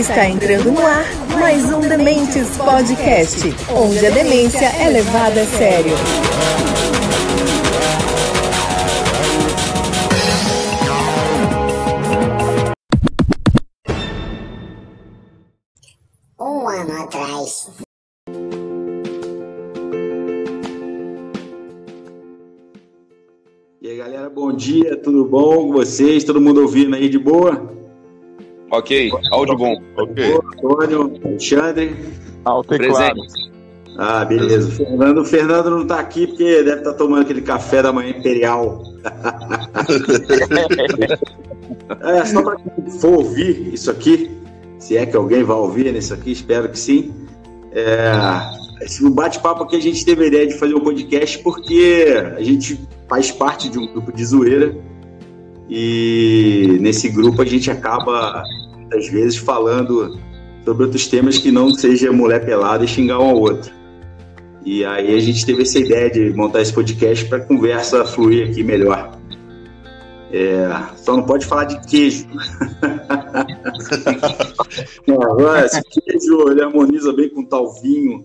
[0.00, 1.04] Está entrando no ar
[1.38, 5.92] mais um Dementes Podcast, onde a demência é levada a sério.
[16.40, 17.70] Um ano atrás.
[23.82, 26.24] E aí, galera, bom dia, tudo bom com vocês?
[26.24, 27.79] Todo mundo ouvindo aí de boa?
[28.70, 29.82] Ok, áudio bom.
[29.96, 30.38] Ok.
[30.56, 31.96] Antônio, Alexandre.
[32.44, 33.50] Alto e Presente.
[33.98, 34.68] Ah, beleza.
[34.68, 38.10] O Fernando, o Fernando não tá aqui porque deve estar tomando aquele café da manhã
[38.10, 38.82] imperial.
[42.02, 44.30] é, só para quem for ouvir isso aqui,
[44.78, 47.12] se é que alguém vai ouvir nisso aqui, espero que sim.
[47.72, 48.12] É,
[48.80, 52.80] esse bate-papo aqui a gente teve a ideia de fazer um podcast porque a gente
[53.08, 54.74] faz parte de um grupo de zoeira
[55.70, 58.42] e nesse grupo a gente acaba
[58.76, 60.18] muitas vezes falando
[60.64, 63.72] sobre outros temas que não seja mulher pelada e xingar um ao outro.
[64.64, 68.64] E aí a gente teve essa ideia de montar esse podcast para conversa fluir aqui
[68.64, 69.16] melhor.
[70.32, 72.26] É, só não pode falar de queijo.
[75.06, 78.24] Não, esse queijo ele harmoniza bem com tal vinho.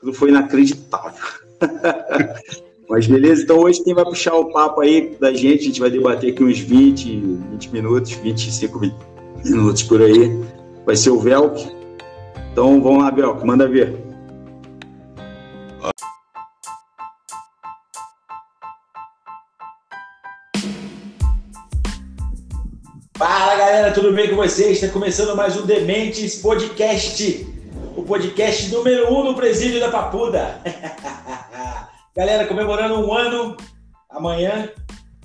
[0.00, 1.24] Tudo foi inacreditável.
[2.90, 5.88] Mas beleza, então hoje quem vai puxar o papo aí da gente, a gente vai
[5.88, 7.20] debater aqui uns 20,
[7.52, 8.80] 20 minutos, 25
[9.44, 10.28] minutos por aí.
[10.84, 11.70] Vai ser o Velk.
[12.50, 13.96] Então vamos lá, Velk, manda ver.
[23.16, 24.82] Fala galera, tudo bem com vocês?
[24.82, 27.46] Está começando mais um Dementes Podcast,
[27.96, 30.60] o podcast número um do Presídio da Papuda.
[32.20, 33.56] galera, comemorando um ano,
[34.10, 34.68] amanhã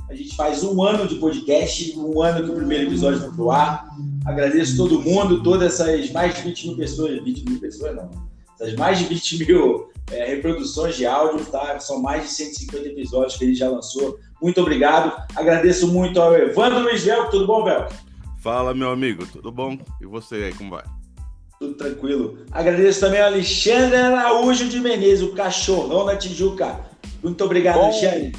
[0.09, 3.51] a gente faz um ano de podcast, um ano que o primeiro episódio foi pro
[3.51, 3.89] ar.
[4.25, 8.09] Agradeço todo mundo, todas essas mais de 20 mil pessoas, 20 mil pessoas não,
[8.53, 11.77] essas mais de 20 mil é, reproduções de áudio, tá?
[11.81, 14.17] São mais de 150 episódios que ele já lançou.
[14.41, 15.21] Muito obrigado.
[15.35, 17.03] Agradeço muito ao Evandro Luiz.
[17.29, 17.93] Tudo bom, Velco?
[18.41, 19.77] Fala, meu amigo, tudo bom?
[19.99, 20.94] E você aí, como vai?
[21.59, 22.37] Tudo tranquilo.
[22.51, 26.79] Agradeço também ao Alexandre Araújo de Menezes, o cachorrão da Tijuca.
[27.23, 27.85] Muito obrigado, Bom.
[27.85, 28.35] Alexandre.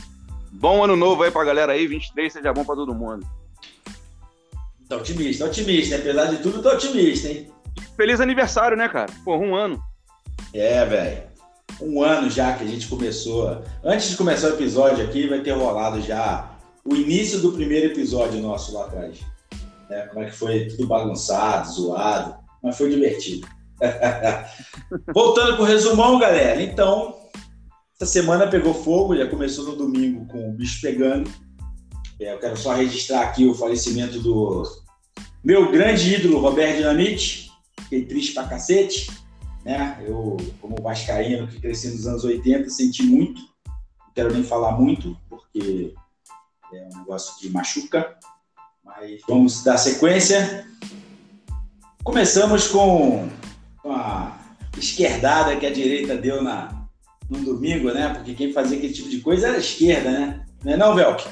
[0.53, 3.27] Bom ano novo aí pra galera aí, 23, seja bom pra todo mundo.
[4.89, 5.97] Tá otimista, tá otimista.
[5.97, 7.51] Apesar de tudo, tô otimista, hein?
[7.97, 9.13] Feliz aniversário, né, cara?
[9.25, 9.83] Porra, um ano.
[10.53, 11.23] É, velho.
[11.81, 13.63] Um ano já que a gente começou.
[13.85, 18.41] Antes de começar o episódio aqui, vai ter rolado já o início do primeiro episódio
[18.41, 19.19] nosso lá atrás.
[19.91, 20.07] Né?
[20.07, 23.47] Como é que foi tudo bagunçado, zoado, mas foi divertido.
[25.15, 26.63] Voltando pro resumão, galera.
[26.63, 27.15] Então,
[27.99, 31.31] essa semana pegou fogo, já começou no domingo com o bicho pegando.
[32.21, 34.63] É, eu quero só registrar aqui o falecimento do
[35.45, 37.51] meu grande ídolo, Roberto Dinamite.
[37.81, 39.07] Fiquei triste pra cacete
[39.67, 39.99] né?
[40.07, 43.41] Eu, como vascaíno que cresci nos anos 80, senti muito.
[43.99, 45.93] Não quero nem falar muito, porque
[46.73, 48.17] é um negócio que machuca.
[48.85, 50.65] Mas vamos dar sequência.
[52.07, 53.29] Começamos com,
[53.85, 54.39] a
[54.79, 56.87] esquerdada que a direita deu na,
[57.29, 58.15] no domingo, né?
[58.15, 60.47] Porque quem fazia aquele tipo de coisa era a esquerda, né?
[60.63, 61.27] Não é não, Velk?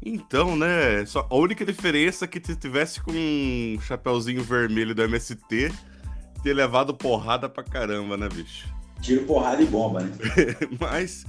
[0.00, 1.04] Então, né?
[1.04, 5.72] Só a única diferença é que se tivesse com um chapeuzinho vermelho do MST,
[6.44, 8.72] ter levado porrada pra caramba, né, bicho?
[9.02, 10.12] Tiro, porrada e bomba, né?
[10.78, 11.26] mas,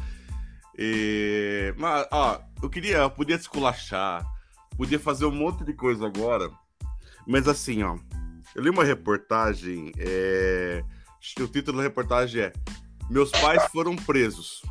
[0.77, 4.23] é, mas, ó, eu queria, eu podia esculachar,
[4.77, 6.51] podia fazer um monte de coisa agora,
[7.25, 7.97] mas assim, ó,
[8.55, 10.83] eu li uma reportagem, é,
[11.39, 12.53] o título da reportagem é
[13.09, 14.61] Meus pais foram presos.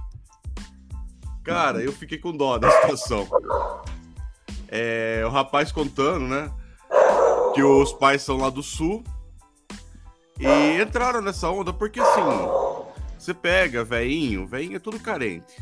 [1.43, 3.29] Cara, eu fiquei com dó da situação.
[4.69, 6.53] É, o rapaz contando, né,
[7.55, 9.03] que os pais são lá do sul,
[10.39, 12.21] e entraram nessa onda porque assim,
[13.19, 15.57] você pega veinho, veinho é tudo carente.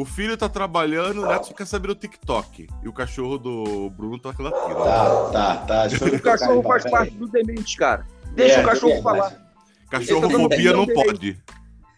[0.00, 2.66] O filho tá trabalhando, o neto só quer saber do TikTok.
[2.82, 4.82] E o cachorro do Bruno tá latindo.
[4.82, 5.88] Tá, tá, tá.
[6.16, 6.90] O cachorro faz Peraí.
[6.90, 8.06] parte do demente, cara.
[8.34, 9.52] Deixa É, o cachorro é, falar.
[9.90, 11.38] Cachorrofobia não pode.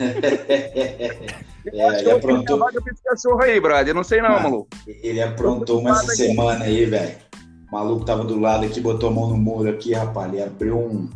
[1.64, 3.90] Eu acho É, que ele eu aprontou, vaga pra esse cachorro aí, brother.
[3.90, 4.68] Eu não sei não, maluco.
[4.84, 7.16] ele aprontou uma essa semana aí, velho.
[7.68, 10.32] O maluco tava do lado aqui, botou a mão no muro aqui, rapaz.
[10.32, 11.08] Ele abriu um,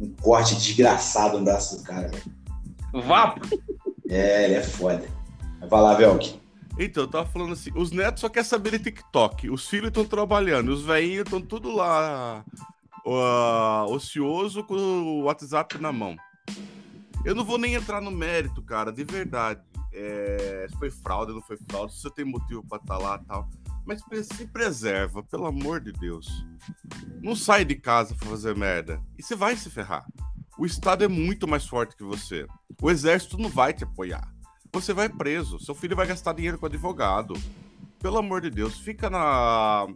[0.00, 2.22] um corte desgraçado no braço do cara, velho.
[3.04, 3.40] Vapo.
[4.08, 5.02] É, ele é foda.
[5.68, 6.40] Vai lá, Velk.
[6.78, 10.04] Então, eu tava falando assim, os netos só querem saber de TikTok, os filhos estão
[10.04, 12.44] trabalhando, os velhinhos estão tudo lá
[13.04, 16.16] ó, ocioso com o WhatsApp na mão.
[17.24, 19.60] Eu não vou nem entrar no mérito, cara, de verdade.
[19.92, 23.26] É, se foi fraude, não foi fraude, se você tem motivo pra estar lá e
[23.26, 23.48] tal.
[23.84, 26.28] Mas se preserva, pelo amor de Deus.
[27.20, 29.02] Não sai de casa pra fazer merda.
[29.18, 30.06] E você vai se ferrar.
[30.56, 32.46] O Estado é muito mais forte que você.
[32.80, 34.32] O exército não vai te apoiar.
[34.72, 35.58] Você vai preso.
[35.58, 37.34] Seu filho vai gastar dinheiro com advogado.
[37.98, 39.86] Pelo amor de Deus, fica na.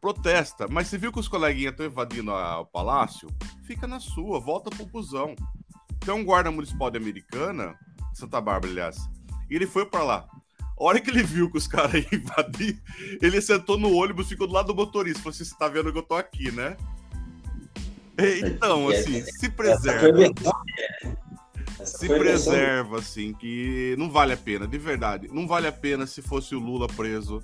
[0.00, 0.66] Protesta.
[0.68, 3.28] Mas você viu que os coleguinhas estão invadindo a- o palácio?
[3.62, 5.34] Fica na sua, volta pro busão.
[6.00, 7.74] Tem um guarda municipal de Americana,
[8.12, 8.98] Santa Bárbara, aliás.
[9.50, 10.26] E ele foi pra lá.
[10.78, 12.82] A hora que ele viu que os caras iam invadir,
[13.22, 15.20] ele sentou no ônibus, ficou do lado do motorista.
[15.22, 16.76] Falou assim: você tá vendo que eu tô aqui, né?
[18.18, 20.08] E, Então, É, assim, se foi a preserva.
[21.78, 25.28] Essa Se preserva, assim, que não vale a pena, de verdade.
[25.32, 27.42] Não vale a pena se fosse o Lula preso.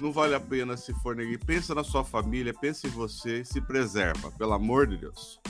[0.00, 1.38] Não vale a pena se for ninguém.
[1.38, 5.40] Pensa na sua família, pensa em você, se preserva, pelo amor de Deus.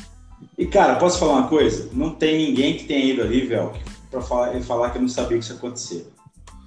[0.56, 1.90] E, cara, posso falar uma coisa?
[1.92, 3.72] Não tem ninguém que tenha ido ali, velho,
[4.10, 6.06] pra falar, falar que não sabia que isso ia acontecer.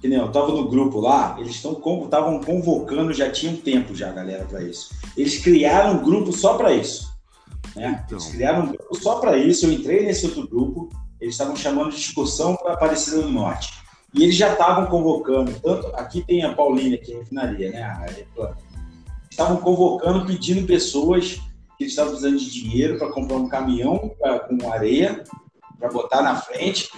[0.00, 4.10] Que nem eu tava no grupo lá, eles estavam convocando, já tinha um tempo já,
[4.10, 4.94] galera, pra isso.
[5.16, 7.12] Eles criaram um grupo só pra isso.
[7.74, 8.02] Né?
[8.04, 8.18] Então.
[8.18, 9.66] Eles criaram um grupo só pra isso.
[9.66, 10.90] Eu entrei nesse outro grupo,
[11.22, 13.72] eles estavam chamando de discussão para Aparecida do Norte.
[14.12, 17.82] E eles já estavam convocando, tanto aqui tem a Paulínia, que é a refinaria, né?
[17.82, 18.52] A.
[19.30, 21.40] Estavam convocando, pedindo pessoas
[21.78, 25.24] que eles estavam precisando de dinheiro para comprar um caminhão pra- com areia
[25.78, 26.90] para botar na frente,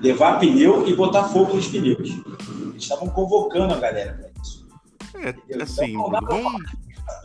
[0.00, 2.08] levar pneu e botar fogo nos pneus.
[2.08, 4.68] Eles estavam convocando a galera para isso.
[5.16, 6.62] É, assim, Bruno, vamos,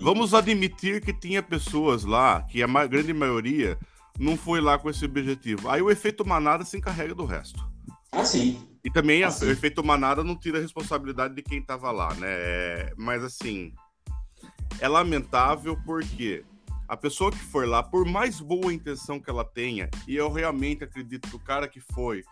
[0.01, 3.77] vamos admitir que tinha pessoas lá, que a grande maioria
[4.19, 5.69] não foi lá com esse objetivo.
[5.69, 7.63] Aí o efeito manada se encarrega do resto.
[8.11, 8.65] Ah, sim.
[8.83, 9.45] E também a- Assim.
[9.47, 12.27] o efeito manada não tira a responsabilidade de quem tava lá, né?
[12.29, 13.73] É, Mas assim,
[14.79, 16.45] é lamentável porque
[16.87, 20.83] a pessoa que for lá, por mais boa intenção que ela tenha, e eu realmente
[20.83, 22.23] acredito que o cara que foi,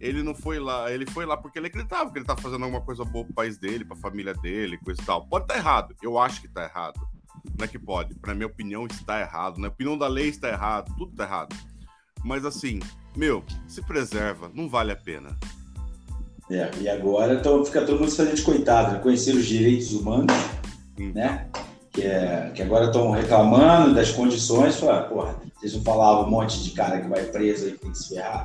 [0.00, 2.80] ele não foi lá, ele foi lá porque ele acreditava que ele tá fazendo alguma
[2.82, 5.26] coisa boa pro país dele, pra família dele, coisa e tal.
[5.28, 6.98] Pode estar errado, eu acho que tá errado.
[7.58, 10.94] Não é que pode, pra minha opinião está errado, na opinião da lei está errado,
[10.96, 11.56] tudo tá errado.
[12.24, 12.80] Mas assim,
[13.16, 15.36] meu, se preserva, não vale a pena.
[16.50, 18.98] É, e agora então, fica todo mundo se fazendo de coitado, né?
[19.00, 20.34] conhecer os direitos humanos,
[20.98, 21.12] Hum.
[21.14, 21.46] né?
[21.92, 24.76] Que, é, que agora estão reclamando das condições.
[24.76, 27.90] Fala, porra, vocês não falavam um monte de cara que vai preso aí que tem
[27.92, 28.44] que se ferrar.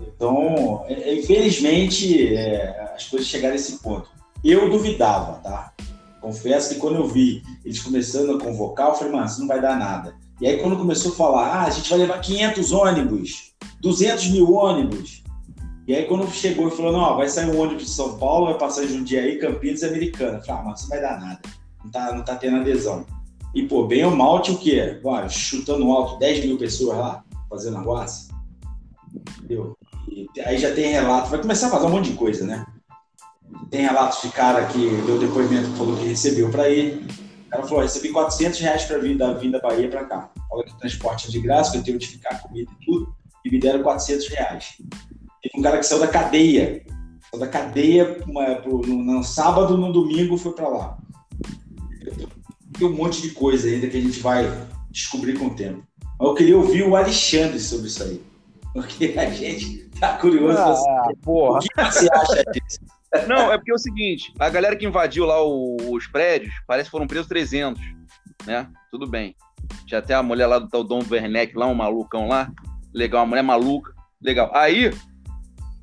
[0.00, 4.08] Então, é- é, infelizmente, é, as coisas chegaram a esse ponto.
[4.44, 5.72] Eu duvidava, tá?
[6.20, 9.60] Confesso que quando eu vi eles começando a convocar, eu falei, mano, isso não vai
[9.60, 10.14] dar nada.
[10.40, 14.52] E aí, quando começou a falar, ah, a gente vai levar 500 ônibus, 200 mil
[14.52, 15.22] ônibus.
[15.86, 18.58] E aí, quando chegou e falou, não, vai sair um ônibus de São Paulo, vai
[18.58, 20.38] passar em Jundiaí, Campinas e Americana.
[20.38, 21.40] Eu falei, ah, mas isso não vai dar nada.
[21.82, 23.06] Não tá, não tá tendo adesão.
[23.54, 25.00] E, pô, bem ou mal, tinha o quê?
[25.02, 28.28] Ué, chutando alto 10 mil pessoas lá, fazendo arruaça.
[29.38, 29.76] Entendeu?
[30.10, 32.66] E aí já tem relato, vai começar a fazer um monte de coisa, né?
[33.70, 37.06] Tem relatos de cara que deu depoimento falou que recebeu para ir.
[37.46, 40.30] O cara falou: recebi 400 reais para vir da, Bahia para cá.
[40.48, 43.14] Fala que o transporte é de graça, que eu tenho que ficar comida e tudo,
[43.44, 44.74] e me deram 400 reais.
[45.42, 46.82] Teve um cara que saiu da cadeia,
[47.30, 50.98] saiu da cadeia uma, pro, no, no sábado, no domingo foi para lá.
[52.78, 54.44] Tem um monte de coisa ainda que a gente vai
[54.90, 55.82] descobrir com o tempo.
[56.18, 58.22] Mas eu queria ouvir o Alexandre sobre isso aí.
[58.72, 61.60] Porque a gente tá curioso Ah, o porra.
[61.60, 62.78] que você acha disso.
[63.26, 66.90] Não, é porque é o seguinte, a galera que invadiu lá os prédios, parece que
[66.90, 67.82] foram presos 300,
[68.46, 68.68] né?
[68.90, 69.34] Tudo bem.
[69.86, 72.50] Tinha até a mulher lá do tal Dom Werneck, lá, um malucão lá.
[72.92, 73.92] Legal, uma mulher maluca.
[74.20, 74.50] Legal.
[74.54, 74.90] Aí,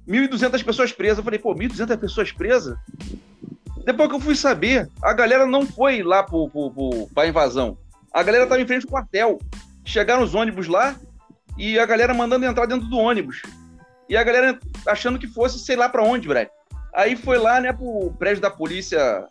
[0.08, 1.18] 1.200 pessoas presas.
[1.20, 2.78] Eu falei, pô, 1.200 pessoas presas?
[3.84, 7.78] Depois que eu fui saber, a galera não foi lá pro, pro, pro, pra invasão.
[8.14, 9.40] A galera tava em frente ao quartel.
[9.84, 10.96] Chegaram os ônibus lá
[11.58, 13.42] e a galera mandando entrar dentro do ônibus.
[14.10, 16.48] E a galera achando que fosse sei lá pra onde, Brad.
[16.96, 19.28] Aí foi lá, né, pro prédio da Polícia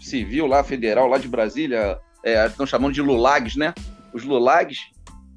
[0.00, 1.98] Civil, lá, federal, lá de Brasília.
[2.22, 3.72] É, estão chamando de Lulags, né?
[4.12, 4.78] Os Lulags.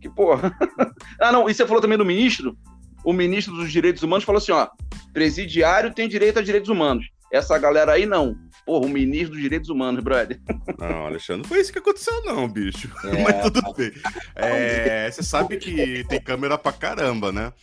[0.01, 0.51] Que, porra.
[1.19, 2.57] ah, não, e você falou também do ministro?
[3.03, 4.67] O ministro dos Direitos Humanos falou assim: ó,
[5.13, 7.07] presidiário tem direito a direitos humanos.
[7.31, 8.35] Essa galera aí não.
[8.65, 10.41] Porra, o ministro dos Direitos Humanos, brother.
[10.77, 12.91] Não, Alexandre, não foi isso que aconteceu, não, bicho.
[13.05, 13.23] É.
[13.23, 13.93] Mas tudo bem.
[14.35, 17.53] É, você sabe que tem câmera pra caramba, né?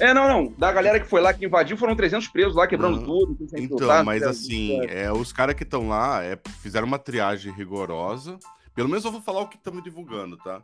[0.00, 0.52] É, não, não.
[0.58, 3.04] Da galera que foi lá, que invadiu, foram 300 presos lá, quebrando Não.
[3.04, 3.36] tudo.
[3.54, 8.38] Então, soltar, mas assim, é, os caras que estão lá é, fizeram uma triagem rigorosa.
[8.74, 10.62] Pelo menos eu vou falar o que estamos divulgando, tá?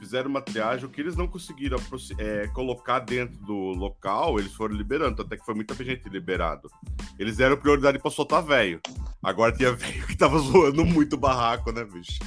[0.00, 1.78] Fizeram uma triagem, o que eles não conseguiram
[2.18, 6.68] é, colocar dentro do local, eles foram liberando, até que foi muita gente liberado.
[7.16, 8.80] Eles deram prioridade pra soltar velho.
[9.22, 12.18] Agora tinha velho que tava zoando muito barraco, né, bicho?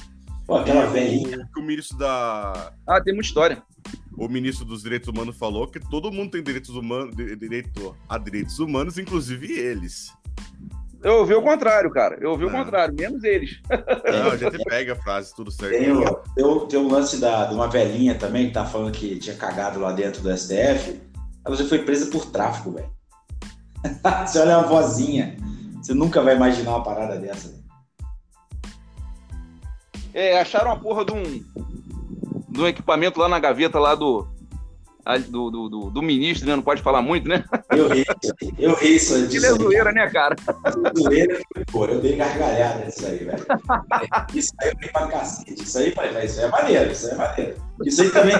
[0.46, 1.46] Pô, aquela velhinha.
[1.56, 2.72] O, o ministro da.
[2.88, 3.62] Ah, tem muita história.
[4.18, 8.18] O ministro dos Direitos Humanos falou que todo mundo tem direitos humanos, di- direito a
[8.18, 10.12] direitos humanos, inclusive eles.
[11.04, 12.18] Eu ouvi o contrário, cara.
[12.20, 12.64] Eu ouvi o Não.
[12.64, 13.62] contrário, menos eles.
[13.70, 15.78] Não, a gente pega a frase, tudo certo.
[15.78, 18.92] Tem, o, tem, o, tem um lance da, de uma velhinha também que tá falando
[18.92, 21.00] que tinha cagado lá dentro do STF.
[21.46, 22.90] Ela já foi presa por tráfico, velho.
[24.26, 25.38] você olha a vozinha,
[25.80, 27.56] você nunca vai imaginar uma parada dessa.
[30.14, 31.44] É, acharam a porra de um,
[32.60, 34.28] um equipamento lá na gaveta lá do,
[35.30, 36.56] do, do, do- do ministro, né?
[36.56, 37.44] Não pode falar muito, né?
[37.72, 38.06] Eu ri,
[38.60, 39.52] eu ri isso Que disso aí.
[39.54, 40.36] zoeira, né, cara?
[40.98, 41.40] Zoeira,
[41.72, 43.46] pô, eu dei gargalhada nisso aí, velho.
[44.34, 45.64] Isso aí eu dei pra cacete.
[45.64, 47.56] Isso aí, velho, isso aí é maneiro, isso aí é maneiro.
[47.86, 48.36] Isso aí também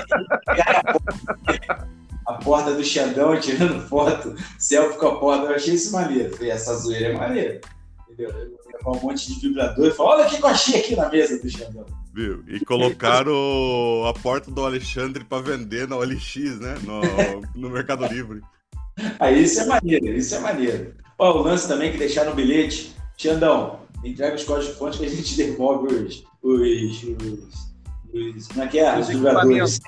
[2.26, 5.46] a porta, do Xandão tirando foto, selfie com a porta.
[5.46, 6.36] Eu achei isso maneiro.
[6.36, 7.62] Falei, essa zoeira é maneira.
[8.10, 8.30] Entendeu?
[8.30, 10.96] Eu vou levar um monte de vibrador e falar, olha o que eu achei aqui
[10.96, 11.86] na mesa do Xandão.
[12.18, 12.44] Viu?
[12.48, 16.76] E colocaram a porta do Alexandre pra vender na OLX, né?
[16.82, 18.42] No, no Mercado Livre.
[19.20, 20.96] Aí isso é maneiro, isso é maneiro.
[21.20, 22.96] Ó, o lance também que deixaram no bilhete.
[23.16, 26.24] Xandão, entrega os códigos fontes que a gente devolve os.
[26.42, 27.72] os, os,
[28.12, 28.98] os como é que é?
[28.98, 29.80] Os Os vibradores.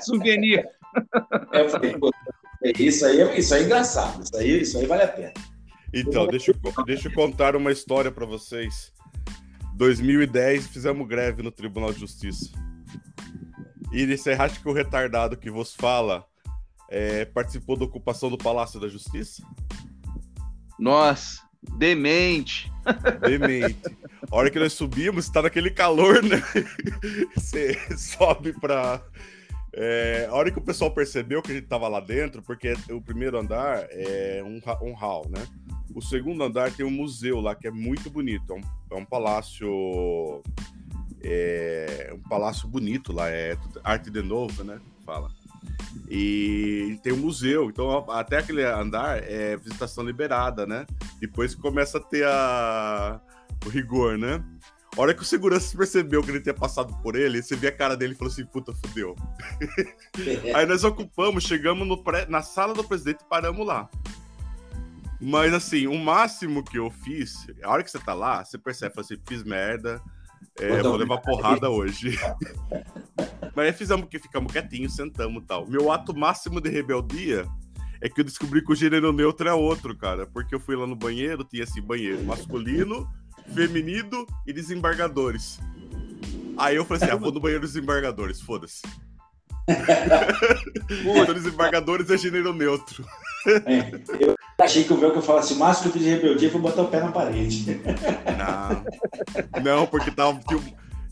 [0.00, 0.64] Souvenir.
[1.52, 2.10] É, eu falei, pô,
[2.78, 4.24] isso aí, é- isso aí é engraçado.
[4.24, 5.32] Isso aí, isso aí vale a pena.
[5.94, 8.92] Então, deixa eu, deixa eu contar uma história pra vocês.
[9.80, 12.50] 2010, fizemos greve no Tribunal de Justiça.
[13.90, 16.22] E você acha que o retardado que vos fala
[16.90, 19.42] é, participou da ocupação do Palácio da Justiça?
[20.78, 21.40] Nossa,
[21.78, 22.70] demente.
[23.26, 23.80] Demente.
[24.30, 26.42] A hora que nós subimos, tá naquele calor, né?
[27.34, 29.02] Você sobe pra.
[29.72, 33.00] é, a hora que o pessoal percebeu que a gente tava lá dentro, porque o
[33.00, 35.42] primeiro andar é um, um hall, né?
[35.94, 38.52] O segundo andar tem um museu lá que é muito bonito.
[38.52, 40.42] É um, é um palácio.
[41.22, 44.80] É um palácio bonito lá, é arte de novo, né?
[45.04, 45.30] Fala.
[46.08, 50.86] E tem um museu, então até aquele andar é visitação liberada, né?
[51.20, 53.20] Depois começa a ter a...
[53.66, 54.42] o rigor, né?
[54.96, 57.72] A hora que o segurança percebeu que ele tinha passado por ele, você vê a
[57.72, 59.14] cara dele e falou assim: puta, fudeu.
[60.54, 63.88] Aí nós ocupamos, chegamos no pré- na sala do presidente e paramos lá.
[65.20, 68.94] Mas assim, o máximo que eu fiz, a hora que você tá lá, você percebe,
[68.98, 70.00] assim, fiz merda,
[70.58, 72.18] é, vou levar porrada hoje.
[73.54, 75.66] Mas aí fizemos que ficamos quietinhos, sentamos e tal.
[75.66, 77.46] Meu ato máximo de rebeldia
[78.00, 80.26] é que eu descobri que o gênero neutro é outro, cara.
[80.26, 83.08] Porque eu fui lá no banheiro, tinha assim, banheiro masculino,
[83.54, 85.60] feminino e desembargadores.
[86.56, 88.82] Aí eu falei assim, ah, vou no banheiro dos desembargadores, foda-se.
[91.02, 93.04] Pô, desembargadores é gênero neutro.
[93.46, 96.16] É, eu achei que o meu que eu falasse, o máximo que eu fiz de
[96.16, 97.80] rebeldia foi botar o pé na parede.
[98.36, 99.62] Não.
[99.62, 100.38] Não, porque tava.
[100.40, 100.62] Tipo,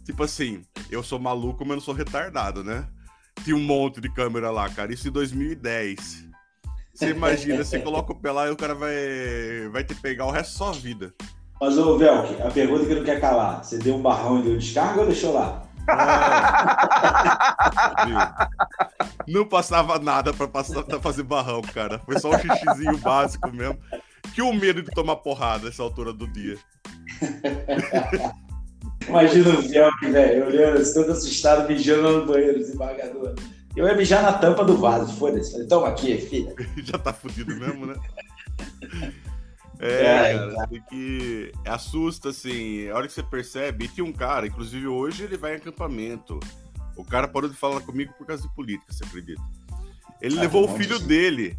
[0.04, 2.86] tipo assim, eu sou maluco, mas não sou retardado, né?
[3.44, 4.92] Tinha um monte de câmera lá, cara.
[4.92, 6.28] Isso em 2010.
[6.94, 10.32] Você imagina, você coloca o pé lá e o cara vai, vai te pegar o
[10.32, 11.14] resto da sua vida.
[11.60, 14.56] Mas, ô, Velk, a pergunta que não quer calar, você deu um barrão e deu
[14.56, 15.67] descarga ou deixou lá?
[19.26, 21.98] Não passava nada pra, passar, pra fazer barrão, cara.
[22.00, 23.78] Foi só um xixizinho básico mesmo.
[24.34, 26.56] Que o medo de tomar porrada nessa altura do dia.
[29.08, 33.34] Imagina o Velk, velho, olhando todo assustado, mijando no banheiro, desembargador.
[33.76, 35.52] Eu ia mijar na tampa do vaso, foda-se.
[35.52, 36.54] Falei, toma aqui, filha.
[36.84, 37.94] Já tá fudido mesmo, né?
[39.80, 41.52] É, É, cara, tem que.
[41.66, 42.88] Assusta, assim.
[42.88, 46.40] A hora que você percebe, e tinha um cara, inclusive hoje ele vai em acampamento.
[46.96, 49.40] O cara parou de falar comigo por causa de política, você acredita?
[50.20, 51.58] Ele Ah, levou tem o filho de- dele.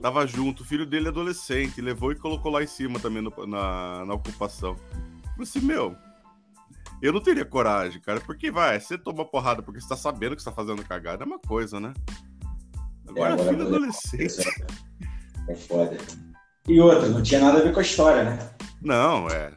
[0.00, 3.46] Tava junto, o filho dele é adolescente, levou e colocou lá em cima também no-
[3.48, 4.76] na, na ocupação.
[4.76, 5.96] Falei assim, meu,
[7.02, 10.42] eu não teria coragem, cara, porque vai, você toma porrada porque você tá sabendo que
[10.42, 11.92] você tá fazendo cagada, é uma coisa, né?
[13.08, 14.48] Agora, agora filho poder- adolescente.
[15.48, 15.96] É foda.
[16.68, 18.50] E outra, não tinha nada a ver com a história, né?
[18.82, 19.52] Não, é.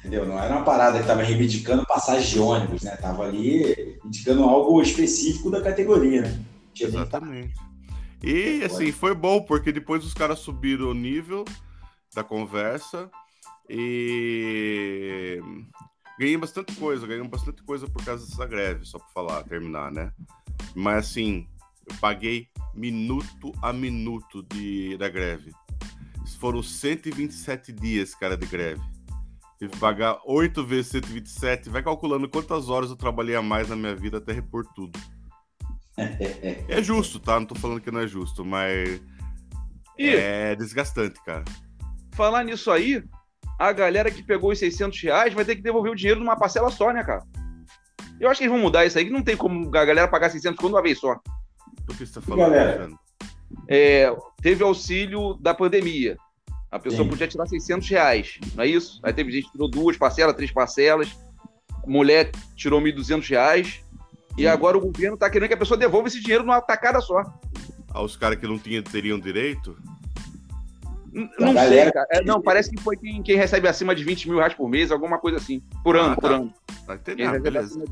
[0.00, 0.26] Entendeu?
[0.26, 2.96] Não era uma parada que tava reivindicando passagem de ônibus, né?
[2.96, 6.40] Tava ali indicando algo específico da categoria, né?
[6.74, 7.54] Tinha Exatamente.
[8.22, 11.44] E assim, foi bom, porque depois os caras subiram o nível
[12.14, 13.10] da conversa
[13.68, 15.40] e
[16.18, 20.12] ganhei bastante coisa, ganhei bastante coisa por causa dessa greve, só pra falar, terminar, né?
[20.74, 21.46] Mas assim,
[21.88, 25.52] eu paguei minuto a minuto de, da greve.
[26.38, 28.80] Foram 127 dias, cara, de greve.
[29.58, 31.68] Tive que pagar 8 vezes 127.
[31.68, 34.98] Vai calculando quantas horas eu trabalhei a mais na minha vida até repor tudo.
[36.68, 37.38] É justo, tá?
[37.38, 39.02] Não tô falando que não é justo, mas
[39.98, 41.44] E é desgastante, cara.
[42.12, 43.04] falar nisso aí,
[43.58, 46.70] a galera que pegou os 600 reais vai ter que devolver o dinheiro numa parcela
[46.70, 47.22] só, né, cara?
[48.18, 50.30] Eu acho que eles vão mudar isso aí, que não tem como a galera pagar
[50.30, 51.14] 600 conto de uma vez só.
[51.84, 52.70] Do que você tá falando, galera?
[52.70, 52.98] Alexandre?
[53.68, 56.16] É, teve auxílio da pandemia.
[56.70, 57.10] A pessoa Sim.
[57.10, 59.00] podia tirar 600 reais, não é isso?
[59.02, 61.16] Aí teve gente que tirou duas parcelas, três parcelas.
[61.86, 63.84] Mulher tirou 1.200 reais.
[64.38, 64.46] E Sim.
[64.46, 67.24] agora o governo tá querendo que a pessoa devolva esse dinheiro numa tacada só.
[67.92, 69.76] Aos caras que não tinham, teriam direito.
[71.12, 72.06] N- Não galera- sei, cara.
[72.12, 74.92] É, não, parece que foi quem, quem recebe acima de 20 mil reais por mês,
[74.92, 75.60] alguma coisa assim.
[75.82, 76.36] Por ano, Ah, por tá.
[76.36, 76.54] ano.
[76.86, 77.40] Tá entendendo?
[77.40, 77.84] beleza.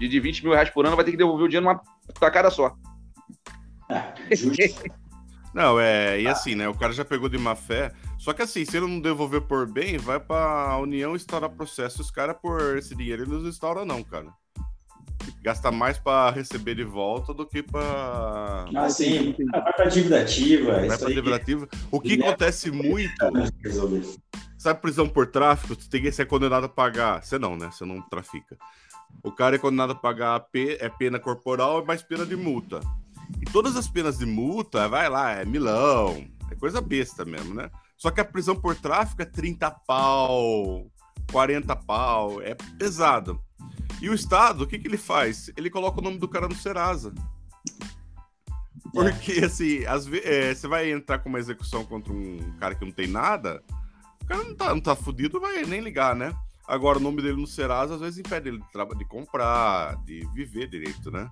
[0.00, 1.80] de, de 20 mil reais por ano vai ter que devolver o dinheiro numa
[2.18, 2.74] tacada só.
[5.54, 6.20] Não, é.
[6.20, 6.68] E assim, né?
[6.68, 7.90] O cara já pegou de má fé.
[8.18, 12.02] Só que assim, se ele não devolver por bem, vai pra União instaurar processo.
[12.02, 14.26] Os caras, por esse dinheiro, eles não instauram, não, cara.
[15.42, 18.66] Gasta mais pra receber de volta do que pra.
[18.76, 19.34] Ah, sim.
[19.54, 20.72] Ah, Vai pra dívida ativa.
[20.72, 21.68] Vai pra aí derivativa.
[21.90, 23.14] O que é- acontece muito.
[24.58, 25.74] Sabe prisão por tráfico?
[25.74, 27.22] Você tem que ser condenado a pagar.
[27.22, 27.70] Você não, né?
[27.72, 28.58] Você não trafica.
[29.22, 32.80] O cara é condenado a pagar pe- é pena corporal mais pena de multa.
[33.40, 36.26] E todas as penas de multa, vai lá, é milão.
[36.50, 37.70] É coisa besta mesmo, né?
[37.96, 40.86] Só que a prisão por tráfico é 30 pau,
[41.30, 42.40] 40 pau.
[42.42, 43.40] É pesado.
[44.00, 45.50] E o Estado, o que, que ele faz?
[45.56, 47.12] Ele coloca o nome do cara no Serasa.
[48.92, 52.84] Porque, assim, às vezes, é, você vai entrar com uma execução contra um cara que
[52.84, 53.62] não tem nada,
[54.22, 56.34] o cara não tá, não tá fudido, vai nem ligar, né?
[56.66, 60.66] Agora, o nome dele no Serasa, às vezes, impede ele de, de comprar, de viver
[60.68, 61.30] direito, né?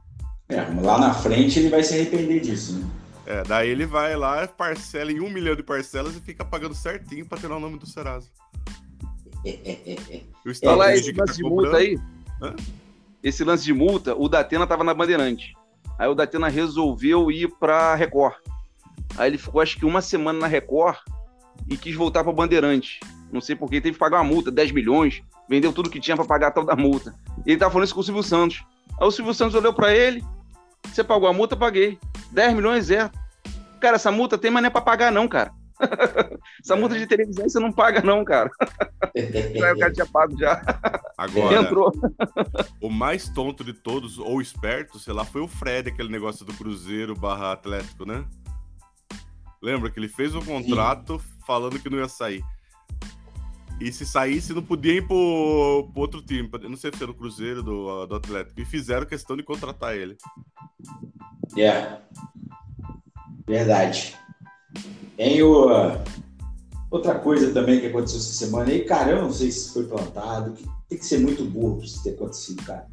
[0.54, 2.86] É, lá na frente ele vai se arrepender disso, né?
[3.26, 7.26] É, daí ele vai lá, parcela em um milhão de parcelas e fica pagando certinho
[7.26, 8.28] pra ter o nome do Serasa.
[10.44, 11.98] O Estado Olha lá, finge esse que tá lance de multa aí.
[12.42, 12.54] Hã?
[13.22, 15.54] Esse lance de multa, o Datena tava na Bandeirante.
[15.98, 18.34] Aí o Datena resolveu ir pra Record.
[19.16, 20.98] Aí ele ficou acho que uma semana na Record
[21.66, 23.00] e quis voltar pra Bandeirante.
[23.32, 26.16] Não sei por que, teve que pagar uma multa, 10 milhões, vendeu tudo que tinha
[26.16, 27.14] pra pagar a tal da multa.
[27.46, 28.62] E ele tava falando isso com o Silvio Santos.
[29.00, 30.22] Aí o Silvio Santos olhou pra ele,
[30.84, 31.98] você pagou a multa, paguei.
[32.32, 33.10] 10 milhões é.
[33.80, 35.52] Cara, essa multa tem, mas não é pra pagar não, cara.
[36.62, 38.50] essa multa de televisão você não paga não, cara.
[39.14, 40.62] Aí o cara tinha pago já.
[41.16, 41.92] Agora, Entrou.
[42.80, 46.54] o mais tonto de todos, ou esperto, sei lá, foi o Fred, aquele negócio do
[46.54, 48.24] Cruzeiro barra Atlético, né?
[49.62, 52.44] Lembra que ele fez um contrato falando que não ia sair.
[53.80, 56.48] E se saísse, não podia ir pro, pro outro time.
[56.52, 58.60] Eu não sei se era o Cruzeiro do, do Atlético.
[58.60, 60.16] E fizeram questão de contratar ele.
[61.56, 61.98] É.
[63.46, 64.16] Verdade.
[65.16, 65.68] Tem o...
[66.90, 70.52] outra coisa também que aconteceu essa semana aí, cara, eu não sei se foi plantado,
[70.52, 72.86] que tem que ser muito burro pra isso ter acontecido, cara.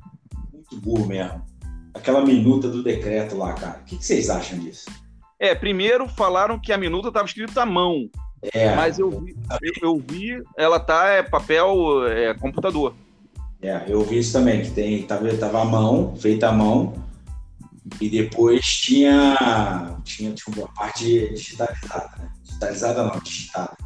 [0.51, 1.45] Muito burro mesmo.
[1.93, 3.79] Aquela minuta do decreto lá, cara.
[3.79, 4.89] O que, que vocês acham disso?
[5.39, 8.09] É, primeiro falaram que a minuta estava escrita à mão,
[8.53, 12.95] É, mas eu vi, eu, eu vi, ela tá é papel, é computador.
[13.61, 16.93] é, eu vi isso também, que tem, tava, tava à mão, feita à mão,
[17.99, 22.31] e depois tinha, tinha tipo, uma parte digitalizada, né?
[22.43, 23.77] Digitalizada não, digitada.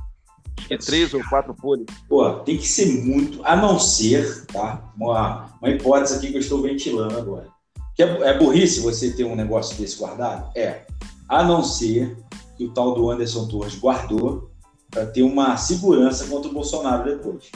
[0.70, 1.86] É três ou quatro folhas.
[2.08, 4.82] Pô, tem que ser muito, a não ser, tá?
[4.98, 7.48] Uma, uma hipótese aqui que eu estou ventilando agora.
[7.94, 10.50] Que é, é burrice você ter um negócio desse guardado?
[10.56, 10.86] É.
[11.28, 12.18] A não ser
[12.58, 14.52] que o tal do Anderson Torres guardou
[14.90, 17.52] para ter uma segurança contra o Bolsonaro depois.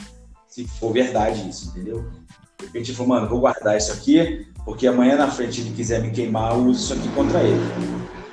[0.48, 2.10] Se for verdade isso, entendeu?
[2.58, 6.02] De repente ele falou, mano, vou guardar isso aqui, porque amanhã na frente ele quiser
[6.02, 7.60] me queimar, eu uso isso aqui contra ele.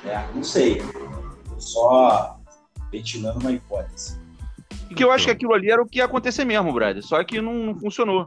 [0.04, 0.82] É, não sei.
[1.48, 2.38] Tô só
[2.90, 4.18] ventilando uma hipótese.
[4.88, 7.00] Porque eu acho que aquilo ali era o que ia acontecer mesmo, Brad.
[7.02, 8.26] Só que não, não funcionou.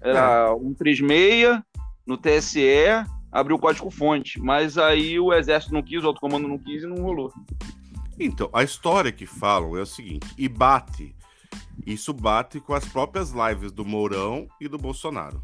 [0.00, 1.60] Era um 36
[2.06, 2.60] no TSE,
[3.34, 4.40] abriu o código fonte.
[4.40, 7.32] Mas aí o exército não quis, o alto comando não quis e não rolou.
[8.18, 11.16] Então, a história que falam é o seguinte, e bate,
[11.84, 15.40] isso bate com as próprias lives do Mourão e do Bolsonaro.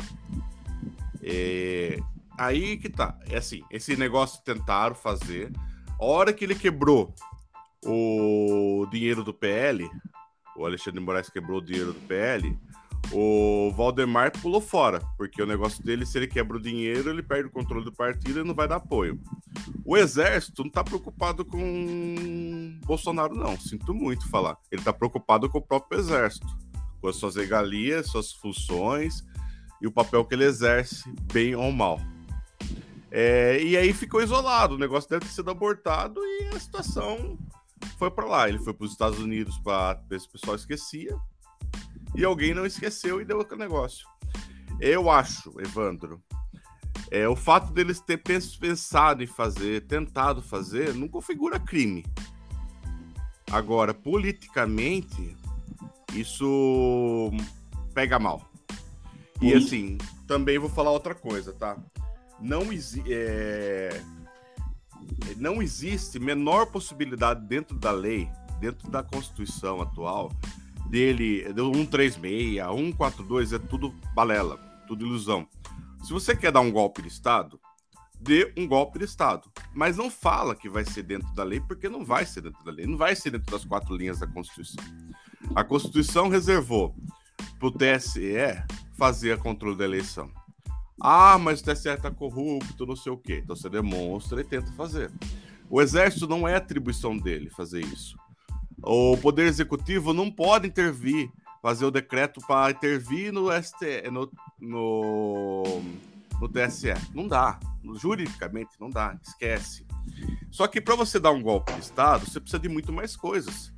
[1.20, 1.98] É,
[2.38, 5.50] aí que tá, é assim, esse negócio tentaram fazer,
[5.98, 7.12] a hora que ele quebrou
[7.84, 9.90] o dinheiro do PL,
[10.56, 12.56] o Alexandre de Moraes quebrou o dinheiro do PL,
[13.12, 17.48] o Valdemar pulou fora, porque o negócio dele, se ele quebra o dinheiro, ele perde
[17.48, 19.20] o controle do partido e não vai dar apoio.
[19.84, 23.58] O exército não tá preocupado com Bolsonaro, não.
[23.58, 24.56] Sinto muito falar.
[24.70, 26.46] Ele tá preocupado com o próprio exército,
[27.00, 29.24] com as suas regalias, suas funções
[29.80, 32.00] e o papel que ele exerce, bem ou mal.
[33.10, 34.74] É, e aí ficou isolado.
[34.74, 37.38] O negócio deve ter sido abortado e a situação
[37.98, 38.48] foi para lá.
[38.48, 41.16] Ele foi para os Estados Unidos para ver se o pessoal esquecia.
[42.14, 44.06] E alguém não esqueceu e deu aquele negócio.
[44.80, 46.22] Eu acho, Evandro,
[47.10, 52.04] é, o fato deles ter pens- pensado em fazer, tentado fazer, não configura crime.
[53.50, 55.36] Agora, politicamente,
[56.14, 57.30] isso
[57.92, 58.48] pega mal.
[59.40, 61.76] E assim, também vou falar outra coisa, tá?
[62.40, 64.02] Não, exi é,
[65.36, 70.30] não existe menor possibilidade dentro da lei dentro da Constituição atual,
[70.90, 74.56] dele, do 136, 142, é tudo balela,
[74.88, 75.46] tudo ilusão.
[76.02, 77.60] Se você quer dar um golpe de Estado,
[78.20, 79.50] dê um golpe de Estado.
[79.72, 82.72] Mas não fala que vai ser dentro da lei, porque não vai ser dentro da
[82.72, 84.84] lei, não vai ser dentro das quatro linhas da Constituição.
[85.54, 86.94] A Constituição reservou
[87.58, 88.34] para o TSE
[88.98, 90.30] fazer a controle da eleição.
[91.00, 93.40] Ah, mas o TSE está corrupto, não sei o quê.
[93.42, 95.10] Então você demonstra e tenta fazer.
[95.70, 98.18] O Exército não é atribuição dele fazer isso.
[98.82, 105.82] O Poder Executivo não pode intervir, fazer o decreto para intervir no, ST, no, no,
[106.40, 106.94] no TSE.
[107.14, 107.60] Não dá.
[107.96, 109.18] Juridicamente, não dá.
[109.22, 109.86] Esquece.
[110.50, 113.72] Só que para você dar um golpe de Estado, você precisa de muito mais coisas.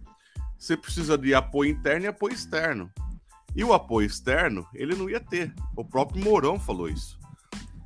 [0.58, 2.90] Você precisa de apoio interno e apoio externo.
[3.54, 5.52] E o apoio externo, ele não ia ter.
[5.76, 7.18] O próprio Mourão falou isso.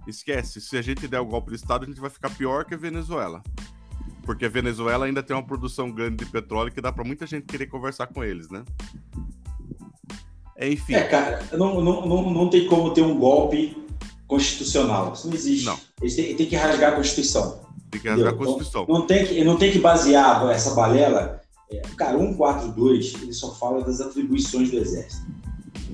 [0.07, 2.75] Esquece, se a gente der o golpe de Estado, a gente vai ficar pior que
[2.75, 3.43] a Venezuela.
[4.27, 7.47] Porque a Venezuela ainda tem uma produção grande de petróleo que dá para muita gente
[7.47, 8.65] querer conversar com eles, né?
[10.61, 10.95] Enfim.
[10.95, 13.77] É, cara, não, não, não, não tem como ter um golpe
[14.27, 15.13] constitucional.
[15.13, 15.67] Isso não existe.
[15.67, 15.79] Não.
[16.01, 17.61] Eles têm, têm que rasgar a Constituição.
[17.91, 18.43] Tem que rasgar entendeu?
[18.43, 18.87] a Constituição.
[18.89, 21.41] Não, não, tem que, não tem que basear essa balela.
[21.71, 25.27] É, cara, 142, ele só fala das atribuições do Exército.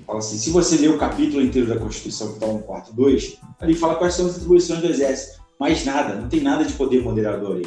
[0.07, 3.97] Fala assim, se você ler o capítulo inteiro da Constituição, que está 142, ali fala
[3.97, 5.43] quais são as atribuições do Exército.
[5.59, 7.67] Mais nada, não tem nada de poder moderador aí.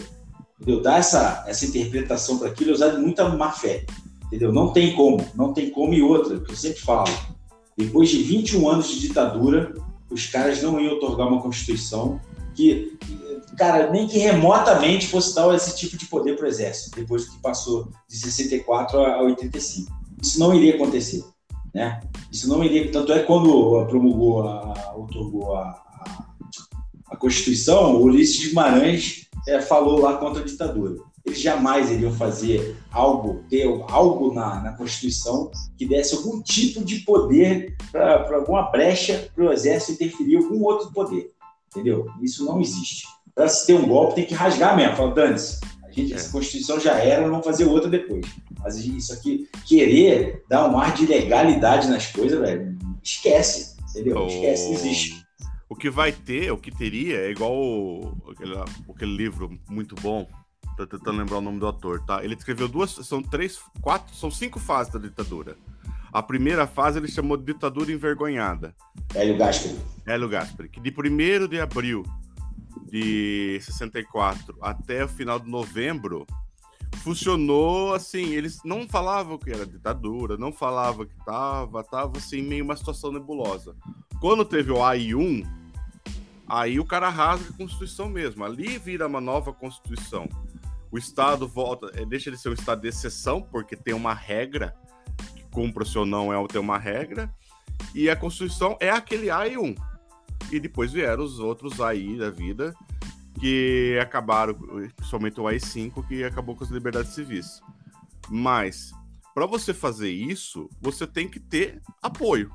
[0.59, 0.81] Entendeu?
[0.81, 3.85] Dar essa, essa interpretação para aquilo é usado muita má fé.
[4.27, 4.51] Entendeu?
[4.51, 7.11] Não tem como, não tem como e outra, que eu sempre falo.
[7.77, 9.73] Depois de 21 anos de ditadura,
[10.09, 12.19] os caras não iam otorgar uma Constituição
[12.55, 12.97] que,
[13.57, 17.37] cara, nem que remotamente fosse dar esse tipo de poder para o Exército, depois que
[17.41, 19.91] passou de 64 a 85.
[20.21, 21.23] Isso não iria acontecer.
[21.73, 21.99] Né?
[22.31, 22.89] Isso não iria.
[22.89, 26.25] Tanto é quando promulgou, a, otorgou a, a,
[27.11, 30.95] a Constituição, o Ulisses de Guimarães é, falou lá contra a ditadura.
[31.25, 36.99] Eles jamais iriam fazer algo, ter algo na, na Constituição que desse algum tipo de
[36.99, 41.31] poder para alguma brecha para o Exército interferir algum outro poder.
[41.71, 42.07] Entendeu?
[42.21, 43.07] Isso não existe.
[43.33, 44.95] Para se ter um golpe, tem que rasgar mesmo.
[44.95, 45.59] Fala, dane-se,
[45.91, 48.25] gente, essa Constituição já era, vamos fazer outra depois.
[48.59, 54.27] Mas isso aqui, querer dar um ar de legalidade nas coisas, velho, esquece, entendeu?
[54.27, 55.24] Esquece, não existe.
[55.67, 58.55] O que vai ter, o que teria, é igual o, aquele,
[58.89, 60.29] aquele livro muito bom,
[60.77, 62.23] tô tentando lembrar o nome do autor, tá?
[62.23, 65.57] Ele escreveu duas, são três, quatro, são cinco fases da ditadura.
[66.11, 68.75] A primeira fase ele chamou de ditadura envergonhada.
[69.13, 69.79] Hélio Gaspari.
[70.05, 72.03] Hélio Gaspari, que de 1 de abril
[72.89, 76.25] de 64 até o final de novembro,
[76.97, 82.63] funcionou assim, eles não falavam que era ditadura, não falavam que tava, tava assim, meio
[82.63, 83.75] uma situação nebulosa.
[84.19, 85.45] Quando teve o AI1,
[86.47, 90.27] aí o cara rasga a Constituição mesmo, ali vira uma nova Constituição.
[90.91, 94.75] O Estado volta, é, deixa de ser um Estado de exceção, porque tem uma regra,
[95.35, 97.33] que cumpra-se ou não é ter uma regra,
[97.93, 99.75] e a Constituição é aquele AI1
[100.51, 102.75] e depois vieram os outros aí da vida
[103.39, 104.55] que acabaram,
[104.95, 107.61] principalmente o AI-5, que acabou com as liberdades civis.
[108.29, 108.91] Mas,
[109.33, 112.51] para você fazer isso, você tem que ter apoio.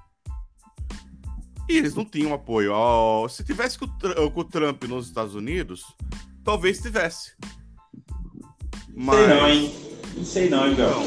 [1.68, 2.72] E eles não tinham apoio.
[2.74, 5.84] Oh, se tivesse com o, Trump nos Estados Unidos,
[6.42, 7.36] talvez tivesse.
[8.92, 9.16] Mas...
[9.16, 9.74] Sei não, hein?
[10.16, 11.02] Não sei não, então.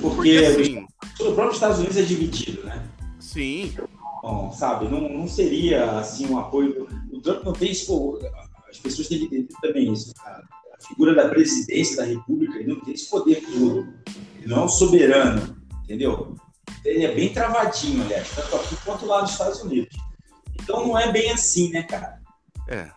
[0.00, 0.86] Porque, porque assim,
[1.20, 2.88] o próprio Estados Unidos é dividido, né?
[3.20, 3.74] Sim.
[4.22, 6.88] Bom, sabe, não, não seria assim um apoio.
[7.12, 8.18] O Trump não tem isso,
[8.68, 10.12] as pessoas têm que entender também isso.
[10.20, 10.42] A,
[10.74, 13.92] a figura da presidência da República ele não tem esse poder todo.
[14.36, 16.36] Ele não é um soberano, entendeu?
[16.84, 19.96] Ele é bem travadinho, aliás, tanto aqui quanto lá nos Estados Unidos.
[20.60, 22.18] Então não é bem assim, né, cara?
[22.68, 22.90] É.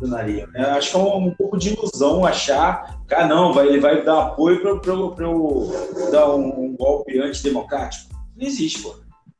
[0.00, 0.64] Né?
[0.70, 4.20] Acho que é um, um, pouco de ilusão achar ah, não, vai, ele vai dar
[4.20, 8.08] apoio para eu dar um, um golpe antidemocrático.
[8.36, 8.94] Não existe, pô.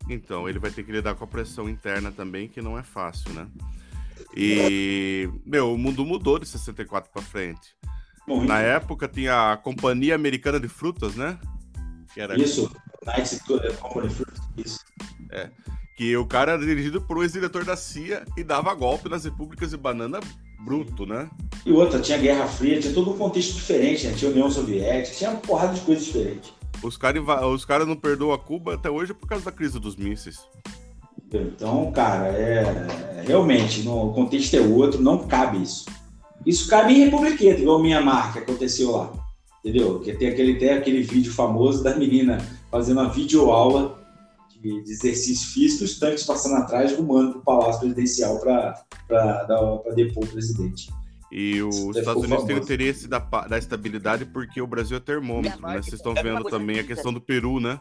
[0.09, 3.33] Então, ele vai ter que lidar com a pressão interna também, que não é fácil,
[3.33, 3.47] né?
[4.37, 7.75] E, meu, o mundo mudou de 64 para frente.
[8.27, 11.39] Bom, Na época tinha a Companhia Americana de Frutas, né?
[12.15, 12.41] Que era...
[12.41, 12.71] Isso,
[13.05, 13.41] Night
[13.81, 14.81] Company Fruits, isso.
[15.31, 15.51] É.
[15.97, 19.71] Que o cara era dirigido por um ex-diretor da CIA e dava golpe nas repúblicas
[19.71, 20.21] de banana
[20.61, 21.29] bruto, né?
[21.65, 24.15] E outra, tinha Guerra Fria, tinha todo um contexto diferente, né?
[24.15, 26.53] Tinha União Soviética, tinha uma porrada de coisas diferentes.
[26.83, 29.97] Os caras os cara não perdoam a Cuba até hoje por causa da crise dos
[29.97, 30.41] mísseis.
[31.33, 35.87] Então, cara, é, realmente, no, o contexto é outro, não cabe isso.
[36.45, 39.13] Isso cabe em Republiqueta, igual minha marca que aconteceu lá.
[39.65, 40.01] Entendeu?
[40.01, 42.39] Que tem aquele, tem aquele vídeo famoso da menina
[42.71, 43.99] fazendo uma videoaula
[44.61, 48.85] de, de exercício físico, os tanques passando atrás, rumando para o Palácio Presidencial para
[49.95, 50.91] depor o presidente.
[51.31, 55.01] E os Isso Estados Unidos têm o interesse da, da estabilidade porque o Brasil é
[55.01, 55.77] termômetro, né?
[55.77, 57.81] Vocês estão vendo também a questão do Peru, né?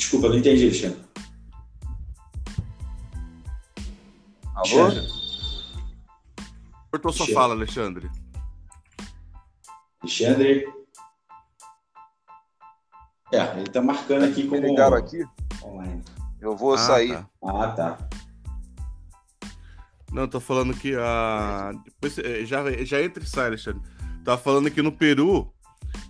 [0.00, 0.98] Desculpa, não entendi, Alexandre.
[4.54, 4.84] Alô?
[4.86, 5.20] Alexandre.
[6.90, 8.10] Cortou sua fala, Alexandre.
[10.00, 10.66] Alexandre.
[13.30, 15.22] É, ele tá marcando aqui Me como ligaram aqui,
[15.62, 16.02] online.
[16.40, 17.12] eu vou Ah, sair.
[17.12, 17.28] tá.
[17.44, 17.98] Ah, tá.
[20.10, 21.72] Não, tô falando que a.
[21.84, 23.82] Depois, eh, já, já entra e sai, Alexandre.
[24.24, 25.52] Tá falando que no Peru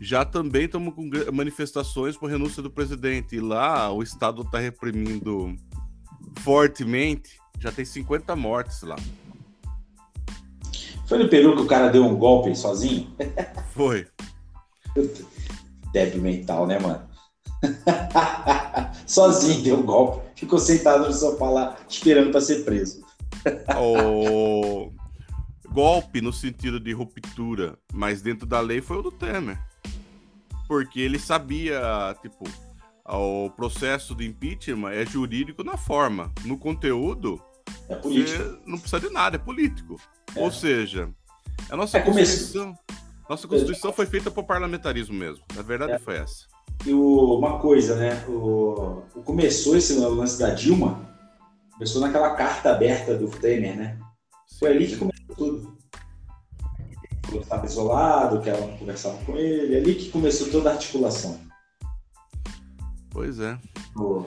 [0.00, 3.36] já também estamos com manifestações por renúncia do presidente.
[3.36, 5.54] E lá o Estado tá reprimindo
[6.38, 7.38] fortemente.
[7.58, 8.96] Já tem 50 mortes lá.
[11.06, 13.14] Foi no Peru que o cara deu um golpe sozinho?
[13.74, 14.06] Foi.
[15.92, 17.06] Débil mental, né, mano?
[19.06, 20.22] sozinho deu um golpe.
[20.34, 23.04] Ficou sentado no sofá lá, esperando para ser preso.
[23.78, 24.90] O
[25.70, 29.58] golpe no sentido de ruptura, mas dentro da lei foi o do Temer.
[30.70, 31.80] Porque ele sabia,
[32.22, 32.44] tipo,
[33.04, 36.30] o processo de impeachment é jurídico na forma.
[36.44, 37.42] No conteúdo,
[37.88, 38.56] É político.
[38.64, 39.96] não precisa de nada, é político.
[40.36, 40.40] É.
[40.40, 41.10] Ou seja,
[41.68, 42.02] a nossa É.
[42.02, 42.72] Constituição.
[43.28, 45.42] Nossa Constituição foi feita por parlamentarismo mesmo.
[45.58, 45.98] A verdade É.
[45.98, 46.46] foi essa.
[46.86, 48.24] E o- uma coisa, né?
[48.28, 51.04] O, o- começou esse lance da Dilma,
[51.72, 53.98] começou naquela carta aberta do Temer, né?
[54.60, 54.94] Foi ali que
[57.70, 61.40] isolado, que ela não conversava com ele, ali que começou toda a articulação.
[63.10, 63.58] Pois é.
[63.96, 64.26] O-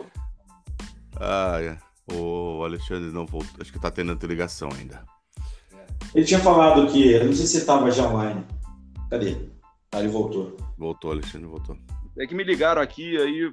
[1.19, 1.77] Ah, é.
[2.13, 3.61] O Alexandre não voltou.
[3.61, 5.05] Acho que tá tendo ligação ainda.
[6.13, 8.43] Ele tinha falado que, eu não sei se você estava já online.
[9.09, 9.37] Cadê?
[9.91, 10.57] Ah, ele voltou.
[10.77, 11.77] Voltou, Alexandre voltou.
[12.17, 13.51] É que me ligaram aqui, aí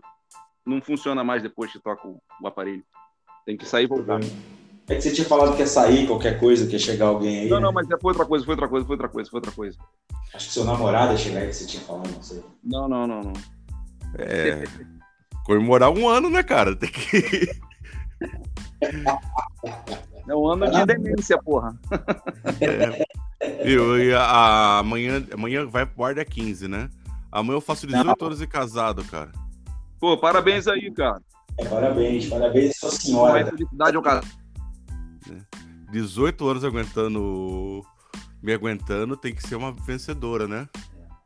[0.66, 2.84] não funciona mais depois que toca o, o aparelho.
[3.46, 4.20] Tem que sair e voltar.
[4.90, 7.48] É que você tinha falado que ia sair qualquer coisa, que ia chegar alguém aí.
[7.48, 7.62] Não, né?
[7.62, 9.78] não, mas é, foi outra coisa, foi outra coisa, foi outra coisa, foi outra coisa.
[10.34, 12.42] Acho que seu namorado ia chegar aí que você tinha falado, não sei.
[12.64, 13.32] Não, não, não, não.
[14.18, 14.64] É.
[15.44, 16.74] Comemorar um ano, né, cara?
[16.74, 17.50] Tem que.
[20.28, 21.78] É um ano de demência, porra.
[23.64, 26.90] Eu, e a, amanhã, amanhã vai pro ar dia 15, né?
[27.30, 29.30] Amanhã eu faço 18 anos de casado, cara.
[30.00, 31.20] Pô, parabéns aí, cara.
[31.58, 33.46] É, parabéns, parabéns, sua senhora.
[33.46, 34.02] felicidade ao
[35.34, 35.46] cara.
[35.90, 37.84] 18 anos aguentando.
[38.42, 40.66] Me aguentando, tem que ser uma vencedora, né?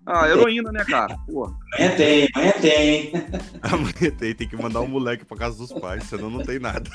[0.07, 1.17] Ah, heroína, né, cara?
[1.27, 1.57] Porra.
[1.75, 3.13] Amanhã tem, amanhã tem.
[3.63, 6.91] Amanhã tem, tem que mandar um moleque pra casa dos pais, senão não tem nada.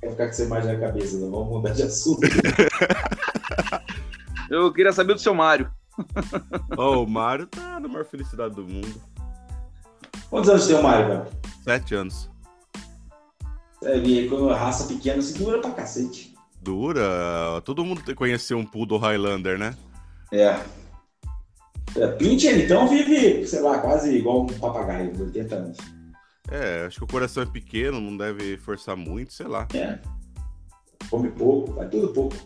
[0.00, 2.20] Vai ficar com essa imagem na cabeça, não vamos mudar de assunto.
[4.50, 5.70] Eu queria saber do seu Mário.
[6.76, 9.00] Ó, o Mário tá na maior felicidade do mundo.
[10.30, 11.26] Quantos anos tem o Mário, velho?
[11.64, 12.31] Sete anos.
[13.84, 16.34] Ele, quando a raça pequena, se dura pra cacete.
[16.60, 17.60] Dura.
[17.64, 19.76] Todo mundo conheceu um poodle Highlander, né?
[20.30, 20.60] É.
[21.96, 25.78] é Pincher, então, vive, sei lá, quase igual um papagaio, de 80 anos.
[26.50, 29.66] É, acho que o coração é pequeno, não deve forçar muito, sei lá.
[29.74, 29.98] É.
[31.10, 32.36] Come pouco, vai tudo pouco.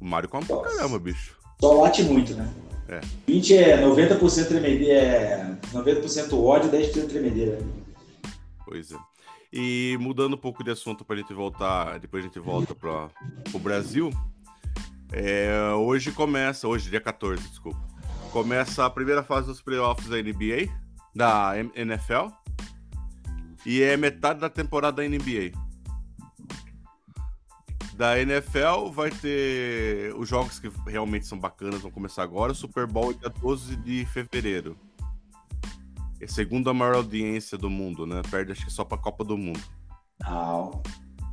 [0.00, 1.38] O Mário come pra caramba, bicho.
[1.60, 2.48] Só late muito, né?
[2.88, 3.00] É.
[3.24, 7.58] Pincher é 90% tremedeira, é 90% ódio, 10% tremedeira.
[8.64, 8.96] Pois é.
[9.52, 13.10] E mudando um pouco de assunto pra gente voltar, depois a gente volta para
[13.52, 14.10] o Brasil.
[15.12, 17.80] é, hoje começa, hoje, dia 14, desculpa.
[18.30, 20.72] Começa a primeira fase dos playoffs da NBA,
[21.14, 22.28] da NFL.
[23.66, 25.52] E é metade da temporada da NBA.
[27.94, 32.52] Da NFL vai ter os jogos que realmente são bacanas, vão começar agora.
[32.52, 34.78] O Super Bowl é dia 12 de fevereiro.
[36.22, 38.22] É a segunda maior audiência do mundo, né?
[38.30, 39.60] Perde acho que só pra Copa do Mundo.
[40.20, 40.80] Não.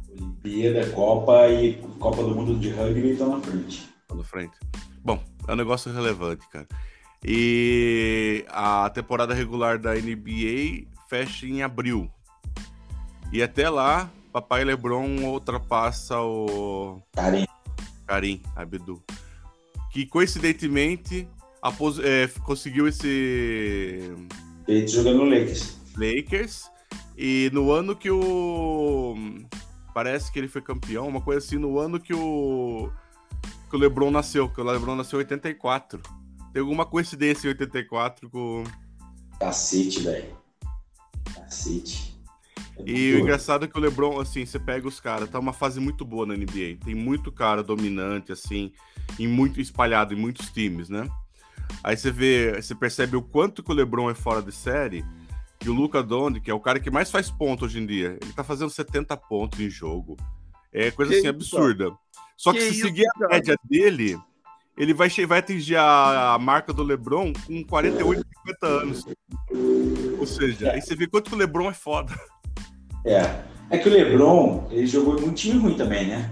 [0.10, 3.88] Olimpíada, Copa e Copa do Mundo de Rugby estão na frente.
[4.10, 4.58] lá na frente.
[5.04, 6.68] Bom, é um negócio relevante, cara.
[7.24, 12.10] E a temporada regular da NBA fecha em abril.
[13.32, 17.46] E até lá, papai LeBron ultrapassa o Karen,
[18.08, 19.04] Karim Abdul.
[19.92, 21.28] Que coincidentemente
[21.62, 24.12] apos- é, conseguiu esse
[24.70, 25.78] feito jogando no Lakers.
[25.98, 26.70] Lakers.
[27.18, 29.16] E no ano que o.
[29.94, 32.92] Parece que ele foi campeão, uma coisa assim, no ano que o.
[33.70, 36.00] Que o LeBron nasceu, que o LeBron nasceu em 84.
[36.54, 38.64] Tem alguma coincidência em 84 com.
[39.40, 40.38] Cacete, velho.
[41.34, 42.16] Cacete.
[42.78, 45.54] É E o engraçado é que o LeBron, assim, você pega os caras, tá uma
[45.54, 46.78] fase muito boa na NBA.
[46.86, 48.72] Tem muito cara dominante, assim,
[49.20, 51.10] em muito espalhado em muitos times, né?
[51.84, 55.06] Aí você vê, você percebe o quanto que o LeBron é fora de série,
[55.60, 58.18] que o Luca Doncic, que é o cara que mais faz ponto hoje em dia,
[58.22, 60.18] ele tá fazendo 70 pontos em jogo,
[60.74, 61.92] É coisa Que assim isso, absurda.
[62.38, 63.34] Só que, Que se isso, seguir a cara?
[63.34, 64.18] média dele,
[64.78, 69.06] ele vai, vai atingir a, a marca do LeBron com 48, 50 anos.
[70.20, 72.18] Ou seja, aí você vê quanto que o LeBron é foda.
[73.06, 73.44] É.
[73.72, 76.32] É que o LeBron, ele jogou em muito time ruim também, né?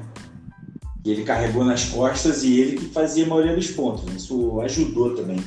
[1.07, 4.03] E ele carregou nas costas e ele que fazia a maioria dos pontos.
[4.03, 4.15] né?
[4.17, 5.37] Isso ajudou também.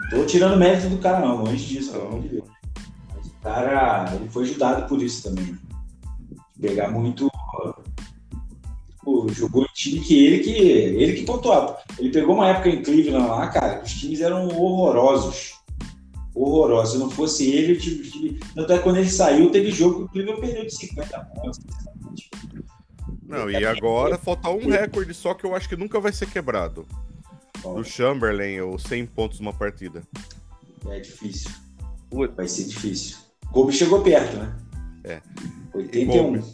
[0.00, 2.44] Não tô tirando mérito do cara, não, longe disso, pelo amor de Deus.
[3.12, 5.44] Mas o cara, ele foi ajudado por isso também.
[5.44, 5.58] né?
[6.60, 7.28] Pegar muito.
[9.02, 11.76] Pô, jogou em time que ele que ele que pontuava.
[11.98, 15.54] Ele pegou uma época Cleveland lá, cara, os times eram horrorosos.
[16.32, 16.92] Horrorosos.
[16.92, 18.38] Se não fosse ele, o time.
[18.54, 21.58] Tanto é quando ele saiu, teve jogo que o Cleveland perdeu de 50 pontos.
[23.26, 26.86] Não, e agora falta um recorde só que eu acho que nunca vai ser quebrado.
[27.62, 30.02] Bom, Do Chamberlain, os 100 pontos numa partida.
[30.86, 31.50] É difícil.
[32.10, 32.34] Puta.
[32.34, 33.16] Vai ser difícil.
[33.50, 34.56] Kobe chegou perto, né?
[35.04, 35.22] É.
[35.72, 36.06] 81.
[36.06, 36.44] Kobe.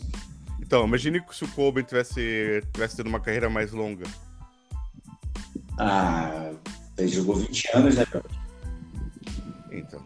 [0.61, 4.04] Então, imagine se o Kobe tivesse, tivesse tendo uma carreira mais longa.
[5.76, 6.52] Ah,
[6.96, 8.24] ele jogou 20 anos, né, cara?
[9.72, 10.00] Então.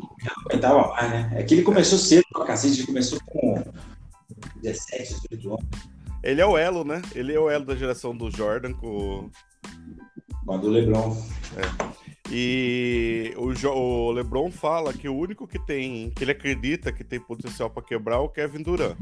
[0.51, 1.33] Ele tava mais, né?
[1.35, 3.63] É que ele começou cedo pra cacete, ele começou com
[4.63, 5.94] 17, 18 anos.
[6.25, 7.03] Ele é o elo, né?
[7.15, 9.31] Ele é o elo da geração do Jordan com.
[10.47, 11.17] Com a do Lebron.
[12.31, 17.05] E o, Jo- o LeBron fala que o único que tem, que ele acredita que
[17.05, 18.97] tem potencial pra quebrar é o Kevin Durant.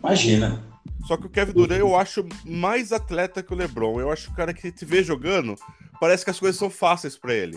[0.00, 0.62] Imagina.
[1.06, 4.00] Só que o Kevin Durant eu acho mais atleta que o LeBron.
[4.00, 5.54] Eu acho que o cara que te vê jogando,
[6.00, 7.56] parece que as coisas são fáceis pra ele.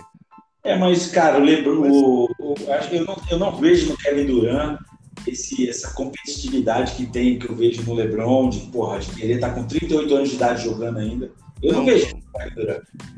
[0.63, 4.25] É, mas, cara, o Lebron, o, o- acho- eu, não, eu não vejo no Kevin
[4.27, 4.79] Durant
[5.27, 9.53] esse, essa competitividade que tem, que eu vejo no Lebron, de, porra, de querer estar
[9.53, 11.31] com 38 anos de idade jogando ainda.
[11.61, 12.15] Eu não, Não, vejo.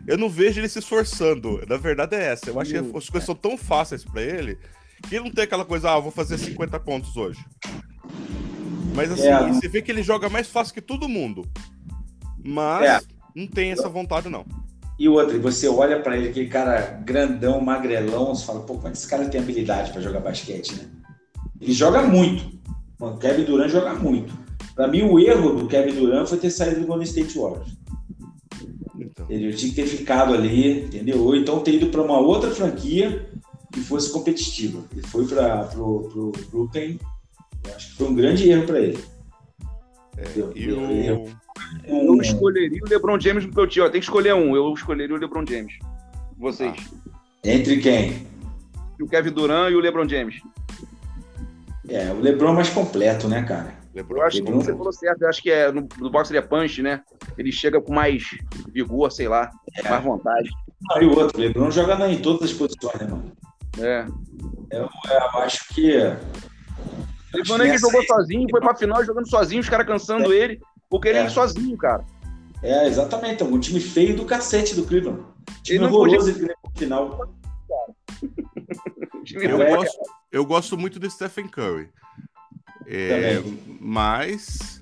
[0.08, 1.62] Eu não vejo ele se esforçando.
[1.68, 2.50] Na verdade é essa.
[2.50, 4.58] Eu acho que as coisas são tão fáceis pra ele
[5.08, 7.40] que ele não tem aquela coisa, ah, vou fazer 50 pontos hoje.
[8.96, 9.48] Mas assim, É.
[9.48, 11.44] você vê que ele joga mais fácil que todo mundo.
[12.44, 13.00] Mas É.
[13.36, 14.46] não tem essa vontade, não.
[15.00, 18.92] E outra, você olha pra ele, aquele cara grandão, magrelão, você fala, pô, como é
[18.92, 20.86] que esse cara tem habilidade pra jogar basquete, né?
[21.62, 22.60] Ele joga muito.
[23.00, 24.34] Mano, o Kevin Durant joga muito.
[24.76, 27.78] Pra mim, o erro do Kevin Durant foi ter saído do Golden State Warriors.
[29.00, 31.20] Então, Ele tinha que ter ficado ali, entendeu?
[31.24, 33.28] Ou então ter ido pra uma outra franquia
[33.72, 34.84] que fosse competitiva.
[34.92, 37.00] Ele foi para pro, pro Brooklyn.
[37.68, 39.00] Eu acho que foi um grande erro pra ele.
[40.18, 40.52] Entendeu?
[40.56, 41.42] e Ele- o.
[41.86, 43.86] Eu um- escolheria o LeBron James no meu time.
[43.86, 44.56] Ó, tem que escolher um.
[44.56, 45.74] Eu escolheria o LeBron James.
[46.38, 46.76] Vocês.
[47.44, 48.28] Entre quem?
[49.02, 50.36] O Kevin Durant e o LeBron James.
[51.94, 53.74] É, o LeBron é mais completo, né, cara?
[53.94, 54.18] LeBron.
[54.20, 55.22] Eu acho que LeBron- você falou certo.
[55.24, 57.02] Eu acho que é, no, no boxe ele é punch, né?
[57.38, 58.24] Ele chega com mais
[58.74, 59.52] vigor, sei lá,
[59.90, 60.50] mais vontade.
[60.92, 63.32] Ah, e o outro, o LeBron joga na- em todas as posições, né, mano?
[63.80, 64.06] É.
[64.72, 64.90] Eu
[65.42, 65.98] acho que.
[65.98, 70.34] O LeBron que que jogou aí- sozinho, foi pra final jogando sozinho, os caras cansando
[70.34, 71.24] ele, porque ele É.
[71.24, 72.06] é sozinho, cara.
[72.64, 73.44] É, exatamente.
[73.44, 75.24] É um time feio do cacete do Cleveland.
[75.64, 77.30] Time Ele não horroroso ele ganhou no final.
[79.14, 79.76] O time Eu É.
[79.76, 80.00] gosto,
[80.32, 81.90] eu gosto muito do Stephen Curry.
[82.88, 83.60] É, Também.
[83.80, 84.82] mas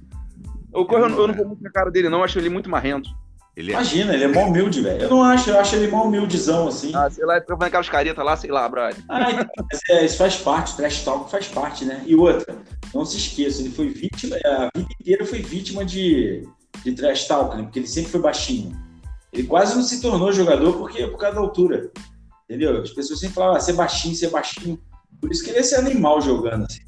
[0.73, 2.19] O Curry, eu, não- eu não vou muito na cara dele, não.
[2.19, 3.09] Eu acho ele muito marrento.
[3.55, 3.73] ele é.
[3.73, 5.01] Imagina, ele é mó humilde, velho.
[5.03, 6.91] Eu não acho, eu acho ele mó humildezão, assim.
[6.95, 9.03] Ah, sei lá, ele fazendo aquelas caretas lá, sei lá, brother.
[9.09, 12.03] Ah, então, mas é, isso faz parte, o trash talk faz parte, né?
[12.05, 12.55] E outra,
[12.93, 16.47] não se esqueça, ele foi vítima, a vida inteira foi vítima de,
[16.83, 17.63] de trash talk, né?
[17.63, 18.71] Porque ele sempre foi baixinho.
[19.33, 21.91] Ele quase não se tornou jogador porque, por causa da altura.
[22.49, 22.81] Entendeu?
[22.81, 24.79] As pessoas sempre falavam, ah, ser baixinho, ser baixinho.
[25.19, 26.79] Por isso que ele ia ser animal jogando, assim.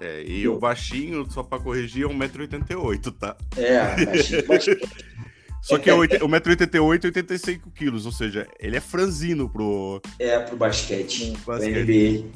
[0.00, 3.36] É, e o baixinho, só pra corrigir, é 1,88m, tá?
[3.56, 4.78] É, baixinho, baixinho.
[5.62, 10.40] Só que é oit- 1,88m e 85 quilos, ou seja, ele é franzino pro É,
[10.40, 11.84] pro basquete, pro basquete.
[11.84, 12.28] NBA.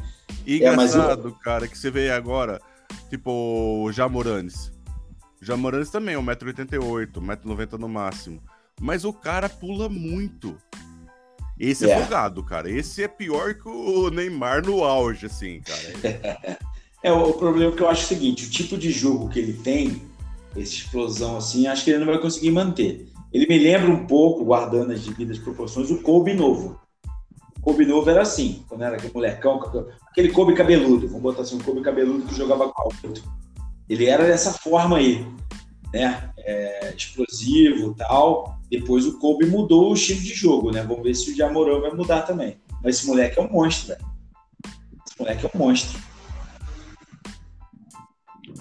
[0.47, 2.61] E É, engraçado, cara, que você vê agora,
[3.11, 4.71] tipo, o Jamoranes.
[5.43, 8.41] Jamoranes também é 1,88m, 1,90m no máximo.
[8.81, 10.57] Mas o cara pula muito.
[11.59, 12.01] Esse é, É.
[12.01, 12.71] folgado, cara.
[12.71, 16.59] Esse é pior que o Neymar no auge, assim, cara.
[17.03, 19.53] É, o problema que eu acho é o seguinte, o tipo de jogo que ele
[19.53, 20.03] tem,
[20.53, 23.07] essa explosão assim, acho que ele não vai conseguir manter.
[23.33, 26.81] Ele me lembra um pouco, guardando as devidas proporções, o Kobe novo.
[27.59, 29.61] O Kobe novo era assim, quando era aquele molecão,
[30.11, 33.13] aquele Kobe cabeludo, vamos botar assim, um Kobe cabeludo que jogava com alto.
[33.89, 35.25] Ele era dessa forma aí,
[35.93, 36.31] né?
[36.39, 38.56] É, explosivo e tal.
[38.71, 40.83] Depois o Kobe mudou o estilo de jogo, né?
[40.83, 42.59] Vamos ver se o Jamoran vai mudar também.
[42.83, 44.07] Mas esse moleque é um monstro, velho.
[45.07, 46.01] Esse moleque é um monstro.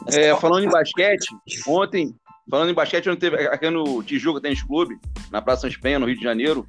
[0.07, 1.27] É, falando em basquete,
[1.67, 2.15] ontem,
[2.49, 4.95] falando em basquete, ontem teve aqui no Tijuca Tênis Clube,
[5.31, 6.67] na Praça São Espenha, no Rio de Janeiro,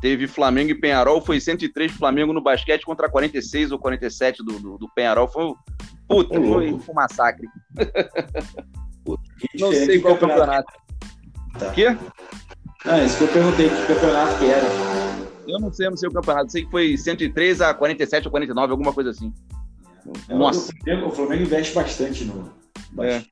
[0.00, 4.78] teve Flamengo e Penharol, foi 103 Flamengo no basquete contra 46 ou 47 do, do,
[4.78, 5.26] do Penharol.
[5.26, 5.52] Foi,
[6.06, 6.92] puta, Ô, foi louco.
[6.92, 7.48] um massacre.
[9.58, 10.72] Não Diferente sei qual campeonato.
[11.58, 11.70] Tá.
[11.72, 11.96] Quê?
[12.88, 14.66] Ah, isso que eu perguntei, que campeonato que era.
[15.46, 16.52] Eu não sei, não sei o campeonato.
[16.52, 19.32] Sei que foi 103 a 47 ou 49, alguma coisa assim.
[20.28, 20.72] Nossa.
[20.72, 22.52] O Flamengo, o Flamengo investe bastante no.
[22.92, 23.30] bastante.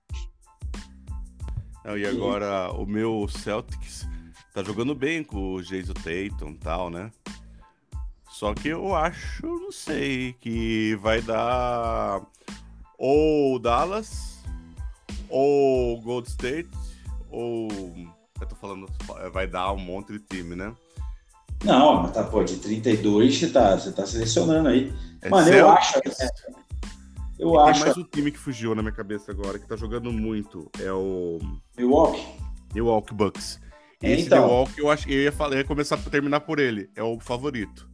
[1.84, 4.08] Não, e agora o meu Celtics
[4.54, 7.10] tá jogando bem com o Jason Tatum e tal, né?
[8.30, 12.22] Só que eu acho, não sei, que vai dar
[12.98, 14.42] ou Dallas,
[15.28, 16.70] ou Gold State,
[17.30, 17.68] ou.
[18.44, 18.86] Eu tô falando,
[19.32, 20.74] vai dar um monte de time, né?
[21.64, 24.92] Não, mas tá, pô, de 32 você tá, você tá selecionando aí.
[25.22, 25.98] É Mano, eu acho.
[25.98, 26.02] É,
[27.38, 27.80] eu E tem acho.
[27.80, 30.70] mais um time que fugiu na minha cabeça agora, que tá jogando muito.
[30.78, 31.38] É o
[31.78, 32.22] Milwaukee.
[32.74, 33.58] Milwaukee Bucks.
[34.02, 34.44] E É, esse então.
[34.46, 36.90] Milwaukee, eu acho que eu ia, falar, eu ia começar a terminar por ele.
[36.94, 37.88] É o favorito.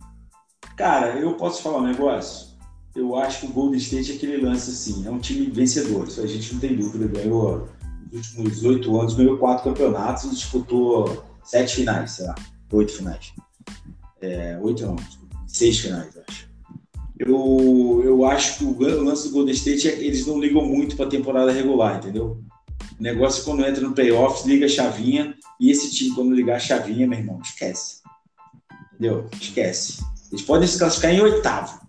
[0.76, 2.50] Cara, eu posso falar um negócio?
[2.96, 6.20] Eu acho que o Golden State é aquele lance assim, é um time vencedor, isso
[6.20, 7.06] a gente não tem dúvida.
[7.06, 7.68] Ganhou nos
[8.12, 12.34] últimos oito anos, ganhou quatro campeonatos e disputou sete finais, sei lá,
[12.72, 13.32] oito finais.
[14.20, 14.96] É, oito não,
[15.46, 16.50] seis finais, acho.
[17.18, 20.96] Eu, eu acho que o lance do Golden State é que eles não ligam muito
[20.96, 22.42] para a temporada regular, entendeu?
[22.98, 26.56] O negócio é quando entra no playoffs, liga a chavinha, e esse time, quando ligar
[26.56, 28.00] a chavinha, meu irmão, esquece.
[28.94, 29.28] Entendeu?
[29.38, 30.02] Esquece.
[30.30, 31.80] Eles podem se classificar em oitavo.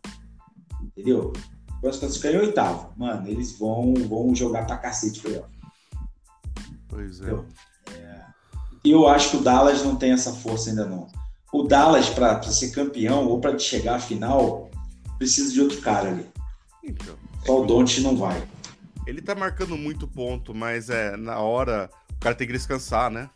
[0.83, 1.31] Entendeu?
[1.81, 2.93] Podem se classificar em oitavo.
[2.97, 5.50] Mano, eles vão, vão jogar pra cacete playoff.
[6.91, 7.33] Pois é.
[8.83, 11.07] E eu acho que o Dallas não tem essa força ainda não.
[11.53, 14.69] O Dallas, pra, pra ser campeão ou pra chegar à final,
[15.17, 16.25] precisa de outro cara ali.
[16.83, 17.15] Então,
[17.45, 18.41] Só o Don't não vai.
[19.07, 23.29] ele tá marcando muito ponto, mas é na hora o cara tem que descansar, né?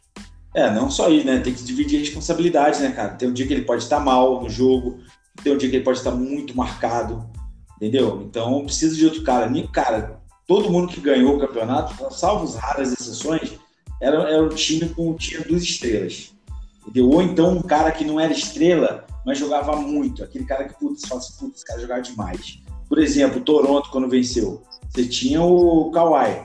[0.54, 1.40] É, não só isso, né?
[1.40, 3.16] Tem que dividir responsabilidades, né, cara?
[3.16, 5.00] Tem um dia que ele pode estar mal no jogo,
[5.44, 7.30] tem um dia que ele pode estar muito marcado,
[7.76, 8.24] entendeu?
[8.28, 9.50] Então precisa de outro cara.
[9.50, 13.54] Nem- Cara, todo mundo que ganhou o campeonato, salvo as raras exceções,
[14.02, 16.34] era, era um time com tinha duas estrelas.
[16.82, 17.10] Entendeu?
[17.10, 20.24] Ou então um cara que não era estrela, mas jogava muito.
[20.24, 22.60] Aquele cara que, putz, fala assim, putz, esse cara jogava demais.
[22.88, 26.44] Por exemplo, o Toronto, quando venceu, você tinha o Kawhi.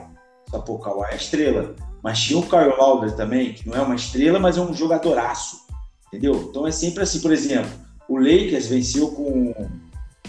[0.49, 1.75] Só, pô, o Kawhi é estrela.
[2.01, 5.61] Mas tinha o Kyle Lowry também, que não é uma estrela, mas é um jogadoraço.
[6.07, 6.47] Entendeu?
[6.49, 7.71] Então é sempre assim, por exemplo,
[8.09, 9.53] o Lakers venceu com,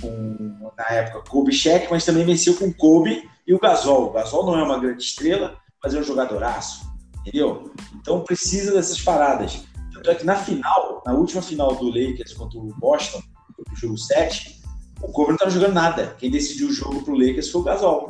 [0.00, 4.08] com na época, Kobe Shaq, mas também venceu com Kobe e o Gasol.
[4.08, 6.86] O Gasol não é uma grande estrela, mas é um jogadoraço.
[7.20, 7.72] Entendeu?
[7.94, 9.64] Então precisa dessas paradas.
[9.94, 13.22] Tanto é que na final, na última final do Lakers contra o Boston,
[13.70, 14.60] o jogo 7,
[15.00, 16.16] o Kobe não estava jogando nada.
[16.18, 18.08] Quem decidiu o jogo pro Lakers foi o Gasol.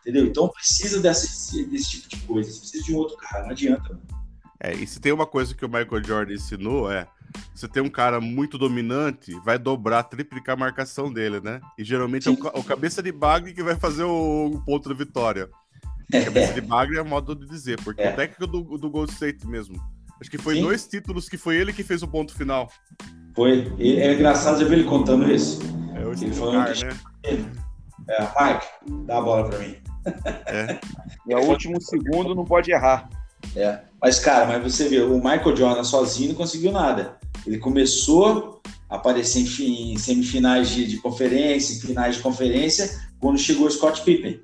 [0.00, 0.26] Entendeu?
[0.26, 2.50] Então precisa desse, desse tipo de coisa.
[2.50, 3.98] Você precisa de um outro cara, não adianta.
[4.60, 7.06] É, e se tem uma coisa que o Michael Jordan ensinou é
[7.54, 11.60] você tem um cara muito dominante, vai dobrar, triplicar a marcação dele, né?
[11.78, 12.42] E geralmente é o, Sim.
[12.54, 15.48] o cabeça de bagre que vai fazer o, o ponto da vitória.
[16.10, 18.12] Cabeça de bagre é modo de dizer, porque É.
[18.12, 19.76] o técnico do, do Gold State mesmo.
[20.20, 20.62] Acho que foi Sim.
[20.62, 22.70] dois títulos que foi ele que fez o ponto final.
[23.34, 23.72] Foi.
[23.78, 25.60] E é engraçado já ver ele contando isso.
[25.96, 27.52] É o Ele falando Kerr, que- né?
[28.08, 28.66] É, Mike,
[29.06, 29.76] dá a bola pra mim.
[31.28, 33.08] É o último segundo, não pode errar.
[33.54, 33.80] É.
[34.00, 37.16] Mas, cara, mas você vê, o Michael Jordan sozinho não conseguiu nada.
[37.46, 42.90] Ele começou a aparecer em, fi- em semifinais de, de conferência, em finais de conferência,
[43.18, 44.40] quando chegou o Scott Pippen.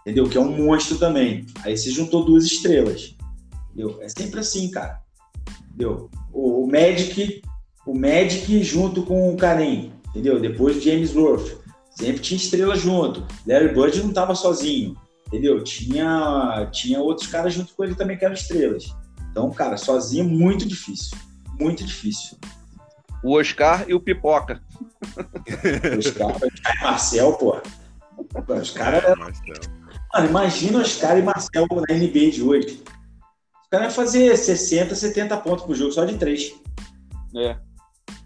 [0.00, 0.28] Entendeu?
[0.28, 1.46] Que é um monstro também.
[1.62, 3.14] Aí você juntou duas estrelas.
[3.66, 3.98] Entendeu?
[4.02, 5.00] É sempre assim, cara.
[5.68, 6.10] Entendeu?
[6.32, 7.42] O, o Magic,
[7.86, 10.40] o Magic junto com o Kareem, entendeu?
[10.40, 11.60] Depois o James Worth.
[11.96, 13.26] Sempre tinha estrela junto.
[13.46, 14.96] Larry Bird não estava sozinho,
[15.26, 15.62] entendeu?
[15.62, 18.84] Tinha, tinha outros caras junto com ele também que eram estrelas.
[19.30, 21.16] Então, cara, sozinho é muito difícil.
[21.60, 22.38] Muito difícil.
[23.22, 24.62] O Oscar e o Pipoca.
[25.98, 26.40] Os caras,
[26.82, 27.60] Marcel, pô.
[28.60, 29.14] Os caras É.
[30.12, 32.82] Mano, imagina os caras e Marcel na NBA de hoje.
[33.62, 36.52] Os caras iam fazer 60, 70 pontos por jogo só de três.
[37.36, 37.56] É.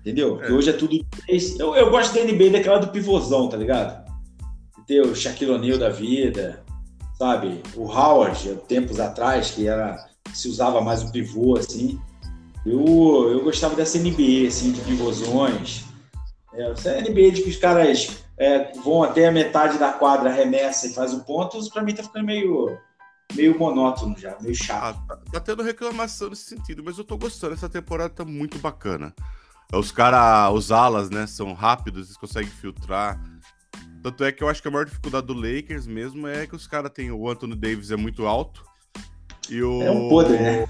[0.00, 0.36] Entendeu?
[0.36, 0.38] É.
[0.38, 1.58] Porque hoje é tudo de três.
[1.58, 4.02] Eu, eu gosto da NBA daquela do pivôzão, tá ligado?
[4.86, 6.64] Tem o Shaquille O'Neal da vida,
[7.18, 7.60] sabe?
[7.74, 12.00] O Howard, tempos atrás, que era se usava mais o pivô, assim.
[12.64, 15.84] Eu, eu gostava dessa NBA, assim, de pivôzões.
[16.54, 20.86] É, essa NBA de que os caras é, vão até a metade da quadra, arremessa
[20.86, 22.78] e faz o ponto, isso pra mim tá ficando meio,
[23.34, 24.96] meio monótono já, meio chato.
[25.08, 27.54] Ah, tá, tá tendo reclamação nesse sentido, mas eu tô gostando.
[27.54, 29.14] Essa temporada tá muito bacana.
[29.72, 33.20] Os caras, os alas, né, são rápidos, eles conseguem filtrar.
[34.02, 36.66] Tanto é que eu acho que a maior dificuldade do Lakers mesmo é que os
[36.66, 38.64] caras têm o Anthony Davis é muito alto.
[39.48, 39.82] E o.
[39.82, 40.66] É um podre, né?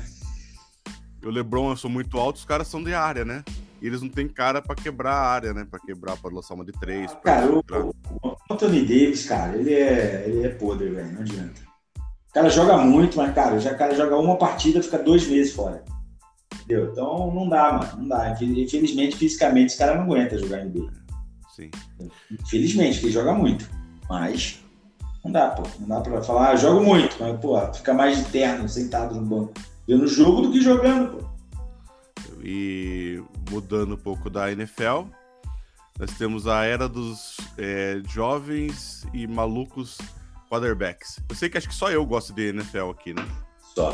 [1.24, 3.42] O LeBron são muito altos, os caras são de área, né?
[3.80, 5.66] E eles não têm cara pra quebrar a área, né?
[5.70, 7.12] Pra quebrar, pra lançar uma de três.
[7.12, 7.62] pra Cara, o,
[8.22, 11.60] o Anthony Davis, cara, ele é, ele é podre, velho, não adianta.
[12.32, 15.84] cara joga muito, mas, cara, já o cara joga uma partida fica dois meses fora.
[16.62, 16.90] Entendeu?
[16.92, 17.98] Então não dá, mano.
[17.98, 18.30] Não dá.
[18.30, 20.90] Infelizmente, fisicamente, esse cara não aguenta jogar NBA.
[21.54, 21.70] Sim.
[22.30, 23.68] Infelizmente, ele joga muito.
[24.08, 24.60] Mas
[25.24, 25.62] não dá, pô.
[25.80, 29.26] Não dá pra falar, ah, jogo muito, mas, pô, fica mais de terno, sentado no
[29.26, 29.52] banco,
[29.86, 31.34] vendo jogo do que jogando, pô.
[32.42, 35.04] E mudando um pouco da NFL,
[35.98, 39.98] nós temos a era dos é, jovens e malucos
[40.50, 41.20] quarterbacks.
[41.28, 43.26] Eu sei que acho que só eu gosto de NFL aqui, né?
[43.74, 43.92] Só.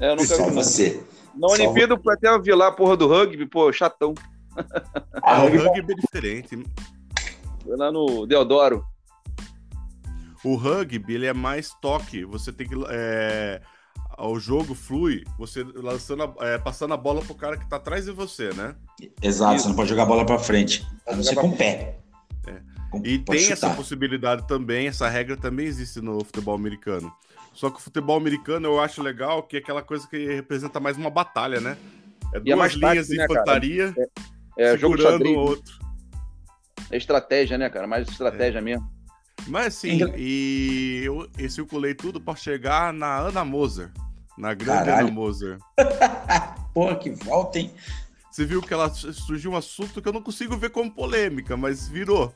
[0.00, 0.54] É, eu nunca Só vi.
[0.54, 1.02] você.
[1.34, 4.12] Na Olimpíada, eu até vi lá a porra do rugby, pô, chatão.
[5.22, 6.64] Ah, o rugby- rugby é diferente.
[7.64, 8.84] Foi lá no Deodoro.
[10.44, 12.24] O rugby, ele é mais toque.
[12.24, 12.74] Você tem que.
[12.90, 13.60] É,
[14.26, 18.04] o jogo flui, você lançando a- é, passando a bola pro cara que tá atrás
[18.06, 18.74] de você, né?
[19.22, 19.62] Exato, Isso.
[19.64, 20.86] você não pode jogar bola pra frente.
[21.06, 21.98] A não ser com o pé.
[22.46, 22.54] É.
[22.90, 23.76] Com- E tem essa chutar.
[23.76, 27.12] possibilidade também, essa regra também existe no futebol americano.
[27.52, 30.96] Só que o futebol americano eu acho legal que é aquela coisa que representa mais
[30.96, 31.76] uma batalha, né?
[32.32, 33.94] É E é duas mais linhas tático, de né, infantaria
[34.56, 35.78] É, jogo de segurando o outro.
[36.90, 37.86] É estratégia, né, cara?
[37.86, 38.88] Mais estratégia mesmo.
[39.46, 43.90] Mas assim, e eu, eu circulei tudo pra chegar na Ana Moser.
[44.36, 45.06] Na grande Caralho.
[45.06, 45.58] Ana Moser.
[46.74, 47.72] Porra, que volta, hein?
[48.30, 51.88] Você viu que ela surgiu um assunto que eu não consigo ver como polêmica, mas
[51.88, 52.32] virou.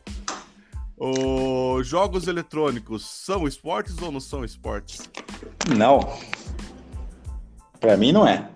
[0.97, 5.11] Os jogos eletrônicos são esportes ou não são esportes?
[5.77, 6.01] Não.
[7.79, 8.49] Pra mim não é.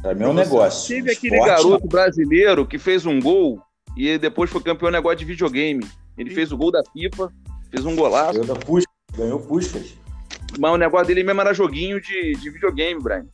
[0.00, 0.96] Pra mim é um negócio.
[0.96, 3.62] Teve aquele garoto brasileiro que fez um gol
[3.96, 5.86] e depois foi campeão de negócio de videogame.
[6.16, 7.30] Ele fez o gol da FIFA,
[7.70, 8.94] fez um golaço, Ganhou da Puskas.
[9.16, 9.94] Ganhou Puskas.
[10.58, 13.26] mas o negócio dele mesmo era joguinho de, de videogame, Brian.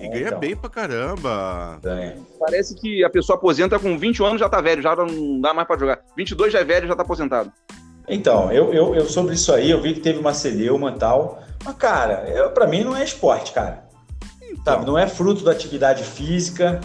[0.00, 0.40] E É, ganha então.
[0.40, 1.78] bem pra caramba.
[1.82, 2.16] Ganha.
[2.40, 5.66] Parece que a pessoa aposenta com 20 anos já tá velho, já não dá mais
[5.68, 6.00] pra jogar.
[6.16, 7.52] 22 já é velho, já tá aposentado.
[8.08, 11.42] Então, eu, eu, eu sobre isso aí, eu vi que teve uma celeuma e tal.
[11.64, 13.84] Mas, cara, eu, pra mim não é esporte, cara.
[14.64, 14.84] Sabe?
[14.84, 16.80] Não é fruto da atividade física,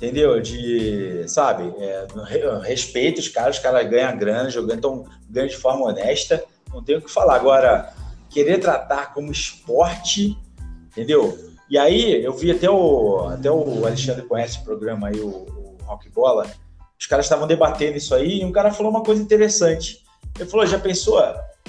[0.00, 0.40] entendeu?
[0.40, 1.72] De, sabe?
[1.78, 6.42] É, re- respeito os caras, os caras ganham grana jogando, então ganham de forma honesta.
[6.72, 7.36] Não tenho o que falar.
[7.36, 7.92] Agora,
[8.30, 10.38] querer tratar como esporte,
[10.90, 11.38] entendeu?
[11.68, 15.76] E aí, eu vi até o, até o Alexandre conhece o programa aí, o, o
[15.84, 16.46] Rock Bola.
[16.98, 20.02] Os caras estavam debatendo isso aí e um cara falou uma coisa interessante.
[20.38, 21.20] Ele falou: já pensou?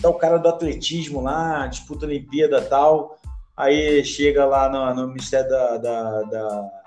[0.02, 3.20] Tá o cara do atletismo lá, disputa Olimpíada tal.
[3.56, 6.81] Aí chega lá no, no Ministério da, da- da-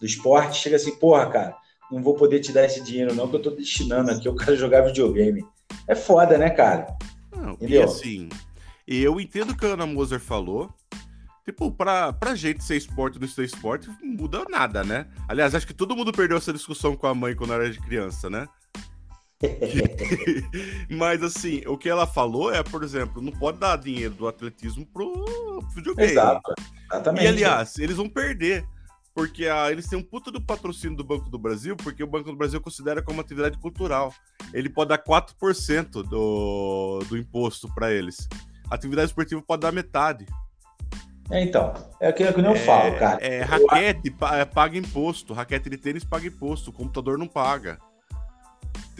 [0.00, 1.56] do Esporte, chega assim, porra, cara,
[1.90, 4.56] não vou poder te dar esse dinheiro, não, que eu tô destinando aqui, eu quero
[4.56, 5.44] jogar videogame.
[5.86, 6.86] É foda, né, cara?
[7.36, 7.84] Não, e Entendeu?
[7.84, 8.28] assim,
[8.86, 10.72] eu entendo o que a Ana Moser falou.
[11.44, 15.06] Tipo, pra, pra gente ser esporte ou não ser esporte, não muda nada, né?
[15.26, 18.28] Aliás, acho que todo mundo perdeu essa discussão com a mãe quando era de criança,
[18.30, 18.46] né?
[20.90, 24.86] Mas assim, o que ela falou é, por exemplo, não pode dar dinheiro do atletismo
[24.86, 26.12] pro videogame.
[26.12, 26.54] Exato.
[26.92, 27.24] Exatamente.
[27.24, 28.64] E aliás, eles vão perder.
[29.14, 32.30] Porque ah, eles têm um puta do patrocínio do Banco do Brasil, porque o Banco
[32.30, 34.14] do Brasil considera como atividade cultural.
[34.52, 38.28] Ele pode dar 4% do, do imposto para eles.
[38.70, 40.26] Atividade esportiva pode dar metade.
[41.30, 43.24] É, então, é o que, é que eu falo, cara.
[43.24, 47.78] É, raquete é, paga imposto, raquete de tênis paga imposto, o computador não paga.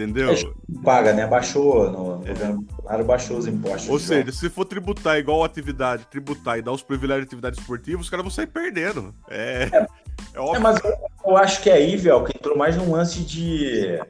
[0.03, 0.55] Entendeu?
[0.85, 1.27] Paga, né?
[1.27, 3.89] Baixou no, no governo Bolsonaro, baixou os impostos.
[3.91, 7.59] Ou seja, se for tributar igual a atividade, tributar e dar os privilégios de atividade
[7.61, 9.15] esportiva, os caras vão sair perdendo.
[9.29, 9.87] É, é
[10.35, 10.61] É, óbvio.
[10.63, 10.93] mas eu,
[11.27, 14.01] eu acho que aí, velho, que entrou mais num lance de,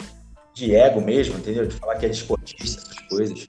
[0.54, 1.66] de ego mesmo, entendeu?
[1.66, 3.48] De falar que é desportista, essas coisas.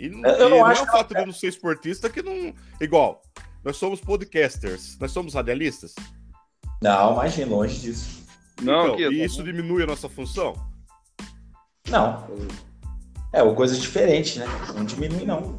[0.00, 2.08] E não, Eu- eu e não não acho é o fato de não ser esportista
[2.08, 2.54] que não.
[2.80, 3.20] Igual,
[3.62, 5.94] nós somos podcasters, nós somos radialistas.
[6.82, 8.24] Não, imagina, longe disso.
[8.62, 10.54] Não, Então, aqui, e isso diminui a nossa função?
[11.88, 12.24] Não.
[13.32, 14.46] É, ou coisas diferentes, né?
[14.74, 15.58] Não diminui, não.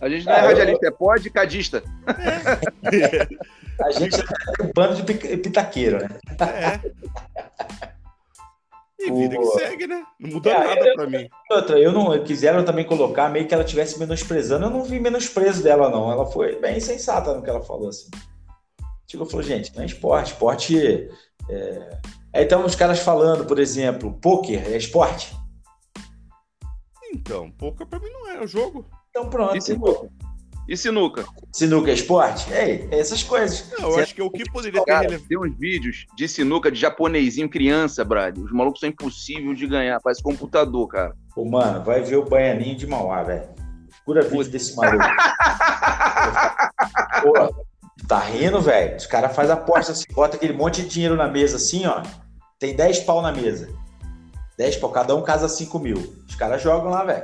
[0.00, 1.82] a gente não é eu- radialista, é podcadista.
[3.82, 6.08] A gente é um bando de pitaqueiro, né?
[6.38, 6.78] É.
[8.98, 9.58] E vida que Pô.
[9.58, 10.04] segue, né?
[10.18, 11.26] Não muda É, nada eu- pra mim.
[11.50, 14.66] Outra, eu não quiseram também colocar meio que ela estivesse menosprezando.
[14.66, 16.12] Eu não vi menosprezo dela, não.
[16.12, 18.10] Ela foi bem sensata no que ela falou, assim.
[19.06, 20.32] Tipo, falou, gente, não é esporte.
[20.32, 21.08] Esporte.
[21.48, 21.98] É...
[22.32, 25.36] Aí estão os caras falando, por exemplo, pôquer é esporte?
[27.12, 28.86] Então, pouca pra mim não é o jogo.
[29.10, 29.56] Então pronto.
[29.56, 30.08] E sinuca?
[30.68, 31.24] E sinuca?
[31.52, 32.52] Sinuca é esporte?
[32.52, 33.68] É, é essas coisas.
[33.72, 35.26] Não, eu Você- acho que o que poderia ter relevância.
[35.28, 38.44] tem uns vídeos de sinuca de japonesinho criança, brother.
[38.44, 41.16] Os malucos são impossíveis de ganhar, parece computador, cara.
[41.34, 43.48] Ô, mano, vai ver o Baianinho de Mauá, velho.
[44.04, 45.04] Cura vídeo desse maluco.
[47.22, 47.66] Pô,
[48.10, 48.96] tá rindo, velho?
[48.96, 52.02] Os caras fazem aposta assim, bota aquele monte de dinheiro na mesa assim, ó.
[52.58, 53.68] Tem 10 pau na mesa.
[54.58, 56.16] 10 pau, cada um casa 5 mil.
[56.28, 57.22] Os caras jogam lá, velho.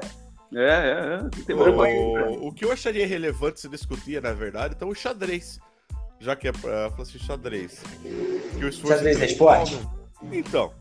[0.55, 1.55] É, é, é.
[1.55, 5.59] O, o que eu acharia relevante se discutir, na verdade, então o xadrez.
[6.21, 7.83] Já que é pra falar assim, xadrez.
[8.57, 9.77] Que o xadrez é esporte?
[10.31, 10.73] Então.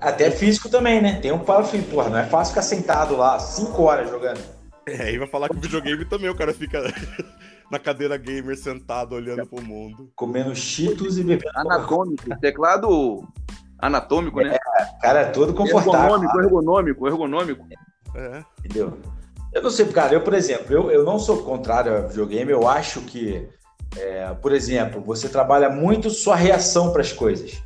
[0.00, 1.20] Até físico também, né?
[1.20, 4.40] Tem um para porra, não é fácil ficar sentado lá cinco horas jogando.
[4.86, 6.82] É, e vai falar que o videogame também o cara fica
[7.70, 10.10] na cadeira gamer sentado olhando pro mundo.
[10.14, 11.50] Comendo cheetos e bebendo.
[11.56, 13.26] Anatômico, teclado
[13.78, 14.56] anatômico, né?
[14.56, 16.16] É, cara, é todo confortável.
[16.16, 17.66] Ergonômico, ergonômico, ergonômico.
[18.14, 18.44] É.
[18.60, 18.98] Entendeu?
[19.52, 22.66] Eu não sei, cara, eu, por exemplo, eu, eu não sou contrário ao videogame, eu
[22.66, 23.48] acho que,
[23.96, 27.62] é, por exemplo, você trabalha muito sua reação para as coisas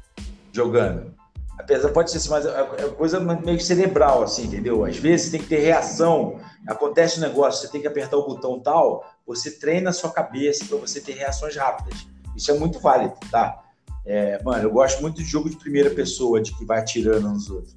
[0.53, 1.15] jogando.
[1.59, 4.85] Apesar, pode ser assim, mas é, é coisa meio cerebral, assim, entendeu?
[4.85, 8.27] Às vezes você tem que ter reação, acontece um negócio, você tem que apertar o
[8.27, 12.07] botão tal, você treina a sua cabeça para você ter reações rápidas.
[12.37, 13.61] Isso é muito válido, tá?
[14.07, 17.51] É, mano, eu gosto muito de jogo de primeira pessoa, de que vai atirando nos
[17.51, 17.75] outros.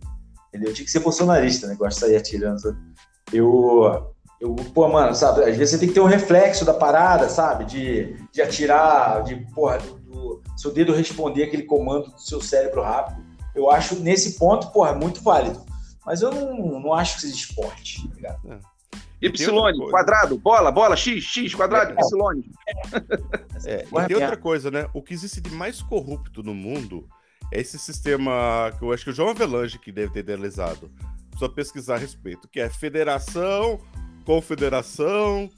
[0.49, 0.69] Entendeu?
[0.69, 1.75] Eu tinha que ser bolsonarista, né?
[1.75, 2.83] Gosto de sair atirando outros.
[3.33, 5.43] Eu, eu, pô, mano, sabe?
[5.43, 7.65] Às vezes você tem que ter um reflexo da parada, sabe?
[7.65, 12.81] De, de atirar, de, porra, do, do seu dedo responder aquele comando do seu cérebro
[12.81, 13.30] rápido.
[13.55, 15.63] Eu acho, nesse ponto, porra, muito válido.
[16.05, 18.53] Mas eu não, não acho que seja esporte, tá ligado?
[18.53, 18.59] É.
[19.21, 21.95] Y, quadrado, bola, bola, X, X, quadrado, é.
[22.03, 22.43] Y.
[23.63, 24.89] É, e tem outra coisa, né?
[24.91, 27.07] O que existe de mais corrupto no mundo
[27.51, 30.89] é esse sistema que eu acho que o João Avelange que deve ter idealizado.
[31.37, 33.79] Só pesquisar a respeito, que é federação,
[34.25, 35.49] confederação,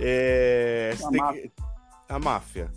[0.00, 1.42] é, a, máfia.
[1.42, 1.52] Que...
[2.08, 2.70] a máfia.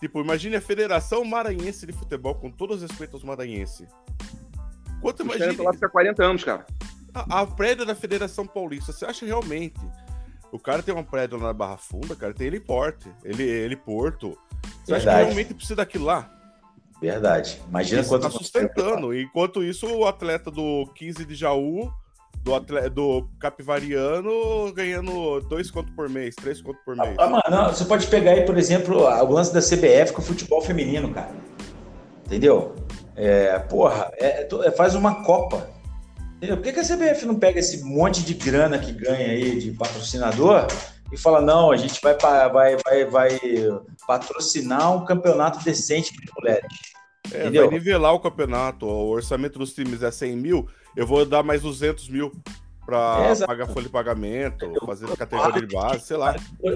[0.00, 3.86] Tipo, imagine a Federação Maranhense de Futebol, com todo os respeitos aos maranhenses.
[5.00, 5.62] Quanto imagina...
[5.62, 6.66] lá fica 40 anos, cara.
[7.14, 9.80] A, a prédio da Federação Paulista, você acha realmente?
[10.50, 14.36] O cara tem uma prédio na Barra Funda, cara, tem heliporte, ele, heliporto.
[14.84, 15.08] Você Verdade.
[15.08, 16.30] acha que realmente precisa daquilo lá?
[17.00, 17.60] Verdade.
[17.68, 18.22] Imagina quanto.
[18.22, 19.14] Tá sustentando.
[19.14, 21.90] Enquanto isso, o atleta do 15 de Jaú,
[22.42, 27.14] do, atleta, do Capivariano, ganhando dois contos por mês, três contos por mês.
[27.18, 30.60] Ah, mano, você pode pegar aí, por exemplo, o lance da CBF com o futebol
[30.62, 31.30] feminino, cara.
[32.26, 32.74] Entendeu?
[33.16, 35.68] É, porra, é, é, faz uma Copa.
[36.36, 36.56] Entendeu?
[36.56, 39.72] Por que, que a CBF não pega esse monte de grana que ganha aí de
[39.72, 40.66] patrocinador
[41.12, 43.40] e fala, não, a gente vai, vai, vai, vai
[44.06, 46.72] patrocinar um campeonato decente para mulheres.
[47.32, 48.86] É, vai nivelar o campeonato.
[48.86, 52.32] O orçamento dos times é 100 mil, eu vou dar mais 200 mil
[52.84, 56.34] para é, pagar folha de pagamento, fazer categoria de base, sei lá.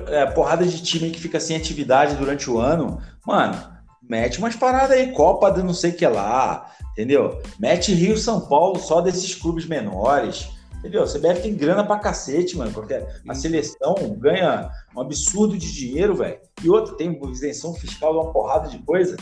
[0.09, 3.01] É, porrada de time que fica sem atividade durante o ano.
[3.27, 3.61] Mano,
[4.03, 7.43] mete umas paradas aí, Copa de não sei o que lá, entendeu?
[7.59, 10.55] Mete Rio São Paulo só desses clubes menores.
[10.85, 11.03] Entendeu?
[11.03, 12.71] A CBF tem grana pra cacete, mano.
[12.71, 12.93] Porque
[13.27, 16.39] a seleção ganha um absurdo de dinheiro, velho.
[16.63, 19.17] E outra, tem isenção fiscal de uma porrada de coisa.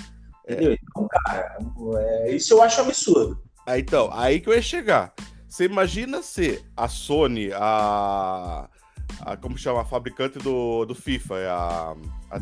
[0.44, 0.72] Entendeu?
[0.72, 0.76] É.
[0.82, 1.56] Então, cara,
[1.98, 3.40] é, isso eu acho absurdo.
[3.66, 5.12] Aí, então, aí que eu ia chegar.
[5.48, 8.68] Você imagina se a Sony, a.
[9.20, 9.82] a como chama?
[9.82, 11.94] A fabricante do, do FIFA, é a.
[12.30, 12.40] a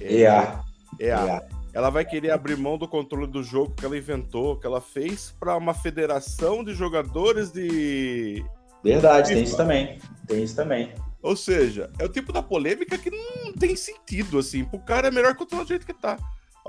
[0.00, 0.62] EA.
[1.00, 1.08] EA.
[1.08, 1.48] EA.
[1.74, 5.34] Ela vai querer abrir mão do controle do jogo que ela inventou, que ela fez,
[5.38, 8.44] para uma federação de jogadores de.
[8.82, 9.34] Verdade, FIFA.
[9.34, 9.98] tem isso também.
[10.26, 10.94] Tem isso também.
[11.22, 14.64] Ou seja, é o tipo da polêmica que não tem sentido, assim.
[14.64, 16.16] Pro cara é melhor continuar do jeito que tá.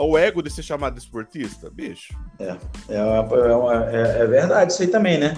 [0.02, 2.18] O ego de ser chamado de esportista, bicho.
[2.39, 2.56] É,
[2.88, 5.36] é, uma, é, é verdade isso aí também, né?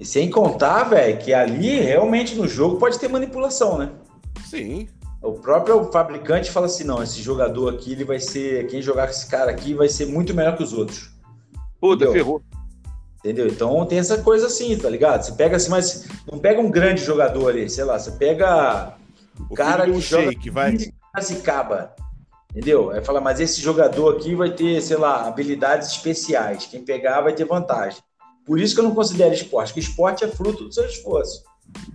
[0.00, 3.92] E sem contar, velho, que ali realmente no jogo pode ter manipulação, né?
[4.44, 4.88] Sim.
[5.22, 8.66] O próprio fabricante fala assim: não, esse jogador aqui, ele vai ser.
[8.66, 11.12] Quem jogar com esse cara aqui vai ser muito melhor que os outros.
[11.80, 12.12] Puta, Entendeu?
[12.12, 12.42] ferrou.
[13.20, 13.46] Entendeu?
[13.46, 15.22] Então tem essa coisa assim, tá ligado?
[15.22, 18.96] Você pega assim, mas não pega um grande jogador ali, sei lá, você pega
[19.48, 20.76] o cara que joga que vai
[21.14, 21.94] acaba.
[22.58, 22.90] Entendeu?
[22.90, 26.66] Aí fala, mas esse jogador aqui vai ter, sei lá, habilidades especiais.
[26.66, 28.02] Quem pegar vai ter vantagem.
[28.44, 31.44] Por isso que eu não considero esporte, que esporte é fruto do seu esforço.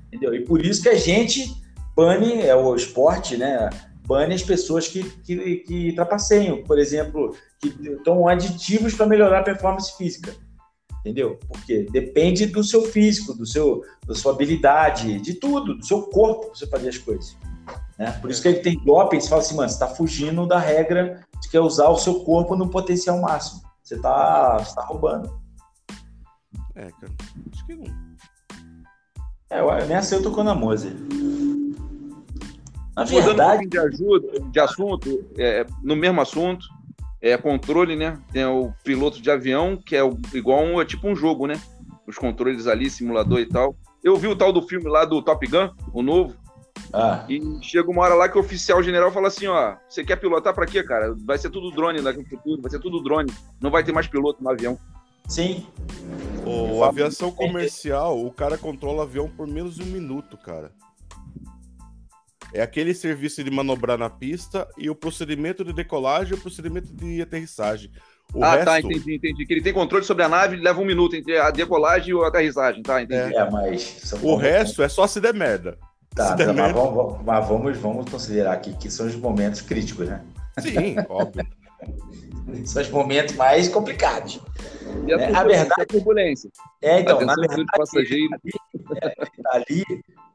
[0.07, 0.33] Entendeu?
[0.33, 1.53] E por isso que a gente
[1.93, 3.69] bane, é o esporte, né?
[4.07, 7.69] Bane as pessoas que, que, que trapaceiam, por exemplo, que
[8.05, 10.33] tomam aditivos para melhorar a performance física.
[11.01, 11.37] Entendeu?
[11.45, 16.45] Porque depende do seu físico, do seu, da sua habilidade, de tudo, do seu corpo
[16.45, 17.35] para você fazer as coisas.
[17.97, 18.11] Né?
[18.21, 21.21] Por isso que ele tem doping, você fala assim, mano, você está fugindo da regra
[21.41, 23.61] de que é usar o seu corpo no potencial máximo.
[23.83, 25.41] Você está tá roubando.
[26.75, 27.13] É, cara,
[27.51, 28.03] acho que não.
[29.49, 30.89] É, eu tô na Mose.
[32.95, 33.67] Na verdade...
[33.67, 36.65] de ajuda, de assunto, é, no mesmo assunto,
[37.21, 38.19] é controle, né?
[38.31, 41.59] Tem o piloto de avião, que é o, igual um, é tipo um jogo, né?
[42.07, 43.75] Os controles ali, simulador e tal.
[44.03, 46.35] Eu vi o tal do filme lá do Top Gun, o novo.
[46.93, 47.25] Ah.
[47.27, 50.53] E chega uma hora lá que o oficial general fala assim: ó, você quer pilotar
[50.53, 51.15] para quê, cara?
[51.25, 53.33] Vai ser tudo drone daqui no futuro, vai ser tudo drone.
[53.59, 54.77] Não vai ter mais piloto no avião.
[55.27, 55.65] Sim.
[56.45, 60.71] O aviação comercial, o cara controla o avião por menos de um minuto, cara.
[62.53, 66.93] É aquele serviço de manobrar na pista e o procedimento de decolagem e o procedimento
[66.93, 67.89] de aterrissagem.
[68.31, 69.45] O ah, resto, tá, entendi, entendi.
[69.45, 72.27] Que ele tem controle sobre a nave, leva um minuto entre a decolagem e a
[72.27, 73.01] aterrissagem, tá?
[73.01, 73.35] Entendi.
[73.35, 74.13] É, mas.
[74.21, 75.79] o resto é só se der merda.
[76.15, 80.23] Tá, tá, mas, vamos, mas vamos, vamos considerar aqui que são os momentos críticos, né?
[80.59, 81.45] Sim, óbvio.
[82.65, 84.39] São os momentos mais complicados.
[85.07, 86.49] E a, É, a verdade- a turbulência.
[86.81, 88.29] É, então, na verdade, de passageiro.
[89.43, 89.83] tá ali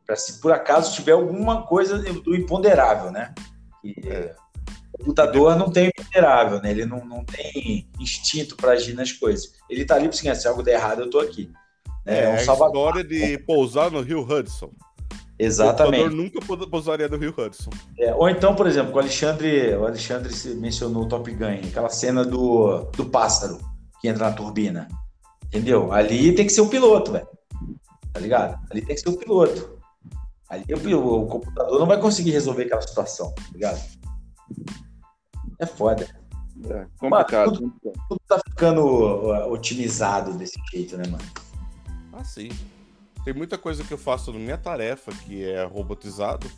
[0.06, 3.34] para se por acaso tiver alguma coisa do imponderável, né?
[3.82, 4.34] Que, É.
[4.94, 6.70] O computador não tem imponderável, né?
[6.72, 9.52] Ele não, não tem instinto para agir nas coisas.
[9.70, 11.50] Ele tá ali para assim, se algo der errado, eu tô aqui.
[12.04, 12.96] É, É, um a salvador.
[12.96, 14.70] história de pousar no Rio Hudson.
[15.38, 16.02] O Exatamente.
[16.02, 17.70] computador nunca pousaria no Rio Hudson.
[17.98, 21.88] É, ou então, por exemplo, o Alexandre, o Alexandre se mencionou o Top Gun, aquela
[21.88, 23.58] cena do, do pássaro
[24.00, 24.88] que entra na turbina.
[25.46, 25.92] Entendeu?
[25.92, 27.28] Ali tem que ser o piloto, velho.
[28.12, 28.58] Tá ligado?
[28.70, 29.78] Ali tem que ser o piloto.
[30.48, 33.80] Ali o, o computador não vai conseguir resolver aquela situação, tá ligado?
[35.58, 36.06] É foda.
[36.64, 37.72] É, complicado.
[37.84, 38.84] Mas Tudo tá ficando
[39.50, 41.24] otimizado desse jeito, né, mano?
[42.12, 42.48] Ah, sim.
[43.28, 46.50] Tem muita coisa que eu faço na minha tarefa que é robotizado.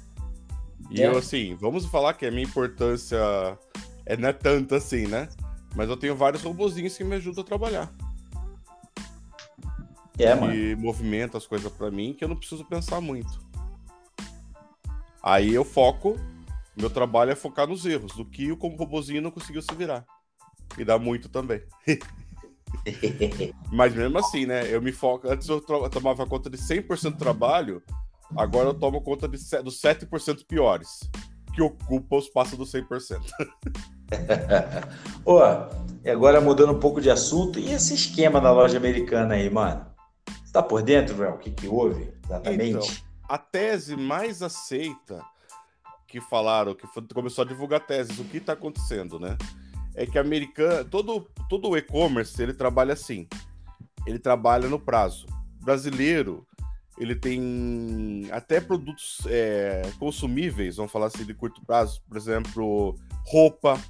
[0.88, 1.08] E É.
[1.08, 3.18] eu, assim, vamos falar que a minha importância
[4.06, 5.28] é, não é tanta assim, né?
[5.74, 7.92] Mas eu tenho vários robozinhos que me ajudam a trabalhar.
[10.16, 10.54] É, mano.
[10.54, 13.44] E movimenta as coisas pra mim que eu não preciso pensar muito.
[15.20, 16.20] Aí eu foco,
[16.76, 20.06] meu trabalho é focar nos erros, do que o como robozinho não conseguiu se virar.
[20.78, 21.62] E dá muito também.
[23.72, 24.72] Mas mesmo assim, né?
[24.72, 25.28] Eu me foco.
[25.28, 27.82] Antes eu eu tomava conta de 100% do trabalho,
[28.36, 31.00] agora eu tomo conta de dos 7% piores,
[31.54, 33.20] que ocupam o espaço dos 100%.
[35.24, 35.68] Ó,
[36.04, 39.86] e agora mudando um pouco de assunto, e esse esquema da loja americana aí, mano?
[40.44, 41.34] Você tá por dentro, velho?
[41.34, 42.70] O que que houve exatamente?
[42.70, 42.86] Então,
[43.28, 45.22] a tese mais aceita
[46.08, 49.36] que falaram, que foi- começou a divulgar teses, o que está acontecendo, né?
[49.94, 53.28] É que a americana, todo, todo o e-commerce, ele trabalha assim.
[54.06, 55.26] Ele trabalha no prazo.
[55.62, 56.46] Brasileiro,
[56.98, 62.02] ele tem até produtos é, consumíveis, vamos falar assim, de curto prazo.
[62.06, 62.94] Por exemplo,
[63.26, 63.80] roupa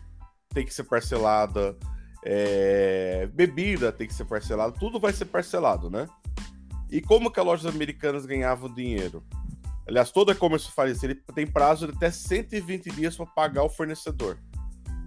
[0.53, 1.77] tem que ser parcelada,
[2.25, 6.09] é, bebida tem que ser parcelada, tudo vai ser parcelado, né?
[6.91, 9.25] E como que as lojas americanas ganhavam dinheiro?
[9.87, 11.07] Aliás, todo e-commerce faz isso.
[11.07, 14.39] Ele tem prazo de até 120 dias para pagar o fornecedor.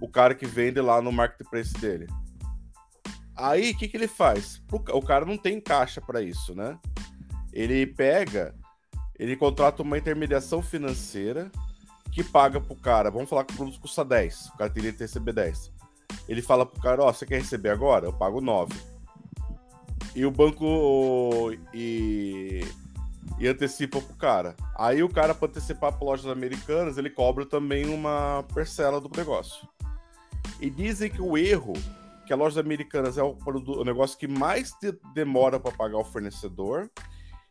[0.04, 2.06] O cara que vende lá no marketplace dele.
[3.34, 4.62] Aí, o que, que ele faz?
[4.70, 6.78] O ca- O cara não tem caixa para isso, né?
[7.52, 8.54] Ele pega,
[9.18, 11.50] ele contrata uma intermediação financeira
[12.12, 13.10] que paga pro cara.
[13.10, 14.46] Vamos falar que o produto custa 10.
[14.48, 15.72] O cara teria que receber 10.
[16.28, 18.06] Ele fala pro cara: Ó, você quer receber agora?
[18.06, 18.72] Eu pago 9
[20.14, 22.60] e o banco e,
[23.38, 24.54] e antecipa pro cara.
[24.76, 29.66] Aí o cara, para antecipar para lojas americanas, ele cobra também uma parcela do negócio.
[30.64, 31.74] E dizem que o erro,
[32.26, 34.72] que a lojas americanas é o, produ- o negócio que mais
[35.14, 36.90] demora para pagar o fornecedor,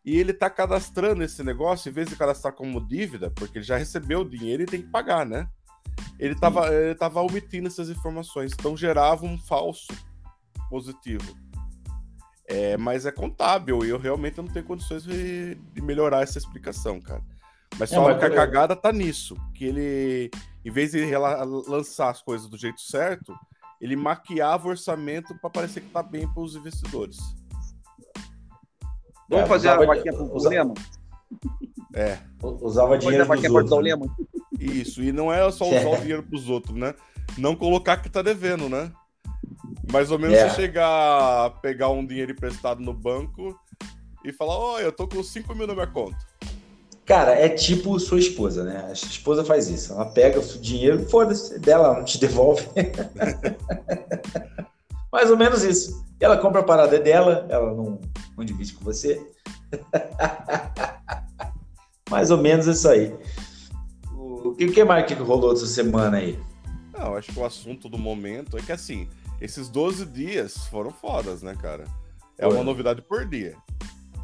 [0.03, 3.77] e ele tá cadastrando esse negócio, em vez de cadastrar como dívida, porque ele já
[3.77, 5.47] recebeu o dinheiro e tem que pagar, né?
[6.17, 9.93] Ele tava, ele tava omitindo essas informações, então gerava um falso
[10.67, 11.37] positivo.
[12.47, 16.99] É, mas é contábil e eu realmente não tenho condições de, de melhorar essa explicação,
[16.99, 17.21] cara.
[17.77, 20.31] Mas É, só mas que a cagada tá nisso, que ele,
[20.65, 21.05] em vez de
[21.67, 23.33] lançar as coisas do jeito certo,
[23.81, 27.17] ele maquiava o orçamento para parecer que tá bem para os investidores.
[29.29, 30.73] Vamos É, fazer a vaquinha por usa- Lema?
[31.95, 33.71] É, Usava a dinheiro outros.
[33.71, 33.81] o né?
[33.81, 34.05] Lema?
[34.59, 35.01] isso.
[35.03, 36.93] E não é só usar o dinheiro pros outros, né?
[37.37, 38.91] Não colocar que tá devendo, né?
[39.91, 40.49] Mais ou menos É.
[40.49, 43.57] você chegar, pegar um dinheiro emprestado no banco
[44.23, 46.17] e falar: Ó, eu tô com 5 mil na minha conta.
[47.05, 48.87] Cara, é tipo sua esposa, né?
[48.89, 49.91] A sua esposa faz isso.
[49.93, 52.65] Ela pega o seu dinheiro, foda-se, dela, ela não te devolve.
[55.11, 56.03] Mais ou menos isso.
[56.19, 57.99] Ela compra a parada é dela, ela não,
[58.37, 59.21] não divide com você.
[62.09, 63.13] Mais ou menos isso aí.
[64.15, 66.39] O que, que mais que rolou essa semana aí?
[66.97, 69.09] Não, acho que o assunto do momento é que assim,
[69.41, 71.85] esses 12 dias foram fodas, né, cara?
[72.37, 72.53] É Foi.
[72.53, 73.55] uma novidade por dia.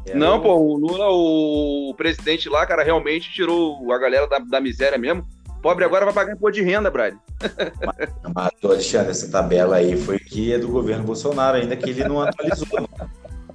[0.06, 4.38] É, Não, eu- pô, o Lula, o presidente lá, cara, realmente tirou a galera da,
[4.38, 5.26] da miséria mesmo.
[5.62, 7.14] Pobre agora vai pagar imposto de renda, Brad.
[8.34, 12.22] Mas, Alexandre, essa tabela aí foi que é do governo Bolsonaro, ainda que ele não
[12.22, 12.88] atualizou.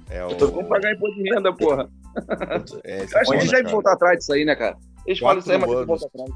[0.08, 0.34] É o.
[0.36, 1.88] tô- Vamos pagar imposto de renda, porra.
[2.84, 4.76] É, Eu acho que eles devem voltar atrás disso aí, né, cara?
[5.04, 6.04] Eles falam isso aí, mas anos.
[6.04, 6.30] atrás.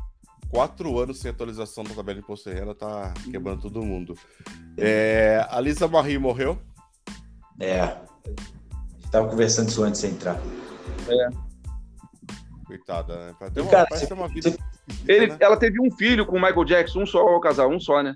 [0.51, 4.15] Quatro anos sem atualização da tabela de imposto de renda tá quebrando todo mundo.
[4.77, 6.59] É, a Lisa Marie morreu.
[7.61, 7.95] É.
[9.11, 10.41] Tava conversando isso antes de você entrar.
[12.67, 13.35] Coitada, né?
[13.39, 14.51] Pra ter uma, Cara, parece ter uma vida.
[14.51, 14.59] você-
[15.09, 15.37] Ele, né?
[15.41, 18.15] Ela teve um filho com o Michael Jackson, um só, o casal, um só, né?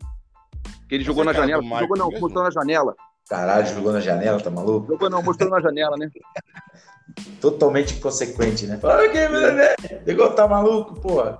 [0.88, 1.80] Que ele jogou Mas na é cara janela.
[1.80, 2.20] Jogou não, mesmo?
[2.20, 2.95] mostrou na janela.
[3.28, 4.86] Caralho, jogou na janela, tá maluco?
[4.86, 6.09] Jogou não, mostrou na janela, né?
[7.40, 8.78] Totalmente inconsequente, né?
[8.82, 9.74] Olha que, né?
[10.05, 11.38] Pegou, tá maluco, porra.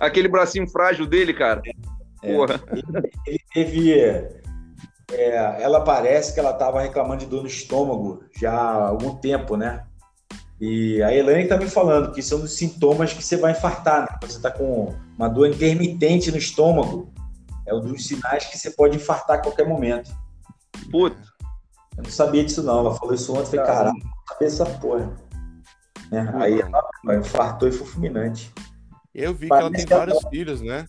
[0.00, 1.62] Aquele bracinho frágil dele, cara.
[2.22, 2.34] É.
[2.34, 2.60] Porra.
[3.26, 4.41] Ele teve.
[5.12, 9.56] É, ela parece que ela tava reclamando de dor no estômago já há algum tempo,
[9.56, 9.84] né?
[10.60, 13.52] E a Elaine tá me falando que isso é um dos sintomas que você vai
[13.52, 14.18] infartar, né?
[14.22, 17.12] Você tá com uma dor intermitente no estômago.
[17.66, 20.10] É um dos sinais que você pode infartar a qualquer momento.
[20.90, 21.16] Puta.
[21.96, 22.78] Eu não sabia disso, não.
[22.78, 23.40] Ela falou isso ontem.
[23.40, 25.12] Eu falei, caralho, não dessa porra.
[26.10, 26.32] Né?
[26.36, 28.52] Aí ela infartou e foi fulminante.
[29.14, 30.86] Eu vi que Parece ela tem que ela- vários filhos, né?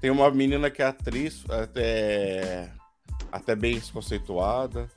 [0.00, 2.70] Tem uma menina que é atriz, até,
[3.36, 4.88] até bem conceituada.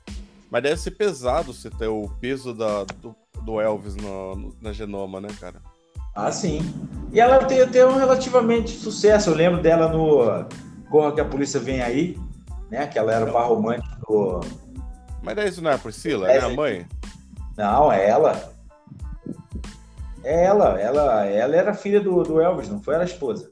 [0.50, 5.20] Mas deve ser pesado você ter o peso da, do, do Elvis no- na genoma,
[5.20, 5.62] né, cara?
[6.14, 6.60] Ah, sim.
[7.12, 9.30] E ela tem, tem um relativamente sucesso.
[9.30, 10.44] Eu lembro dela no
[10.90, 12.18] Corra que a Polícia Vem Aí,
[12.68, 12.86] né?
[12.88, 14.40] Que ela era o par romântico do...
[15.22, 16.46] Mas daí isso não é a Priscila, É, né?
[16.46, 16.86] A mãe?
[17.56, 18.52] Não, é ela.
[20.24, 20.80] É ela.
[20.80, 22.94] Ela, ela era filha do, do Elvis, não foi?
[22.94, 23.50] Era a esposa.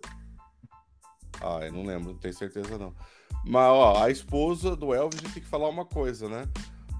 [1.40, 2.92] Ah, eu não lembro, não tenho certeza não.
[3.48, 6.46] Mas, ó, a esposa do Elvis, a gente tem que falar uma coisa, né?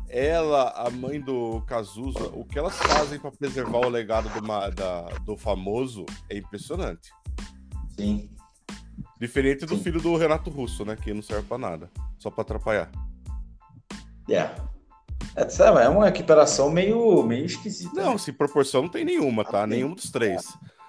[0.08, 4.40] Ela, a mãe do Cazuza, o que elas fazem pra preservar o legado do,
[4.74, 7.12] da- do famoso é impressionante.
[7.94, 8.30] Sim.
[9.20, 9.82] Diferente do Sim.
[9.82, 10.96] filho do Renato Russo, né?
[10.96, 12.90] Que não serve pra nada, só pra atrapalhar.
[14.30, 14.50] É.
[15.36, 17.94] É, sabe, é uma equiparação meio, meio esquisita.
[17.94, 18.18] Não, né?
[18.18, 19.64] se proporção não tem nenhuma, tá?
[19.64, 19.66] Ah.
[19.66, 20.46] Nenhum dos três.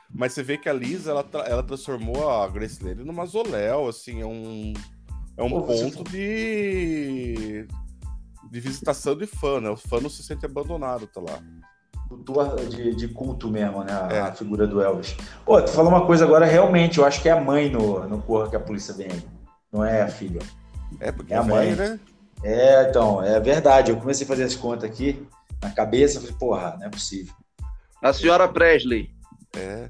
[0.10, 4.22] Mas você vê que a Lisa, ela, ela transformou a Grace Lane numa mausoléu, assim,
[4.22, 4.74] é um,
[5.40, 7.68] é um Pô, você ponto de,
[8.52, 9.70] de visitação de fã, né?
[9.70, 11.40] O fã não se sente abandonado, tá lá.
[12.08, 13.92] Cultua de, de culto mesmo, né?
[13.94, 14.20] A, É.
[14.22, 15.16] a figura do Elvis.
[15.46, 18.22] Pô, tu falou uma coisa agora, realmente, eu acho que é a mãe no, no
[18.22, 19.24] Corra que a Polícia Vem Aí.
[19.72, 20.42] Não é a filha.
[21.00, 21.74] É, porque É a é mãe.
[21.76, 22.00] velho, né?
[22.44, 23.92] É, então, é verdade.
[23.92, 25.26] Eu comecei a fazer as contas aqui
[25.62, 27.34] na cabeça, eu falei, porra, não é possível.
[28.02, 29.10] A senhora Presley.
[29.56, 29.88] É.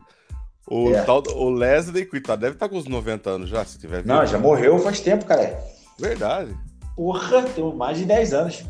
[0.69, 1.01] O, É.
[1.03, 4.27] tal, o Leslie, coitado, deve estar com uns 90 anos já, se tiver Não, vivo.
[4.31, 5.59] já morreu faz tempo, cara.
[5.97, 6.55] Verdade.
[6.95, 8.63] Porra, tem mais de 10 anos.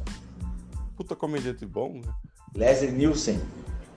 [0.96, 2.12] Puta comediante bom, né?
[2.56, 3.40] Leslie Nielsen.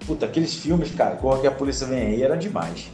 [0.06, 2.90] Puta, aqueles filmes, cara, Corra que a Polícia Vem Aí, eram demais.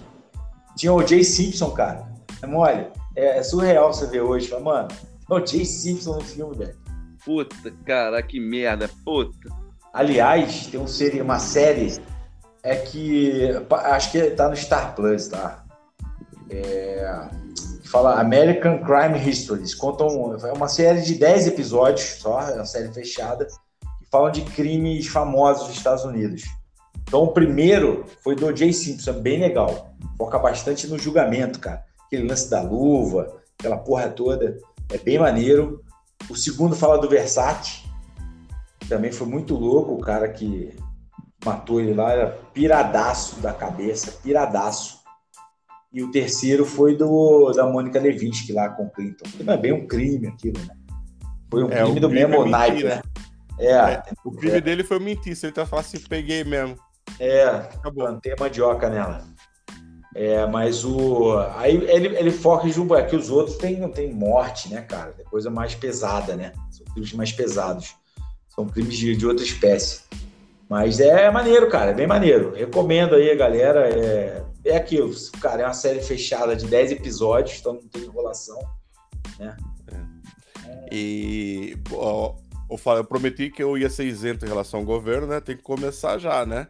[0.76, 2.06] Tinha o Jay Simpson, cara.
[2.42, 2.86] É mole.
[3.16, 4.48] É, é surreal você ver hoje.
[4.48, 4.88] Fala, mano,
[5.26, 6.76] tem o Jay Simpson no filme, velho.
[7.24, 8.88] Puta, cara, que merda.
[9.04, 9.48] Puta.
[9.92, 10.86] Aliás, tem um
[11.22, 11.98] uma série
[12.68, 15.64] é que acho que tá no Star Plus, tá?
[16.50, 17.28] É,
[17.84, 19.74] fala American Crime Histories.
[19.74, 23.54] Contam é uma série de 10 episódios só, é uma série fechada, que
[24.10, 26.44] falam de crimes famosos dos Estados Unidos.
[27.02, 29.94] Então o primeiro foi do Jay Simpson, bem legal.
[30.18, 31.82] Foca bastante no julgamento, cara.
[32.06, 34.58] Aquele lance da luva, aquela porra toda.
[34.92, 35.82] É bem maneiro.
[36.28, 37.84] O segundo fala do Versace,
[38.90, 40.76] também foi muito louco, o cara que
[41.44, 44.98] matou ele lá era piradaço da cabeça, piradaço.
[45.92, 49.24] E o terceiro foi do da Mônica Levinsky lá com o Clinton.
[49.30, 50.74] Que não é bem um crime aquilo, né?
[51.50, 52.96] Foi um É, crime do crime mesmo é naipe, né?
[52.96, 53.02] né?
[53.58, 55.34] É, O crime dele foi mentir.
[55.34, 56.76] Se ele tá falando assim, peguei mesmo.
[57.18, 58.04] é, Acabou.
[58.04, 59.24] plantei mandioca nela.
[60.14, 61.38] É, mas o.
[61.56, 65.14] Aí ele, ele foca em Jumbo, é que os outros tem, tem morte, né, cara?
[65.18, 66.52] É coisa mais pesada, né?
[66.70, 67.94] São crimes mais pesados.
[68.48, 70.02] São crimes de, de outra espécie.
[70.68, 72.52] Mas é maneiro, cara, é bem maneiro.
[72.54, 73.88] Recomendo aí, galera.
[73.88, 78.58] É, é aquilo, cara, é uma série fechada de 10 episódios, então não tem enrolação.
[80.90, 82.34] E ó,
[82.70, 85.40] eu, falei, eu prometi que eu ia ser isento em relação ao governo, né?
[85.40, 86.68] Tem que começar já, né?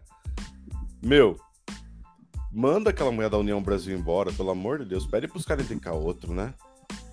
[1.03, 1.36] Meu,
[2.53, 5.07] manda aquela mulher da União Brasil embora, pelo amor de Deus.
[5.07, 6.55] Pede pros caras indicar outro, né?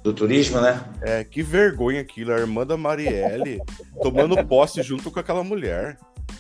[0.04, 0.84] Do turismo, né?
[1.02, 3.60] É, que vergonha aquilo, a irmã da Marielle
[4.02, 5.98] tomando posse junto com aquela mulher.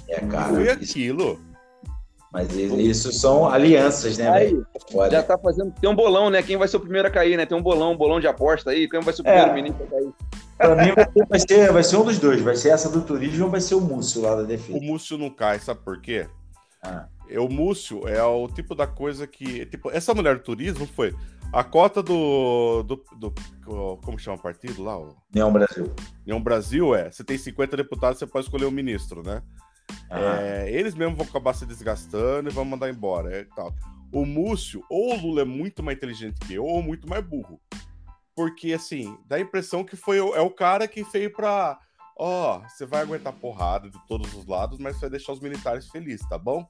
[0.07, 0.53] É, cara.
[0.53, 1.39] foi aquilo?
[2.31, 4.67] mas isso são alianças, né, Aí, velho?
[5.09, 5.71] Já tá fazendo.
[5.79, 6.43] Tem um bolão, né?
[6.43, 7.45] Quem vai ser o primeiro a cair, né?
[7.45, 8.89] Tem um bolão, um bolão de aposta aí.
[8.89, 9.53] Quem vai ser o primeiro É.
[9.53, 10.13] menino a cair?
[10.57, 10.91] Pra mim
[11.29, 12.41] vai ser, vai, ser, um dos dois.
[12.41, 14.77] Vai ser essa do turismo ou vai ser o Múcio lá da O defesa.
[14.81, 16.27] Múcio não cai, sabe por quê?
[16.83, 17.07] Ah.
[17.29, 19.65] É, O Múcio é o tipo da coisa que.
[19.67, 21.15] Tipo, essa mulher do turismo foi
[21.53, 22.83] a cota do.
[22.83, 23.33] do, do-
[24.03, 24.97] como chama o partido lá?
[24.99, 25.89] O Neon Brasil.
[26.25, 29.41] União Brasil é: você tem 50 deputados, você pode escolher um ministro, né?
[30.09, 33.35] É, eles mesmos vão acabar se desgastando e vão mandar embora.
[33.35, 33.73] É, tal.
[34.11, 37.59] O Múcio, ou o Lula é muito mais inteligente que eu, ou muito mais burro.
[38.35, 41.79] Porque, assim, dá a impressão que foi é o cara que veio pra,
[42.17, 46.27] Ó, você vai aguentar porrada de todos os lados, mas vai deixar os militares felizes,
[46.29, 46.65] tá bom?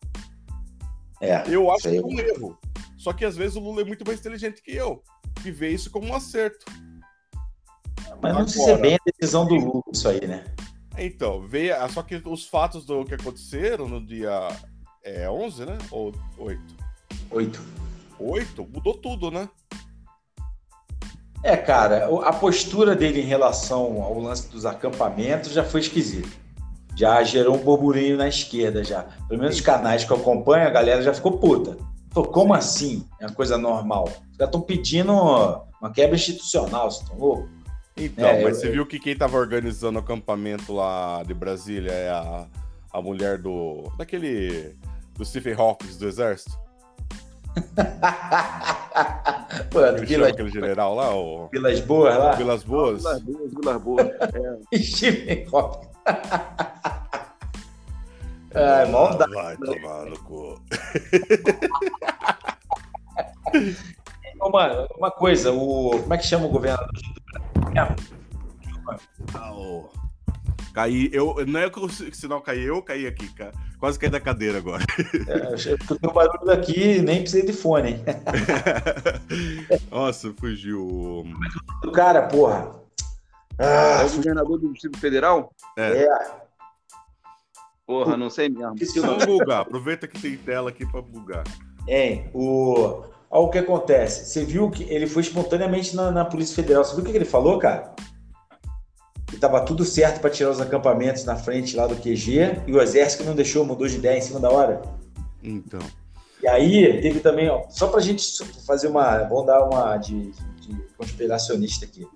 [1.21, 2.57] É, Eu acho que é um erro.
[2.97, 5.03] Só que às vezes o Lula é muito mais inteligente que eu,
[5.43, 6.65] que vê isso como um acerto.
[8.21, 10.43] Mas não sei se é Agora- bem a decisão do Lula isso aí, né?
[10.97, 14.49] Então, vê, só que os fatos do que aconteceram no dia
[15.03, 15.77] é, 11, né?
[15.91, 16.61] Ou 8?
[17.31, 17.61] Oito.
[18.19, 18.67] 8?
[18.73, 19.49] Mudou tudo, né?
[21.43, 26.29] É, cara, a postura dele em relação ao lance dos acampamentos já foi esquisita.
[26.95, 29.05] Já gerou um burburinho na esquerda já.
[29.27, 31.77] Pelo menos os canais que eu acompanho, a galera já ficou puta.
[32.11, 33.05] Falou, como assim?
[33.19, 34.05] É uma coisa normal.
[34.05, 37.49] Os caras estão pedindo uma quebra institucional, vocês estão loucos?
[37.97, 41.91] Então, É, mas eu- você viu que quem tava organizando o acampamento lá de Brasília
[41.91, 42.45] é a,
[42.91, 43.83] a mulher do.
[43.97, 44.75] daquele.
[45.17, 46.57] do Stephen Hawking do Exército?
[49.75, 52.31] Ele chama Vilas, aquele general lá, o Vilas Boas lá.
[52.35, 53.01] Vilas Boas?
[53.03, 54.07] Vilas Boas, Vilas Boas.
[54.73, 54.77] É.
[54.83, 55.87] Stephen Hawking.
[58.53, 59.31] Ai, maldade.
[59.33, 60.61] Vai tomar no cu.
[64.41, 65.91] Ô, mano, uma coisa, o.
[66.01, 66.89] Como é que chama o governador?
[66.93, 67.54] Ah,
[69.51, 69.89] ô.
[70.73, 73.53] Caí, eu, não é que o sinal cair, eu caí aqui, cara.
[73.79, 74.83] Quase caí da cadeira agora.
[75.25, 78.03] É, eu barulho daqui nem precisei de fone, hein?
[79.89, 81.25] Nossa, fugiu.
[81.83, 82.75] O cara, porra.
[83.57, 85.53] É Ah, o governador do Distrito Federal?
[85.77, 86.07] é.
[87.85, 88.73] Porra, não sei mesmo.
[88.73, 89.19] Esqueci o nome.
[89.19, 89.61] Vamos bugar.
[89.61, 91.43] Aproveita que tem tela aqui pra bugar.
[91.87, 93.03] Hein, o.
[93.29, 94.25] Olha o que acontece.
[94.25, 96.83] Você viu que ele foi espontaneamente na, na Polícia Federal.
[96.83, 97.93] Você viu o que ele falou, cara?
[99.27, 102.81] Que tava tudo certo para tirar os acampamentos na frente lá do QG e o
[102.81, 104.81] exército não deixou, mudou de ideia em cima da hora.
[105.43, 105.79] Então.
[106.41, 108.23] E aí teve também, ó, só pra gente
[108.67, 109.23] fazer uma.
[109.23, 112.07] Vamos dar uma de, de conspiracionista aqui.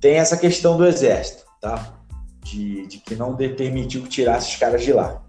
[0.00, 1.94] Tem essa questão do exército, tá?
[2.42, 5.22] De, de que não de- permitiu que tirasse os caras de lá.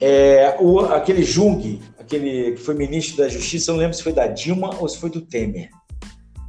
[0.00, 4.12] É, o, aquele Jung, aquele que foi ministro da Justiça, eu não lembro se foi
[4.12, 5.68] da Dilma ou se foi do Temer.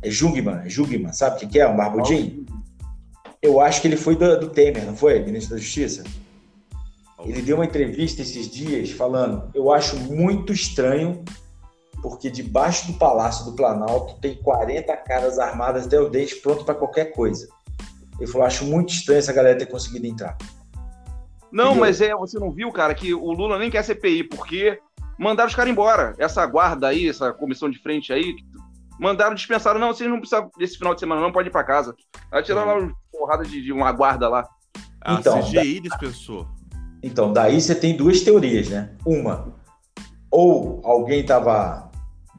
[0.01, 1.67] É Jungmann, é Jungmann, sabe o que, que é?
[1.67, 2.45] Um barbudinho?
[3.41, 5.19] Eu acho que ele foi do, do Temer, não foi?
[5.19, 6.03] Ministro da Justiça?
[7.25, 11.23] Ele deu uma entrevista esses dias falando: eu acho muito estranho,
[12.01, 16.73] porque debaixo do Palácio do Planalto tem 40 caras armadas até o dente pronto para
[16.73, 17.47] qualquer coisa.
[18.19, 20.37] Ele falou: acho muito estranho essa galera ter conseguido entrar.
[21.51, 24.79] Não, mas é, você não viu, cara, que o Lula nem quer CPI, porque
[25.19, 26.13] mandaram os caras embora.
[26.17, 28.33] Essa guarda aí, essa comissão de frente aí,
[28.99, 29.79] mandaram, dispensaram.
[29.79, 31.93] Não, vocês não precisam desse final de semana, não pode ir pra casa.
[32.31, 34.47] Aí tiraram lá uma porrada de, de uma guarda lá.
[35.01, 36.47] A Então, CGI dispensou.
[37.03, 38.95] Então, daí você tem duas teorias, né?
[39.05, 39.55] Uma,
[40.29, 41.89] ou alguém tava,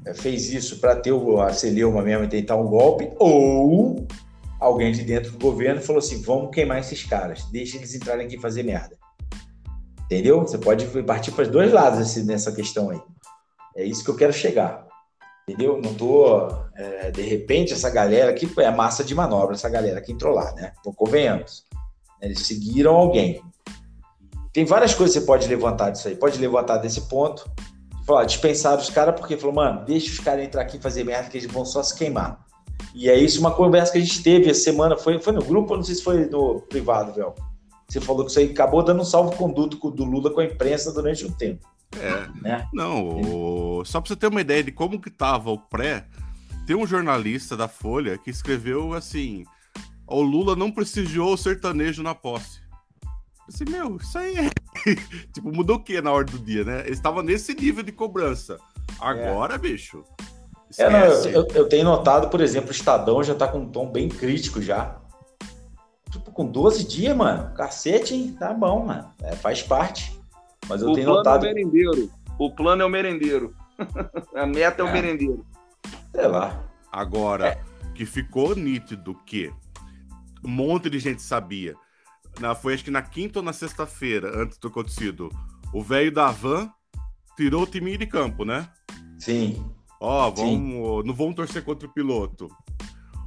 [0.07, 4.07] eh, fez isso para ter o- a celeuma mesmo e tentar um golpe, ou
[4.61, 8.37] alguém de dentro do governo falou assim: vamos queimar esses caras, deixa eles entrarem aqui
[8.37, 8.97] e fazer merda.
[10.13, 10.43] Entendeu?
[10.43, 13.01] Você pode partir para os dois lados nessa questão aí.
[13.75, 14.87] É isso que eu quero chegar.
[15.49, 15.81] Entendeu?
[15.83, 16.49] Não tô.
[16.77, 20.53] eh, de repente, essa galera aqui é massa de manobra, essa galera que entrou lá,
[20.53, 20.75] né?
[20.79, 21.65] Então, convenhamos.
[22.21, 23.43] Eles seguiram alguém.
[24.53, 26.15] Tem várias coisas que você pode levantar disso aí.
[26.15, 27.51] Pode levantar desse ponto.
[28.07, 31.31] Falar, dispensar os caras porque falou, mano, deixa os caras entrar aqui e fazer merda
[31.31, 32.39] que eles vão só se queimar.
[32.95, 34.95] E é isso, uma conversa que a gente teve essa semana.
[34.95, 37.33] Foi, foi no grupo, não sei se foi no privado, velho.
[37.93, 41.27] Você falou que isso aí acabou dando um salvo-conduto do Lula com a imprensa durante
[41.27, 41.69] um tempo.
[42.01, 42.27] É.
[42.41, 42.67] Né?
[42.73, 43.07] Não,
[43.81, 46.07] o- só pra você ter uma ideia de como que tava o pré,
[46.67, 49.45] tem um jornalista da Folha que escreveu assim:
[50.07, 52.61] o Lula não prestigiou o sertanejo na posse.
[53.05, 53.11] Eu
[53.49, 54.51] Assim, meu, isso aí é.
[55.35, 56.81] tipo, mudou o que na hora do dia, né?
[56.81, 58.59] Ele estava nesse nível de cobrança.
[58.99, 60.03] Agora, bicho.
[60.79, 63.69] É, não, eu, eu- eu tenho notado, por exemplo, o Estadão já tá com um
[63.69, 64.97] tom bem crítico já.
[66.35, 67.53] Com 12 dias, mano.
[67.55, 68.37] Cacete, hein?
[68.39, 69.09] Tá bom, mano.
[69.23, 70.19] É, faz parte.
[70.69, 71.47] Mas eu o tenho plano notado.
[71.47, 72.11] é o merendeiro.
[72.39, 73.55] O plano é o merendeiro.
[74.35, 74.93] A meta é o É.
[74.93, 75.45] merendeiro.
[76.15, 76.65] Sei lá.
[76.91, 77.59] Agora,
[77.95, 79.53] que ficou nítido que
[80.45, 81.75] um monte de gente sabia.
[82.41, 85.29] Na, foi acho que na quinta ou na sexta-feira, antes do acontecido,
[85.73, 86.71] o velho da van
[87.37, 88.69] tirou o time de campo, né?
[89.19, 89.65] Sim.
[90.01, 92.49] Ó, vamos, não vão torcer contra o piloto.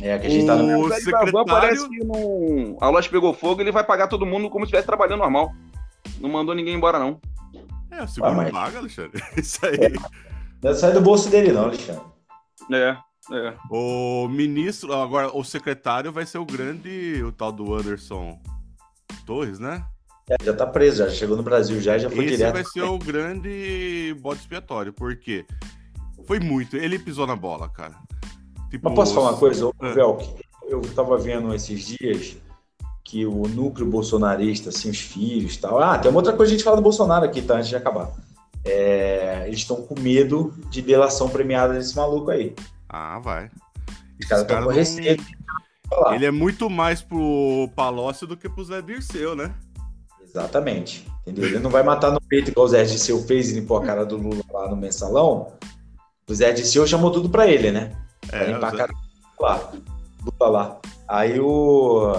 [0.01, 0.63] É, que a gente tá no.
[0.63, 2.77] O O velho da van secretário- parece que não...
[2.81, 5.53] a loja pegou fogo ele vai pagar todo mundo como se estivesse trabalhando normal.
[6.19, 7.19] Não mandou ninguém embora, não.
[7.91, 9.23] É, o seguro Ah, mas- paga, Alexandre.
[9.37, 9.77] Isso aí.
[10.61, 12.01] Não sai do bolso dele, não, Alexandre.
[12.71, 12.97] É,
[13.31, 13.53] é.
[13.71, 18.39] O ministro, agora, o secretário vai ser o grande, o tal do Anderson
[19.25, 19.83] Torres, né?
[20.29, 22.53] É, já tá preso, já chegou no Brasil, já, já foi Esse direto.
[22.53, 25.45] vai ser o grande bode expiatório, porque
[26.25, 26.75] foi muito.
[26.75, 27.93] Ele pisou na bola, cara.
[28.75, 29.93] Tipo, Mas posso falar uma coisa, É.
[29.93, 30.29] Velk?
[30.67, 32.35] Eu tava vendo esses dias
[33.03, 35.79] que o núcleo bolsonarista, assim, os filhos e tal.
[35.79, 37.55] Ah, tem uma outra coisa que a gente fala do Bolsonaro aqui, tá?
[37.55, 38.11] Antes de acabar.
[38.65, 42.55] É, eles estão com medo de delação premiada desse maluco aí.
[42.89, 43.49] Ah, vai.
[44.19, 45.17] Os caras estão com não- receio.
[46.13, 49.53] Ele é muito mais pro Palocci do que pro Zé Dirceu, né?
[50.23, 51.07] Exatamente.
[51.21, 51.45] Entendeu?
[51.45, 54.05] Ele não vai matar no peito igual o Zé Disseu fez e limpou a cara
[54.05, 55.53] do Lula lá no mensalão.
[56.27, 57.91] O Zé Disseu chamou tudo pra ele, né?
[58.31, 60.79] É, cara do Lula, lá.
[61.07, 62.13] Aí o,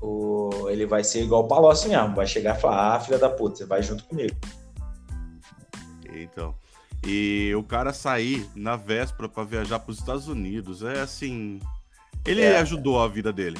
[0.00, 0.68] o.
[0.68, 2.14] Ele vai ser igual o Palocci mesmo.
[2.14, 4.34] Vai chegar e falar: Ah, filha da puta, você vai junto comigo.
[6.12, 6.54] Então.
[7.04, 11.58] E o cara sair na véspera pra viajar pros Estados Unidos é assim.
[12.24, 12.58] Ele É.
[12.60, 13.58] ajudou a vida dele.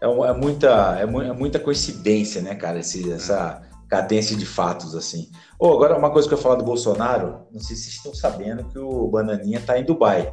[0.00, 2.80] É, é muita, é, mu- é muita coincidência, né, cara?
[2.80, 5.30] Esse, essa cadência de fatos, assim.
[5.58, 8.14] Ô, agora, uma coisa que eu ia falar do Bolsonaro, não sei se vocês estão
[8.14, 10.32] sabendo que o Bananinha tá em Dubai.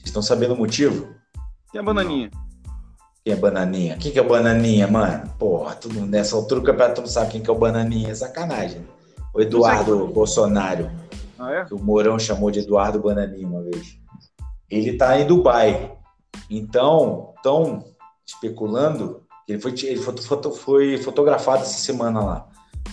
[0.00, 1.08] Vocês estão sabendo o motivo?
[1.72, 2.30] Tem a bananinha.
[3.22, 3.96] Quem é Bananinha?
[3.98, 5.28] Quem que é o Bananinha, mano?
[5.38, 8.08] Porra, todo, nessa altura do campeonato tu não sabe quem que é o Bananinha.
[8.10, 8.86] É sacanagem.
[9.34, 10.90] O Eduardo Bolsonaro,
[11.38, 11.64] Ah, é?
[11.66, 13.98] que o Mourão chamou de Eduardo Bananinha uma vez.
[14.70, 15.92] Ele tá em Dubai.
[16.48, 17.84] Então, estão
[18.26, 22.48] especulando ele foi, ele foto- foi fotografado essa semana lá.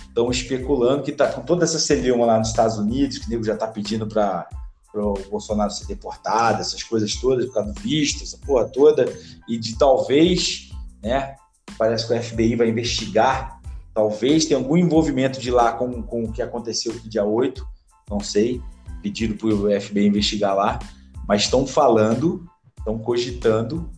[0.08, 3.44] Estão especulando que tá com toda essa celeuma lá nos Estados Unidos, que o nego
[3.44, 4.46] já tá pedindo para
[4.94, 9.04] o Bolsonaro ser deportado, essas coisas todas, por causa do visto, essa porra toda,
[9.48, 10.70] e de talvez,
[11.02, 11.36] né?
[11.76, 13.60] Parece que o FBI vai investigar,
[13.94, 17.66] talvez tenha algum envolvimento de lá com, com o que aconteceu no dia 8,
[18.10, 18.62] não sei,
[19.02, 20.78] pedido para o FBI investigar lá,
[21.26, 22.46] mas estão falando,
[22.78, 23.90] estão cogitando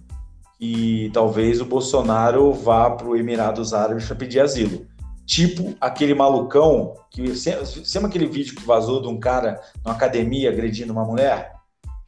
[0.59, 4.86] que talvez o Bolsonaro vá para o Emirados Árabes para pedir asilo.
[5.31, 10.93] Tipo aquele malucão, que sempre aquele vídeo que vazou de um cara numa academia agredindo
[10.93, 11.53] uma mulher?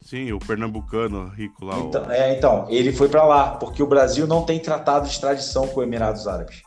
[0.01, 1.77] Sim, o pernambucano rico lá.
[1.77, 5.13] o- Então, é, então, ele foi para lá, porque o Brasil não tem tratado de
[5.13, 6.63] extradição com os Emirados Árabes.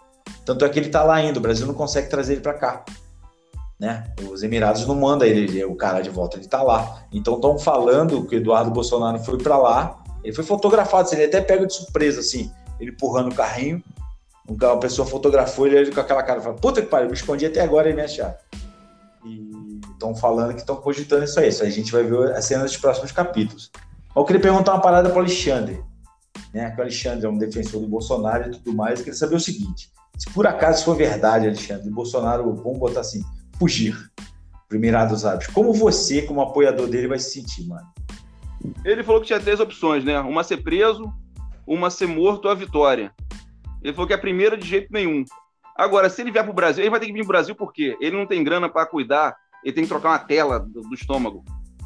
[0.47, 2.85] Tanto é que ele tá lá ainda, o Brasil não consegue trazer ele para cá.
[3.79, 4.11] Né?
[4.33, 7.03] Os Emirados não mandam ele, o cara de volta, ele tá lá.
[7.13, 11.43] Então estão falando que o Eduardo Bolsonaro foi para lá, ele foi fotografado, ele até
[11.43, 12.51] pega de surpresa, assim,
[12.81, 13.96] ele empurrando o carrinho, ca-
[14.49, 17.91] uma pessoa fotografou ele, com aquela cara, fala, puta que pariu, me escondi até agora
[17.91, 18.03] e me.
[19.25, 22.45] E estão falando que estão cogitando isso aí, isso aí a gente vai ver as
[22.45, 23.71] cenas dos próximos capítulos.
[23.75, 25.83] Mas eu queria perguntar uma parada para o Alexandre,
[26.53, 26.71] né?
[26.71, 28.99] Que o Alexandre é um defensor do Bolsonaro e tudo mais.
[28.99, 33.01] Eu queria saber o seguinte: se por acaso for verdade, Alexandre, o Bolsonaro, vamos botar
[33.01, 33.23] assim,
[33.59, 33.97] fugir
[34.69, 37.87] para Emirados Árabes, como você, como apoiador dele, vai se sentir, mano?
[38.85, 40.19] Ele falou que tinha três opções, né?
[40.21, 41.13] Uma ser preso,
[41.67, 43.13] uma ser morto ou a vitória.
[43.87, 45.25] Ele falou que a primeira de jeito nenhum.
[45.77, 47.97] Agora, se ele vier pro Brasil, ele vai ter que vir pro Brasil por quê?
[48.01, 51.45] Ele não tem grana para cuidar, ele tem que trocar uma tela do, do estômago.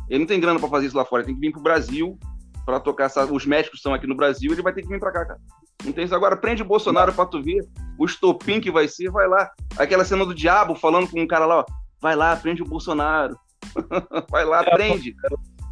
[0.09, 2.19] Ele não tem grana para fazer isso lá fora, ele tem que vir pro Brasil
[2.65, 3.27] para tocar essa...
[3.27, 5.41] os médicos estão aqui no Brasil, ele vai ter que vir para cá, cara.
[5.85, 9.11] Não tem isso agora, prende o Bolsonaro para tu ver o estopim que vai ser,
[9.11, 9.51] vai lá.
[9.77, 11.67] Aquela cena do diabo falando com um cara lá, ó,
[12.01, 13.37] vai lá, prende o Bolsonaro.
[14.31, 15.15] vai lá, prende.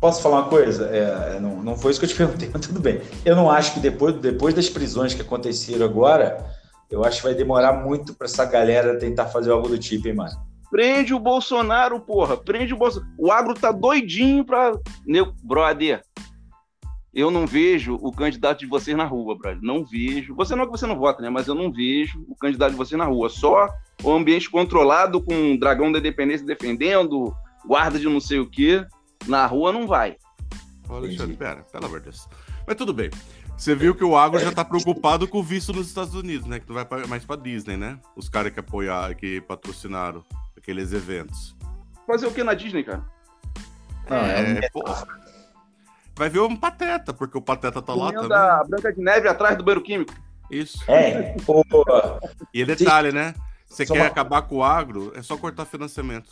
[0.01, 0.89] Posso falar uma coisa?
[0.91, 3.01] É, é, não, não foi isso que eu te perguntei, mas tudo bem.
[3.25, 6.45] Eu não acho que depois, depois das prisões que aconteceram agora,
[6.91, 10.15] eu acho que vai demorar muito para essa galera tentar fazer algo do tipo, hein,
[10.15, 10.49] mano?
[10.71, 12.37] Prende o Bolsonaro, porra.
[12.37, 13.13] Prende o Bolsonaro.
[13.19, 14.73] O agro tá doidinho pra.
[15.07, 16.03] Meu, brother,
[17.13, 19.61] eu não vejo o candidato de vocês na rua, brother.
[19.63, 20.35] Não vejo.
[20.35, 21.31] Você não é que você não vota, né?
[21.31, 23.29] Mas eu não vejo o candidato de vocês na rua.
[23.29, 23.69] Só
[24.03, 27.35] o ambiente controlado com um dragão da independência defendendo,
[27.67, 28.87] guarda de não sei o quê.
[29.27, 30.17] Na rua não vai.
[30.89, 32.29] Alexandre, pera, pelo amor de Deus.
[32.67, 33.11] Mas tudo bem.
[33.57, 36.61] Você viu que o Agro já tá preocupado com o visto nos Estados Unidos, né?
[36.61, 37.99] Que não vai pra- mais pra Disney, né?
[38.17, 40.25] Os caras que apoiaram, que patrocinaram
[40.57, 41.57] aqueles eventos.
[42.07, 43.05] Fazer o que na Disney, cara?
[44.09, 44.71] Não, é, É.
[46.17, 48.37] Vai ver um Pateta, porque o Pateta tá lá também.
[48.37, 50.15] a Branca de Neve atrás do banheiro químico.
[50.51, 50.79] Isso.
[50.89, 51.63] é pô,
[52.55, 53.35] E detalhe, né?
[53.67, 56.31] Você Só quer uma- acabar com o agro, é só cortar financiamento.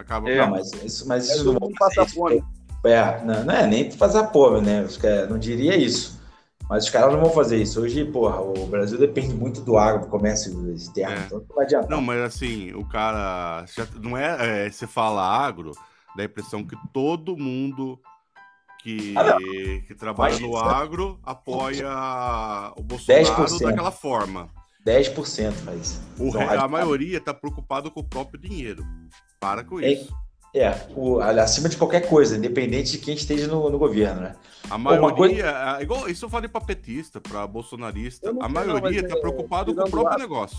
[0.00, 0.46] Acaba É.
[0.46, 2.36] mas isso, mas isso É, não não passar fome.
[2.36, 2.46] isso.
[2.86, 4.86] É, não, não é nem a pobre, né?
[5.28, 6.18] Não diria isso.
[6.68, 7.80] Mas os caras não vão fazer isso.
[7.80, 11.14] Hoje, porra, o Brasil depende muito do agro, do comércio externo.
[11.16, 11.26] É.
[11.26, 11.90] Então não vai adiantar.
[11.90, 13.64] Não, mas assim, o cara.
[14.00, 14.70] não é, é.
[14.70, 15.72] Você fala agro,
[16.16, 17.98] dá a impressão que todo mundo
[18.82, 19.36] que, Ah,
[19.86, 21.88] que trabalha no isso agro apoia
[22.76, 23.62] o Bolsonaro 10%.
[23.62, 24.48] daquela forma.
[24.86, 26.00] 10% faz.
[26.18, 26.68] O Então, a radical.
[26.70, 28.82] maioria tá preocupado com o próprio dinheiro.
[29.40, 30.12] Para com É, isso.
[30.54, 34.34] É, o, acima de qualquer coisa, independente de quem esteja no, no governo, né?
[34.68, 39.10] A maioria, coisa- é igual isso eu falei pra petista, pra bolsonarista, a maioria mas
[39.12, 40.18] tá é, preocupado com o próprio lado.
[40.18, 40.58] negócio.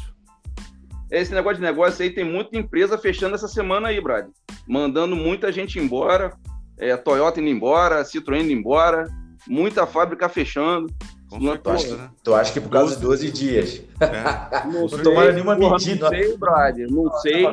[1.11, 4.27] Esse negócio de negócio aí tem muita empresa fechando essa semana aí, Brad.
[4.67, 6.33] Mandando muita gente embora.
[6.79, 9.07] É, Toyota indo embora, Citroën indo embora,
[9.47, 10.87] muita fábrica fechando.
[11.29, 12.09] Não, certeza, acho que- né?
[12.23, 13.81] Tu acha que por causa de 12 dias?
[13.99, 14.65] É.
[14.67, 16.09] Não, Não tomaram nenhuma medida.
[16.09, 16.87] Não sei, brother.
[16.89, 17.45] Não sei.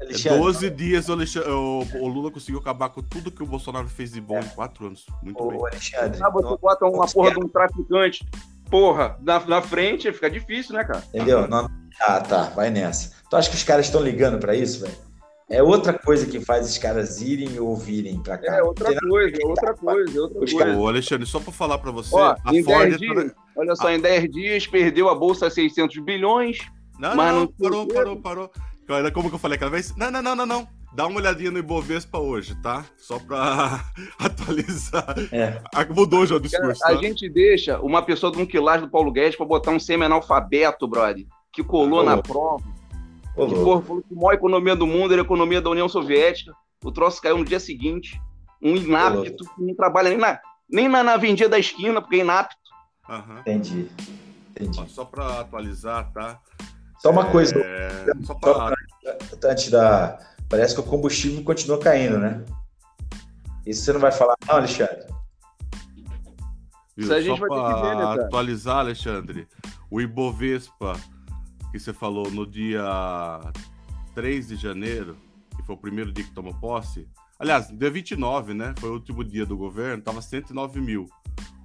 [0.00, 3.88] Alexandre, 12 dias o, Alexandre- o, o Lula conseguiu acabar com tudo que o Bolsonaro
[3.88, 5.06] fez de bom em 4 anos.
[5.22, 5.58] Muito bem.
[5.58, 8.28] ô, Alexandre, Ah, você não- bota uma porra de um traficante,
[8.70, 11.02] porra, na, na frente, fica difícil, né, cara?
[11.12, 11.48] entendeu?
[11.48, 11.68] Não-
[12.00, 13.12] Ah, tá, vai nessa.
[13.28, 14.94] Tu acha que os caras estão ligando pra isso, velho?
[15.50, 18.54] É outra coisa que faz os caras irem e ouvirem pra cá.
[18.56, 20.78] É outra Tem nada- coisa, é outra coisa, é outra coisa.
[20.78, 22.64] Ô, Alexandre, só pra falar pra você, Ó, a Ford.
[22.66, 26.58] 10 dias, olha só, em 10 dias perdeu a bolsa 600 bilhões.
[26.98, 28.50] Não, Mas não, não não, parou, parou, parou.
[28.88, 29.94] Cara, Como que eu falei aquela vez?
[29.94, 30.68] Não, não, não, não, não.
[30.94, 32.86] Dá uma olhadinha no Ibovespa hoje, tá?
[32.96, 33.84] Só pra
[34.18, 35.14] atualizar.
[35.30, 35.60] É.
[35.74, 36.96] Ah, Mudou já o Cara, discurso, a tá?
[36.96, 41.26] gente deixa uma pessoa de um quilagem do Paulo Guedes pra botar um semi-analfabeto, brother,
[41.52, 42.64] que colou Ô, na prova,
[43.36, 45.88] Ô, que porra, falou que a maior economia do mundo era a economia da União
[45.88, 46.54] Soviética.
[46.82, 48.18] O troço caiu no dia seguinte.
[48.62, 52.20] Um inapto que não trabalha nem na, nem na, na vendinha da esquina, porque é
[52.20, 52.56] inapto.
[53.06, 53.40] Aham.
[53.40, 53.88] Entendi.
[54.52, 54.80] Entendi.
[54.80, 56.40] Ó, Só pra atualizar, tá?
[56.98, 58.74] Só uma coisa, É, Só pra...
[59.44, 60.18] antes da.
[60.48, 62.44] Parece que o combustível continua caindo, né?
[63.66, 65.06] Isso você não vai falar, não, Alexandre?
[66.96, 67.04] Viu?
[67.04, 68.24] Isso a gente Só vai ter que ver, né, cara?
[68.24, 69.46] atualizar, Alexandre,
[69.90, 70.98] o Ibovespa,
[71.70, 72.82] que você falou no dia
[74.14, 75.16] 3 de janeiro,
[75.54, 77.06] que foi o primeiro dia que tomou posse,
[77.38, 78.74] aliás, dia 29, né?
[78.78, 81.06] Foi o último dia do governo, tava 109 mil.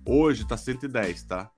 [0.06, 1.50] Hoje tá 110, tá?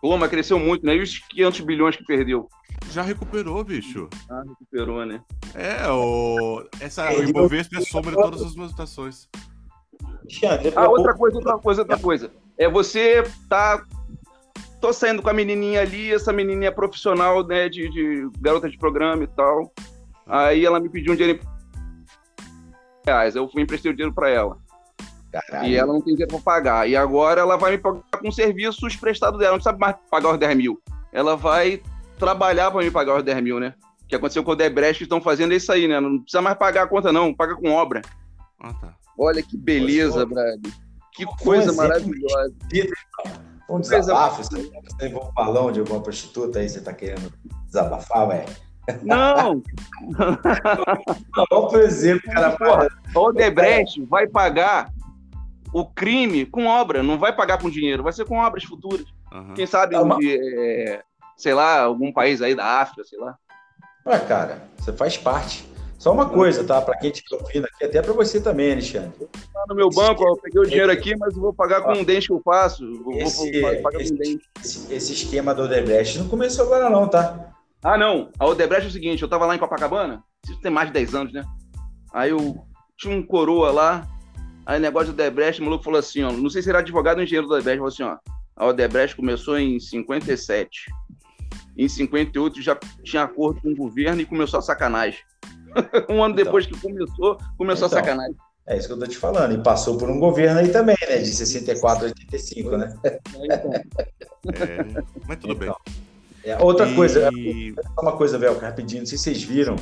[0.00, 0.96] Pô, mas cresceu muito, né?
[0.96, 2.48] E os 500 bilhões que perdeu?
[2.90, 4.08] Já recuperou, bicho.
[4.30, 5.22] Ah, recuperou, né?
[5.54, 9.28] É, o, essa, É, o Ibovespa é soma de todas as movimentações.
[10.74, 12.32] Ah, outra coisa, outra coisa, outra coisa.
[12.56, 13.84] É você tá.
[14.80, 18.78] Tô saindo com a menininha ali, essa menininha é profissional, né, de, de garota de
[18.78, 19.70] programa e tal.
[20.26, 23.36] Aí ela me pediu um dinheiro em reais.
[23.36, 24.56] Eu fui emprestei o dinheiro pra ela.
[25.30, 25.68] Caralho.
[25.68, 26.88] E ela não tem dinheiro pra pagar.
[26.88, 29.56] E agora ela vai me pagar com serviços prestados dela.
[29.56, 30.80] Não sabe mais pagar os 10 mil.
[31.12, 31.82] Ela vai
[32.18, 33.74] trabalhar pra me pagar os 10 mil, né?
[34.02, 36.00] O que aconteceu com o Debrecht que estão fazendo é isso aí, né?
[36.00, 37.32] Não precisa mais pagar a conta, não.
[37.32, 38.02] Paga com obra.
[38.60, 38.94] Ah, tá.
[39.18, 40.66] Olha que beleza, Poxa, Brad.
[41.12, 42.54] Que Foi um coisa maravilhosa.
[43.68, 47.32] Um desabafo, você você levou um balão de alguma prostituta aí, você tá querendo
[47.66, 48.44] desabafar, ué?
[49.02, 49.62] Não,
[51.36, 54.92] Não, por exemplo, cara, Porra, o Odebrecht vai pagar
[55.72, 59.06] o crime com obra, não vai pagar com dinheiro, vai ser com obras futuras.
[59.32, 59.54] Aham.
[59.54, 61.02] Quem sabe, É uma- é,
[61.36, 63.36] sei lá, algum país aí da África, sei lá.
[64.06, 65.68] Ué, cara, você faz parte.
[65.98, 66.80] Só uma coisa, tá?
[66.80, 69.28] Pra quem te ouvindo aqui, até pra você também, Alexandre.
[69.52, 71.92] Tá no meu banco, ó, eu peguei o dinheiro aqui, mas eu vou pagar com
[71.92, 72.82] um dente que eu faço.
[72.82, 74.48] Eu Vou, Esse- vou pagar com esse- um dente.
[74.64, 77.52] Esse, esse esquema do Odebrecht não começou agora, não, tá?
[77.82, 78.30] Ah, não.
[78.38, 81.14] A Odebrecht é o seguinte, eu tava lá em Copacabana, isso tem mais de 10
[81.14, 81.44] anos, né?
[82.14, 82.56] Aí eu
[82.96, 84.06] tinha um coroa lá,
[84.70, 87.22] aí negócio do Odebrecht, o maluco falou assim, ó, não sei se era advogado ou
[87.24, 88.16] engenheiro do Odebrecht, falou assim, ó,
[88.56, 90.70] a Odebrecht começou em 57.
[91.76, 95.18] Em 58 já tinha acordo com o governo e começou a sacanagem.
[96.10, 96.44] um ano Então.
[96.44, 97.98] depois que começou, começou Então.
[97.98, 98.36] a sacanagem.
[98.66, 99.52] É isso que eu tô te falando.
[99.54, 101.18] E passou por um governo aí também, né?
[101.18, 102.94] De 64 a 85, né?
[103.04, 105.72] Então, É, mas tudo bem.
[106.44, 107.30] É, outra E- coisa,
[108.00, 109.76] uma coisa, Velco, rapidinho, não sei se vocês viram.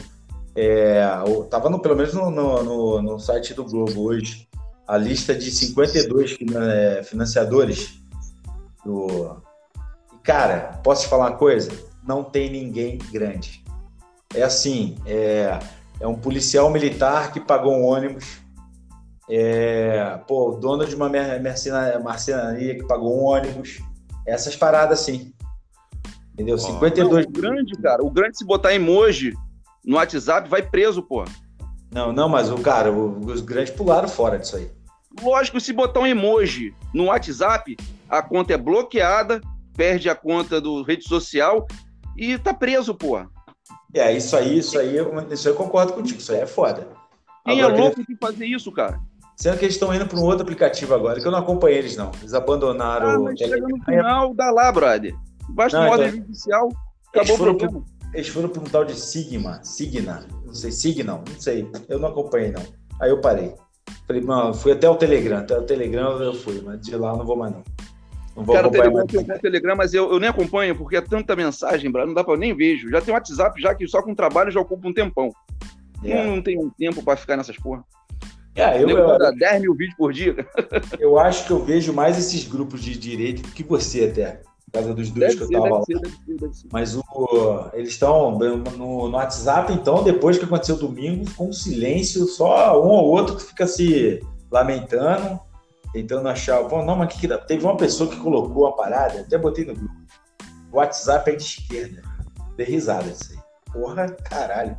[0.56, 1.02] É,
[1.50, 4.48] tava no, pelo menos no, no, no- no site do Globo hoje,
[4.88, 8.00] a lista de 52 finan- é, financiadores
[8.82, 9.36] do.
[10.14, 11.70] E, cara, posso te falar uma coisa?
[12.02, 13.62] Não tem ninguém grande.
[14.34, 15.58] É assim, é,
[16.00, 18.38] é um policial militar que pagou um ônibus.
[19.30, 21.10] É, pô, o dono de uma
[22.02, 23.80] marcenaria que pagou um ônibus.
[24.26, 25.34] Essas paradas assim.
[26.32, 26.54] Entendeu?
[26.54, 26.58] Ó.
[26.58, 29.34] 52 Não, o grande, cara, o grande se botar emoji
[29.84, 31.24] no WhatsApp vai preso, pô.
[31.90, 34.77] Não, não, mas o cara, os grandes pularam fora disso aí.
[35.20, 37.76] Lógico, se botar um emoji no WhatsApp,
[38.08, 39.40] a conta é bloqueada,
[39.76, 41.66] perde a conta do rede social
[42.16, 43.18] e tá preso, pô.
[43.94, 46.88] É, isso aí, isso aí, eu- isso aí eu concordo contigo, isso aí é foda.
[47.44, 49.00] Quem Agora, é louco de fazer isso, cara?
[49.36, 51.96] Sendo que eles estão indo para um outro aplicativo agora, que eu não acompanhei eles,
[51.96, 52.10] não.
[52.20, 55.14] Eles abandonaram Ah, o mas chega no final, dá lá, brother.
[55.50, 56.68] Basta uma ordem então- judicial,
[57.14, 57.84] acabou o problema.
[58.12, 61.70] Eles foram para um tal de Sigma, Signa, não sei, Signal, não sei.
[61.88, 62.62] Eu não acompanhei, não.
[63.00, 63.54] Aí eu parei.
[64.06, 67.18] Falei, não, fui até o Telegram, até o Telegram eu fui, mas de lá eu
[67.18, 67.62] não vou mais, não.
[68.36, 69.06] Não vou Cara, o Telegram, mais.
[69.06, 72.34] tem um Telegram, mas eu, eu nem acompanho, porque é tanta mensagem, não dá pra
[72.34, 72.88] eu nem vejo.
[72.88, 75.30] Já tem WhatsApp, já que só com trabalho já ocupa um tempão.
[76.04, 77.84] É, Não, não tenho tempo pra ficar nessas porra.
[78.54, 80.34] É, Eu, eu, eu, 10 mil vídeos por dia.
[80.98, 84.42] eu acho que eu vejo mais esses grupos de direito do que você até.
[84.70, 85.82] Por causa dos Deve que eu ser, tava lá.
[85.88, 86.68] deve ser, deve ser.
[86.70, 88.56] Mas o, eles estão no,
[89.08, 93.44] no WhatsApp, então, depois que aconteceu domingo, ficou um silêncio, só um ou outro que
[93.44, 94.20] fica se
[94.50, 95.40] lamentando.
[95.92, 96.62] tentando achar.
[96.64, 97.38] Pô, não, mas que, que dá?
[97.38, 99.94] Teve uma pessoa que colocou a parada, até botei no grupo.
[100.70, 102.02] WhatsApp é de esquerda.
[102.56, 103.38] Dei risada isso aí.
[103.72, 104.76] Porra, caralho.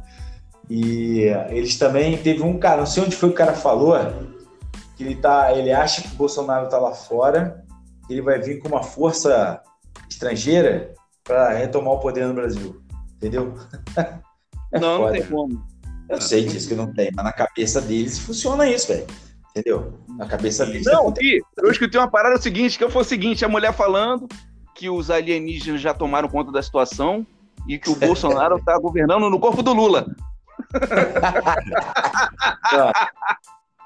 [0.70, 3.96] E eles também teve um cara, não sei onde foi que o cara falou,
[4.96, 7.66] que ele tá, ele acha que o Bolsonaro tá lá fora,
[8.06, 9.60] que ele vai vir com uma força
[10.10, 12.82] estrangeira para retomar o poder no Brasil.
[13.16, 13.54] Entendeu?
[14.72, 15.06] É não, foda.
[15.06, 15.66] não tem como.
[16.08, 19.08] Eu sei disso que não tem, mas na cabeça deles funciona isso, velho.
[19.50, 20.00] Entendeu?
[20.10, 20.86] Na cabeça deles.
[20.86, 24.28] Não, e eu escutei uma parada o seguinte, que foi o seguinte, a mulher falando
[24.76, 27.26] que os alienígenas já tomaram conta da situação
[27.68, 30.06] e que o Bolsonaro está governando no corpo do Lula.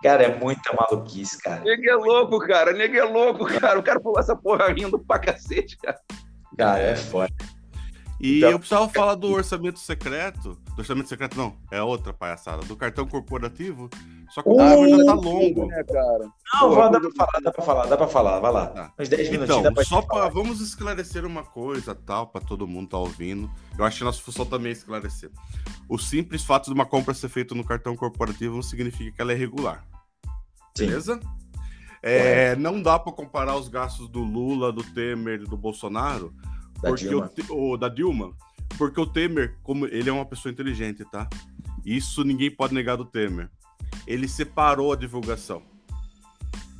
[0.03, 1.61] Cara, é muita maluquice, cara.
[1.61, 2.73] Nega é louco, cara.
[2.73, 3.79] Nega é louco, cara.
[3.79, 5.99] O cara falou essa porra rindo pra cacete, cara.
[6.57, 7.33] Cara, é foda.
[8.23, 8.51] E então...
[8.51, 10.57] eu precisava falar do orçamento secreto.
[10.75, 12.65] Do orçamento secreto, não, é outra palhaçada.
[12.65, 13.89] Do cartão corporativo.
[14.29, 15.67] Só que o uh, já tá longo.
[15.67, 16.31] Né, cara?
[16.53, 18.67] Não, Pô, dá pra falar, dá pra falar, dá pra falar, vai lá.
[18.67, 18.93] Tá.
[18.97, 22.89] Uns 10 minutinhos então, pra só pra, vamos esclarecer uma coisa, tal, pra todo mundo
[22.89, 23.51] tá ouvindo.
[23.77, 25.29] Eu acho que nossa função também é esclarecer.
[25.89, 29.33] O simples fato de uma compra ser feita no cartão corporativo não significa que ela
[29.33, 29.85] é regular.
[30.77, 31.19] Beleza?
[32.01, 36.33] É, não dá para comparar os gastos do Lula, do Temer do Bolsonaro
[36.81, 37.31] da porque Dilma.
[37.49, 38.33] O, o, da Dilma.
[38.77, 41.29] Porque o Temer, como ele é uma pessoa inteligente, tá?
[41.85, 43.49] Isso ninguém pode negar do Temer.
[44.05, 45.63] Ele separou a divulgação.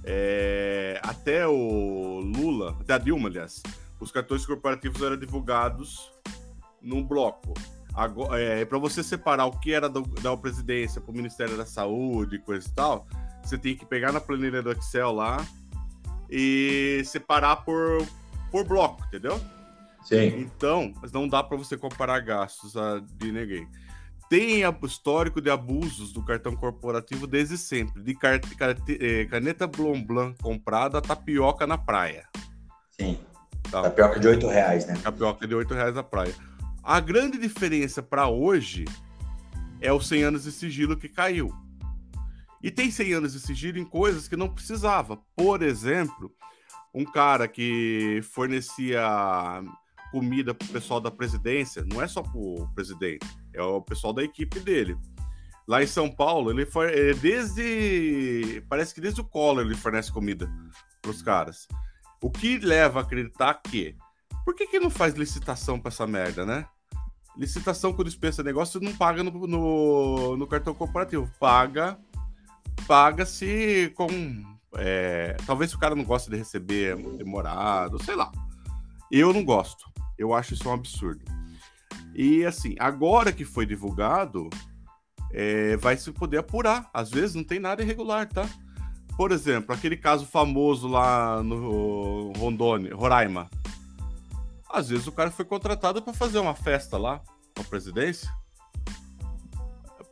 [0.04, 3.64] É, até o Lula, até a Dilma, aliás,
[4.00, 6.12] os cartões corporativos eram divulgados
[6.82, 7.54] num bloco.
[7.94, 11.66] Agora, é, para você separar o que era do, da presidência para o Ministério da
[11.66, 13.08] Saúde, coisa e tal,
[13.44, 15.46] você tem que pegar na planilha do Excel lá
[16.30, 18.06] e separar por,
[18.50, 19.40] por bloco, entendeu?
[20.04, 20.40] Sim.
[20.40, 23.68] Então, não dá para você comparar gastos a, de ninguém.
[24.30, 28.18] Tem histórico de abusos do cartão corporativo desde sempre, de
[29.00, 32.28] é, caneta Blanc Blanc comprada tapioca na praia.
[33.00, 33.20] Sim.
[33.70, 33.84] Tá.
[33.84, 34.96] Tapioca de 8 reais, né?
[35.04, 36.34] Tapioca de 8 reais na praia.
[36.84, 38.86] A grande diferença para hoje
[39.80, 41.54] é os 100 anos de sigilo que caiu.
[42.64, 45.18] E tem 100 anos de sigilo em coisas que não precisava.
[45.36, 46.34] Por exemplo,
[46.94, 49.04] um cara que fornecia
[50.14, 54.60] comida pro pessoal da presidência, não é só pro presidente, é o pessoal da equipe
[54.60, 54.96] dele.
[55.68, 58.64] Lá em São Paulo, ele foi é, desde.
[58.70, 60.50] Parece que desde o Collor ele fornece comida
[61.02, 61.68] pros caras.
[62.22, 63.96] O que leva a acreditar que.
[64.46, 66.66] Por que, que não faz licitação pra essa merda, né?
[67.38, 71.32] Licitação quando dispensa negócio não paga no, no, no cartão corporativo.
[71.40, 71.98] Paga.
[72.88, 74.08] Paga-se com.
[74.76, 78.32] É, talvez o cara não goste de receber demorado, sei lá.
[79.12, 79.86] Eu não gosto.
[80.18, 81.24] Eu acho isso um absurdo.
[82.16, 84.50] E assim, agora que foi divulgado,
[85.32, 86.90] é, vai se poder apurar.
[86.94, 88.48] Às vezes não tem nada irregular, tá?
[89.16, 93.50] Por exemplo, aquele caso famoso lá no Rondônia, Roraima.
[94.70, 97.22] Às vezes o cara foi contratado para fazer uma festa lá
[97.56, 98.30] com a presidência.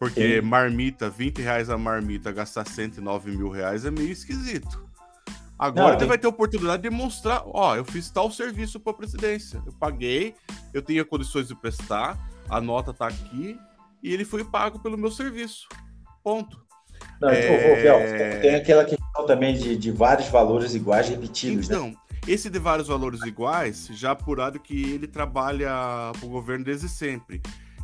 [0.01, 0.47] Porque Sim.
[0.47, 4.83] marmita, 20 reais a marmita, gastar 109 mil reais é meio esquisito.
[5.59, 6.07] Agora não, ele tem...
[6.07, 10.33] vai ter oportunidade de mostrar, ó, eu fiz tal serviço para a presidência, eu paguei,
[10.73, 12.17] eu tenho condições de prestar,
[12.49, 13.55] a nota tá aqui
[14.01, 15.67] e ele foi pago pelo meu serviço.
[16.23, 16.65] Ponto.
[17.21, 18.39] Não, é...
[18.39, 21.75] tem aquela questão também de, de vários valores iguais repetidos, né?
[21.75, 21.95] então, né?
[22.27, 25.69] esse de vários valores iguais, já apurado que ele trabalha
[26.17, 27.39] para o governo desde sempre.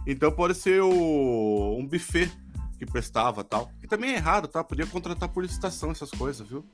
[0.08, 2.32] Então pode ser o, um buffet
[2.80, 3.70] que prestava tal.
[3.82, 4.64] Que também é errado, tá?
[4.64, 6.66] Podia contratar por licitação essas coisas, viu?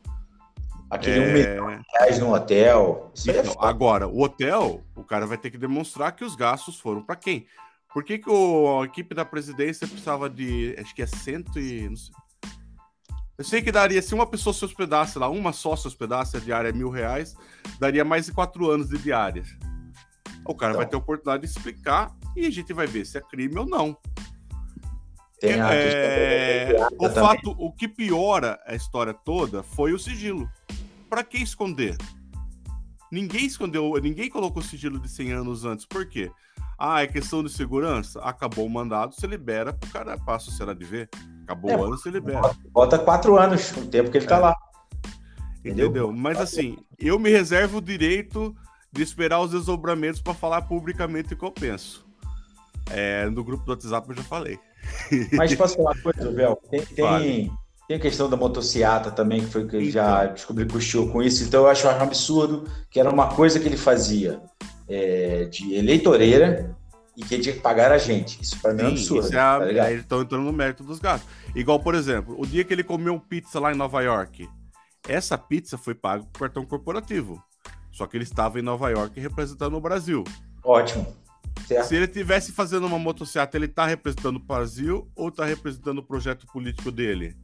[0.88, 1.28] Aquele é...
[1.28, 3.12] um milhão de reais no hotel.
[3.28, 7.02] É então, agora, o hotel, o cara vai ter que demonstrar que os gastos foram
[7.02, 7.48] para quem?
[7.92, 10.76] Por que, que o, a equipe da presidência precisava de.
[10.80, 11.90] Acho que é cento e.
[11.90, 12.14] Não sei.
[13.36, 16.40] Eu sei que daria, se uma pessoa se hospedasse lá, uma só se hospedasse, a
[16.40, 17.36] diária é mil reais,
[17.80, 19.44] daria mais de quatro anos de diária.
[20.45, 20.82] O cara então.
[20.82, 23.65] vai ter a oportunidade de explicar e a gente vai ver se é crime ou
[23.65, 23.98] não.
[25.40, 26.74] Tem a é...
[26.98, 30.49] o fato, o que piora a história toda foi o sigilo
[31.10, 31.98] para que esconder?
[33.11, 35.86] Ninguém escondeu, ninguém colocou sigilo de 100 anos antes.
[35.86, 36.32] Por quê?
[36.80, 38.20] Ah, é questão de segurança?
[38.22, 41.10] Acabou o mandado, você libera pro cara, pra sociedade ver.
[41.44, 42.56] Acabou é, o ano, você libera.
[42.72, 44.40] Bota quatro anos, o tempo que ele tá é.
[44.40, 44.56] lá.
[45.60, 45.88] Entendeu?
[45.88, 46.11] Entendeu?
[46.11, 48.56] Mas assim, eu me reservo o direito
[48.94, 52.06] de esperar os desdobramentos para falar publicamente o que eu penso.
[52.91, 54.60] É, no grupo do WhatsApp eu já falei.
[55.34, 56.61] Mas posso falar uma coisa, Bel?
[56.70, 57.52] Tem, tem,
[57.88, 59.90] tem a questão da motociata também, que foi que então.
[59.90, 61.44] já descobri que o com isso.
[61.44, 64.40] Então eu acho um absurdo que era uma coisa que ele fazia
[64.88, 66.76] é, de eleitoreira
[67.18, 68.40] e que ele tinha que pagar a gente.
[68.41, 69.26] Isso para mim é um absurdo.
[69.26, 71.28] Isso é a, tá estão entrando no mérito dos gastos.
[71.56, 74.48] Igual, por exemplo, o dia que ele comeu pizza lá em Nova York,
[75.07, 77.41] Essa pizza foi paga com cartão corporativo.
[77.94, 80.26] Só que ele estava em Nova York representando o Brasil.
[80.64, 81.07] Ótimo.
[81.68, 81.88] Certo.
[81.88, 86.03] Se ele tivesse fazendo uma motocicleta, ele tá representando o Brasil ou tá representando o
[86.03, 87.38] projeto político dele?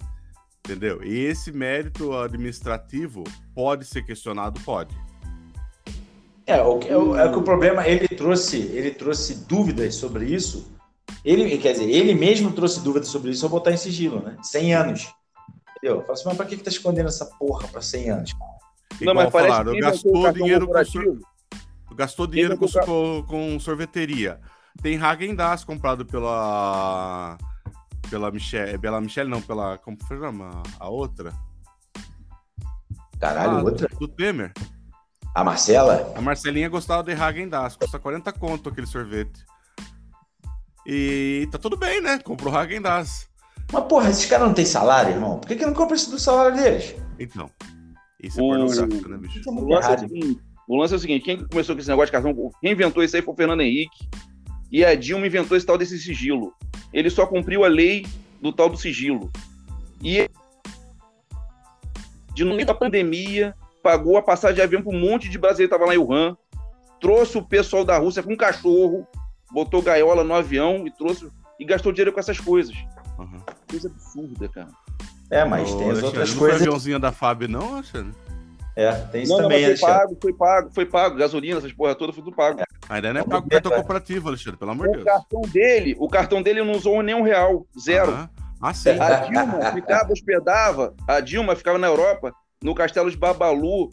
[0.65, 1.01] Entendeu?
[1.03, 3.23] E esse mérito administrativo
[3.55, 4.59] pode ser questionado?
[4.61, 4.93] Pode.
[6.45, 10.67] É, o, que- o- é que o problema, ele trouxe, ele trouxe dúvidas sobre isso.
[11.23, 14.35] Ele, quer dizer, ele mesmo trouxe dúvidas sobre isso ao botar em sigilo, né?
[14.41, 15.13] 100 anos.
[15.77, 15.97] Entendeu?
[15.97, 18.31] Eu falo assim, mas pra que, que tá escondendo essa porra pra 100 anos?
[19.01, 21.19] Não, Igual falaram, gastou dinheiro com, sor-
[21.95, 24.39] gastou dinheiro com, com, com sorveteria.
[24.81, 27.37] Tem Hagen Dazs comprado pela
[28.09, 30.43] pela Michelle, pela Michelle não, pela como foi o nome?
[30.79, 31.33] a outra?
[33.19, 33.87] Caralho, Ah, outra?
[33.99, 34.51] Do Temer.
[35.35, 36.11] A Marcela?
[36.15, 39.43] A Marcelinha gostava de Hagen Dazs, custa 40 conto aquele sorvete.
[40.85, 42.17] E tá tudo bem, né?
[42.19, 43.29] Comprou Hagen Dazs.
[43.71, 45.37] Mas porra, esses caras não têm salário, irmão?
[45.39, 46.95] Por que, que não compra isso do salário deles?
[47.19, 47.49] Então,
[48.21, 49.41] isso é O- pornográfico, né, bicho?
[49.49, 52.11] O lance, é seguinte, o lance é o seguinte: quem começou com esse negócio de
[52.11, 54.07] cartão, quem inventou isso aí foi o Fernando Henrique.
[54.71, 56.53] E a Dilma inventou esse tal desse sigilo.
[56.93, 58.05] Ele só cumpriu a lei
[58.39, 59.31] do tal do sigilo.
[60.03, 60.29] E
[62.33, 65.69] de no meio da pandemia, pagou a passagem de avião para um monte de brasileiro
[65.69, 66.37] que estava lá em Wuhan,
[67.01, 69.07] trouxe o pessoal da Rússia com um cachorro,
[69.51, 71.29] botou gaiola no avião e trouxe
[71.59, 72.75] e gastou dinheiro com essas coisas.
[73.17, 73.39] Uhum.
[73.69, 74.69] Coisa absurda, cara.
[75.31, 76.57] É, mas Ô, tem as Alexandre, outras não coisas.
[76.57, 78.13] foi aviãozinho da FAB, não, Alexandre?
[78.75, 80.07] É, tem isso Não, não, também, mas foi Alexandre.
[80.15, 81.15] pago, foi pago, foi pago.
[81.17, 82.61] Gasolina, essas porra toda, foi tudo pago.
[82.87, 83.79] Ainda não é pago cartão vai.
[83.79, 85.05] corporativo, Alexandre, pelo amor de O Deus.
[85.05, 88.11] cartão dele, o cartão dele não usou nenhum real, zero.
[88.11, 88.29] Aham.
[88.61, 88.89] Ah, sim.
[88.89, 88.99] É.
[89.01, 93.89] A Dilma ficava, hospedava, a Dilma ficava na Europa, no castelo de Babalu,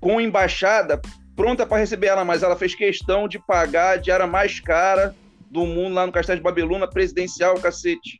[0.00, 1.00] com embaixada
[1.34, 5.14] pronta para receber ela, mas ela fez questão de pagar a diária mais cara
[5.50, 8.18] do mundo lá no castelo de Babeluna, presidencial, cacete.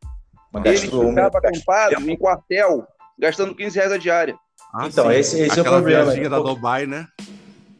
[0.53, 2.87] Mas Ele um- ficava acampado em quartel,
[3.19, 4.37] gastando 15 reais a diária.
[4.75, 5.17] Ah, Então, sim.
[5.17, 6.05] esse- esse é o Aquela problema.
[6.05, 6.39] viaginha da.
[6.39, 7.07] Dubai, né?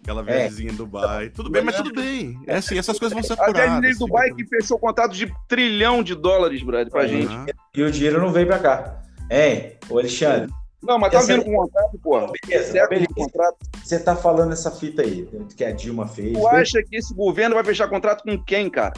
[0.03, 1.31] Aquela viagemzinha em Dubai.
[1.31, 2.39] Tudo bem, mas tudo bem.
[2.47, 6.03] É assim, essas coisas vão ser A viagem de Dubai que fechou contrato de trilhão
[6.03, 7.09] de dólares, brother, pra Aham.
[7.09, 7.55] gente.
[7.75, 9.01] E o dinheiro não veio pra cá.
[9.31, 10.49] Hein, ô Alexandre,
[10.83, 12.31] Não, mas tá Essa- vindo com contrato, porra.
[12.47, 13.15] beleza, Século beleza.
[13.17, 13.57] contrato.
[13.83, 16.33] Você tá falando essa fita aí, que a Dilma fez.
[16.39, 18.93] Tu acha que esse governo vai fechar contrato com quem, cara?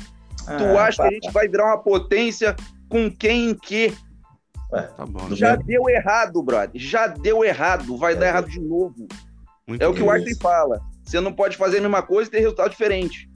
[0.46, 2.54] Ah, tu acha pá, que a gente vai virar uma potência
[2.88, 3.92] com quem em quê?
[4.70, 5.28] Tá bom.
[5.28, 5.36] né?
[5.36, 5.64] Já mesmo.
[5.64, 6.70] deu errado, brother.
[6.80, 7.96] Já deu errado.
[7.96, 8.16] Vai É.
[8.16, 9.06] dar errado de novo.
[9.66, 10.10] Muito É o que o.
[10.10, 10.80] Einstein fala.
[11.04, 13.30] Você não pode fazer a mesma coisa e ter resultado diferente.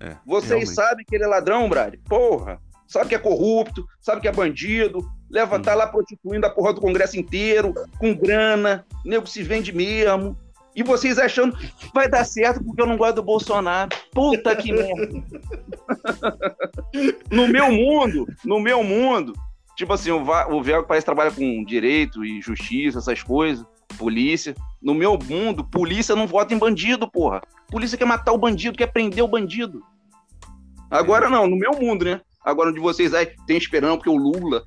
[0.00, 0.74] É, Vocês realmente.
[0.74, 1.98] sabem que ele é ladrão, brother?
[2.08, 2.60] Porra.
[2.86, 5.62] Sabe que é corrupto, sabe que é bandido, leva, Hum.
[5.62, 10.38] tá lá prostituindo a porra do Congresso inteiro, com grana, nego se vende mesmo.
[10.78, 13.90] E vocês achando que vai dar certo porque eu não gosto do Bolsonaro.
[14.12, 15.24] Puta que merda.
[17.32, 19.32] no meu mundo, no meu mundo,
[19.76, 23.66] tipo assim, o, o Velcro parece trabalha com direito e justiça, essas coisas,
[23.98, 24.54] polícia.
[24.80, 27.42] No meu mundo, polícia não vota em bandido, porra.
[27.72, 29.82] Polícia quer matar o bandido, quer prender o bandido.
[30.88, 32.20] Agora não, no meu mundo, né?
[32.44, 34.62] Agora onde vocês aí tem esperando porque o Lula.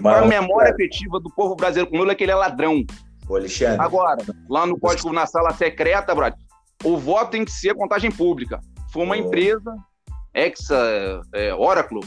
[0.00, 2.84] Mas- a memória afetiva do povo brasileiro com o Lula é que ele é ladrão.
[3.32, 6.38] Ô Alexandre, Agora, lá no código na sala secreta, brother,
[6.84, 8.60] o voto tem que ser contagem pública.
[8.92, 9.18] Foi uma Oh.
[9.18, 9.74] empresa,
[10.34, 12.00] Exa, é, Oracle,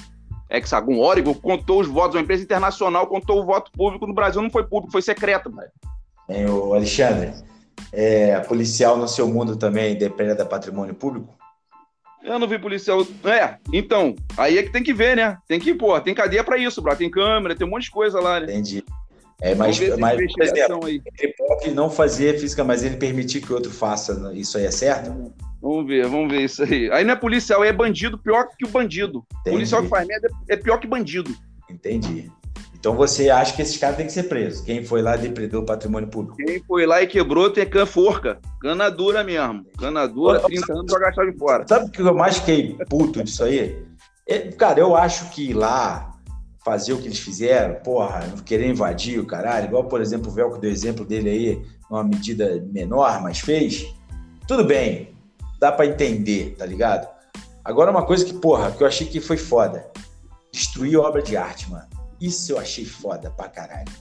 [0.52, 4.52] Hexagon, Oracle, contou os votos, uma empresa internacional contou o voto público no Brasil, não
[4.52, 5.72] foi público, foi secreto, brother.
[6.30, 7.34] hein, ô Alexandre,
[7.92, 11.34] é, policial no seu mundo também depreda patrimônio público?
[12.24, 13.02] Eu não vi policial.
[13.24, 15.38] É, então, aí é que tem que ver, né?
[15.48, 17.00] Tem que, pô, tem cadeia pra isso, brother.
[17.00, 18.46] Tem câmera, tem um monte de coisa lá, né?
[18.48, 18.84] Entendi.
[19.41, 21.02] É, mas tem por exemplo, aí.
[21.20, 25.34] ele pode não fazer física, mas ele permitir que outro faça, isso aí é certo?
[25.62, 26.90] Vamos ver, vamos ver isso aí.
[26.91, 29.26] Aí não é policial, é bandido pior que o bandido.
[29.41, 29.57] Entendi.
[29.57, 31.36] Policial que faz merda é pior que bandido.
[31.70, 32.32] Entendi.
[32.86, 34.62] Então você acha que esses caras têm que ser presos?
[34.62, 36.38] Quem foi lá e depredou o patrimônio público?
[36.38, 38.40] Quem foi lá e quebrou tem can forca.
[38.62, 39.66] Cana dura mesmo.
[39.80, 41.66] Cana dura, 30 anos pra gastar de fora.
[41.68, 43.84] Sabe o que eu mais fiquei puto disso aí?
[44.28, 46.15] É, cara, eu acho que lá
[46.66, 50.58] fazer o que eles fizeram, porra, querer invadir o caralho, igual, por exemplo, o Velco
[50.58, 53.86] deu exemplo dele aí, numa medida menor, mas fez.
[54.48, 55.16] Tudo bem,
[55.60, 57.08] dá pra entender, tá ligado?
[57.64, 59.86] Agora, uma coisa que, porra, que eu achei que foi foda:
[60.52, 61.86] destruir obra de arte, mano.
[62.20, 63.92] Isso eu achei foda pra caralho.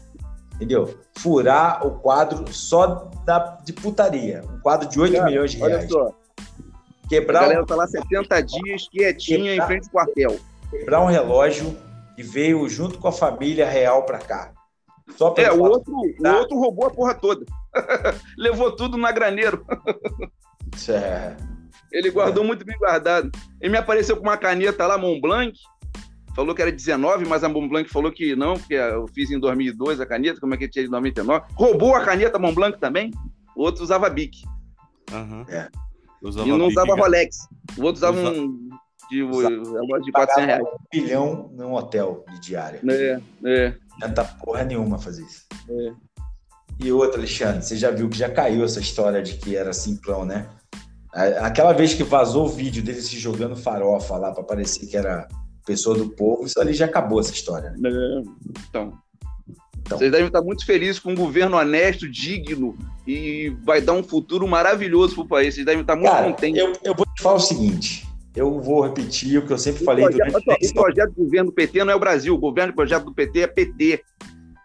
[0.55, 0.99] Entendeu?
[1.19, 4.43] Furar o quadro só da, de putaria.
[4.51, 5.91] Um quadro de 8 Cara, milhões de Olha reais.
[5.91, 10.39] só, a Quebrar um galera tá lá 70 dias, quietinha, em frente ao quartel.
[10.71, 11.77] quebrar um relógio
[12.17, 14.53] e veio junto com a família real pra cá.
[15.17, 16.39] Só É, o outro, o Tá.
[16.39, 17.45] outro roubou a porra toda.
[18.39, 19.65] Levou tudo na graneiro.
[20.89, 21.37] É,
[21.93, 23.31] Ele guardou muito bem guardado.
[23.61, 25.57] Ele me apareceu com uma caneta lá, Mont Blanc.
[26.35, 30.01] falou que era 19, mas a Montblanc falou que não, porque eu fiz em 2002
[30.01, 31.45] a caneta, como é que tinha de 99?
[31.55, 33.13] Roubou a caneta Montblanc também?
[33.55, 34.39] O outro usava Bic.
[35.13, 35.45] Aham.
[35.49, 35.69] É.
[36.21, 37.01] Usava e não Bic, usava cara.
[37.03, 37.37] Rolex.
[37.79, 38.69] O outro usava Usa- um
[39.11, 40.63] de, relógio de 400 reais.
[40.63, 42.81] Um bilhão num hotel de diária.
[42.89, 43.69] É, é.
[43.69, 45.45] Não adianta porra nenhuma fazer isso.
[45.69, 45.93] É.
[46.81, 50.25] E outra, Alexandre, você já viu que já caiu essa história de que era simplão,
[50.25, 50.49] né?
[51.41, 55.29] Aquela vez que vazou o vídeo dele se jogando farofa lá pra parecer que era
[55.65, 57.73] pessoa do povo, isso ali já acabou essa história.
[57.79, 57.89] né?
[57.89, 58.23] É.
[58.69, 58.93] Então,
[59.79, 59.97] Então.
[59.99, 62.77] vocês devem estar muito felizes com um governo honesto, digno
[63.07, 65.55] e vai dar um futuro maravilhoso pro país.
[65.55, 66.61] Vocês devem estar muito Cara, contentes.
[66.61, 68.09] eu, eu vou te falar o seguinte.
[68.35, 71.25] Eu vou repetir o que eu sempre O falei projeto, durante olha o projeto do
[71.25, 74.03] governo do PT não é o Brasil, o governo do projeto do PT é PT.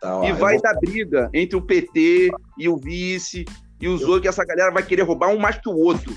[0.01, 3.45] Tá, e eu vai vou- dar briga entre o PT e o vice
[3.81, 6.15] e os outros, que essa galera vai querer roubar um mais que o outro.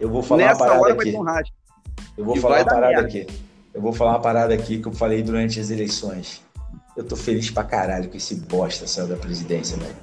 [0.00, 1.12] Eu vou falar Nessa uma parada hora vai aqui.
[1.12, 2.18] ter um.
[2.18, 3.06] Eu vou E falar vai uma parada merda.
[3.08, 3.26] aqui.
[3.74, 6.42] Eu vou falar uma parada aqui que eu falei durante as eleições.
[6.96, 9.94] Eu tô feliz pra caralho que esse bosta saiu da presidência, velho.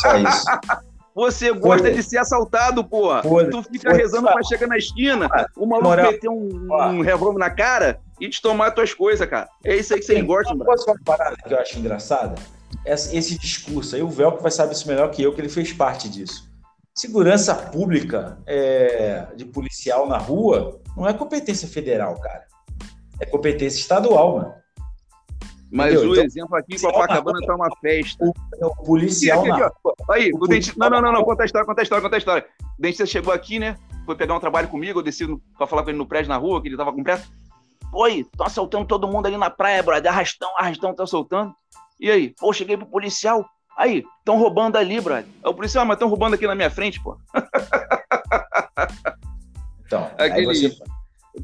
[0.00, 0.44] Só isso.
[1.20, 3.22] Você gosta de ser assaltado, porra.
[3.22, 3.50] Foda.
[3.50, 6.12] Tu fica rezando pra chegar na esquina, o maluco moral.
[6.12, 9.46] meter um, um revólver na cara e te tomar as tuas coisas, cara.
[9.62, 10.70] É isso aí que vocês gostam, Eu mano.
[10.70, 12.36] Posso falar uma parada que eu acho engraçada?
[12.86, 15.74] Esse, esse discurso aí, o Velcro vai saber isso melhor que eu, que ele fez
[15.74, 16.48] parte disso.
[16.94, 22.46] Segurança pública é, de policial na rua não é competência federal, cara.
[23.20, 24.54] É competência estadual, mano.
[25.72, 26.10] Mas Entendeu?
[26.10, 28.24] o Então, exemplo aqui, Copacabana tá uma festa.
[28.60, 29.74] É o policial Aqui, aqui.
[30.10, 30.74] Aí, O o dentista.
[30.78, 32.46] Não, não, não, não, conta a história, conta a história, conta a história.
[32.78, 33.76] O dentista chegou aqui, né?
[34.04, 36.36] Foi pegar um trabalho comigo, eu desci no- pra falar com ele no prédio na
[36.36, 37.28] rua, que ele tava com pressa.
[37.92, 40.10] Oi, tô assaltando todo mundo ali na praia, brother.
[40.10, 41.54] Arrastão, arrastão, tá assaltando.
[42.00, 42.34] E aí?
[42.38, 43.44] Pô, cheguei pro policial.
[43.76, 45.24] Aí, estão roubando ali, brother.
[45.44, 47.16] Aí o policial, "Ah, mas estão roubando aqui na minha frente, pô.
[49.86, 50.76] Então, Aquele- aí você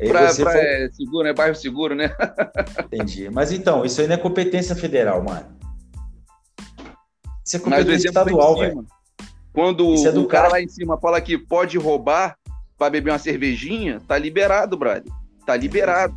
[0.09, 1.33] pra- foi- é seguro, né?
[1.33, 2.11] Bairro seguro, né?
[2.93, 3.31] Entendi.
[3.31, 5.47] Mas então, isso aí não é competência federal, mano.
[7.45, 8.87] Isso é competência exemplo estadual, velho.
[9.53, 10.55] Quando Isso é do o cara cara.
[10.59, 12.37] lá em cima fala que pode roubar
[12.77, 15.11] pra beber uma cervejinha, tá liberado, brother.
[15.47, 16.15] Tá liberado.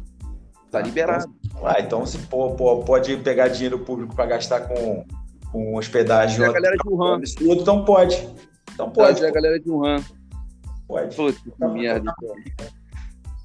[0.71, 0.81] Tá Tá.
[0.81, 1.33] liberado.
[1.63, 5.05] Ah, então se pô- pô- pode pegar dinheiro público para gastar com,
[5.51, 6.39] com hospedagem.
[6.39, 7.15] E a galera de Wuhan.
[7.17, 8.29] Absurdo, então pode.
[8.73, 9.11] Então pode.
[9.19, 10.03] Trazer a galera de Wuhan.
[10.87, 11.15] Pode.
[11.15, 12.13] Puta que merda.
[12.13, 12.65] Tá,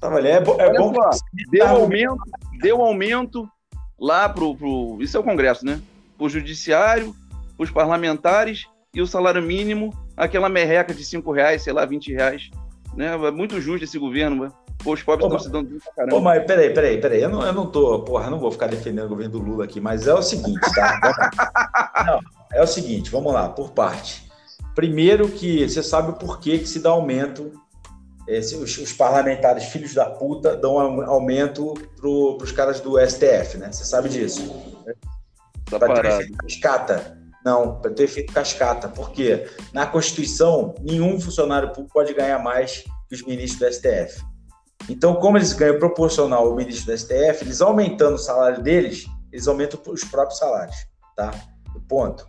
[0.09, 0.27] valendo.
[0.35, 2.17] é, bo- é bom só, que Deu aumento,
[2.61, 3.49] deu aumento
[3.99, 4.97] lá pro, pro.
[5.01, 5.79] Isso é o Congresso, né?
[6.17, 7.15] Pro judiciário,
[7.57, 12.49] os parlamentares e o salário mínimo, aquela merreca de 5 reais, sei lá, 20 reais.
[12.95, 13.13] Né?
[13.13, 14.51] É muito justo esse governo, né?
[14.83, 16.21] Pô, os pobres Ô, estão se dando pra caramba.
[16.21, 17.21] mas peraí, peraí, peraí.
[17.21, 19.81] Eu não, eu não tô, porra, não vou ficar defendendo o governo do Lula aqui,
[19.81, 20.99] mas é o seguinte, tá?
[22.05, 22.19] Não,
[22.53, 24.29] é o seguinte, vamos lá, por parte.
[24.75, 27.51] Primeiro que você sabe o porquê que se dá aumento.
[28.27, 32.99] Eh, se os, os parlamentares, filhos da puta, dão um aumento pro, pros caras do
[32.99, 33.71] STF, né?
[33.71, 34.55] Você sabe disso.
[35.69, 37.17] Tá Para ter efeito cascata.
[37.43, 38.87] Não, para ter efeito cascata.
[38.87, 39.47] Por quê?
[39.71, 44.23] Na Constituição, nenhum funcionário público pode ganhar mais que os ministros do STF.
[44.89, 49.47] Então, como eles ganham proporcional ao ministro do STF, eles aumentando o salário deles, eles
[49.47, 50.75] aumentam os próprios salários,
[51.15, 51.31] tá?
[51.87, 52.27] Ponto.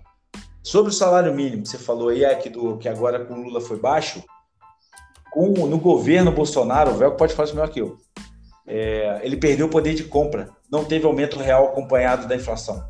[0.62, 3.60] Sobre o salário mínimo, você falou aí, é que, do, que agora com o Lula
[3.60, 4.23] foi baixo,
[5.36, 7.98] com, no governo Bolsonaro, o Velco pode falar isso melhor que eu,
[8.66, 12.82] é, ele perdeu o poder de compra, não teve aumento real acompanhado da inflação.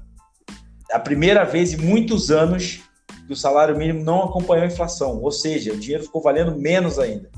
[0.93, 2.83] A primeira vez em muitos anos
[3.27, 7.01] que o salário mínimo não acompanhou a inflação, ou seja, o dinheiro ficou valendo menos
[7.01, 7.29] ainda.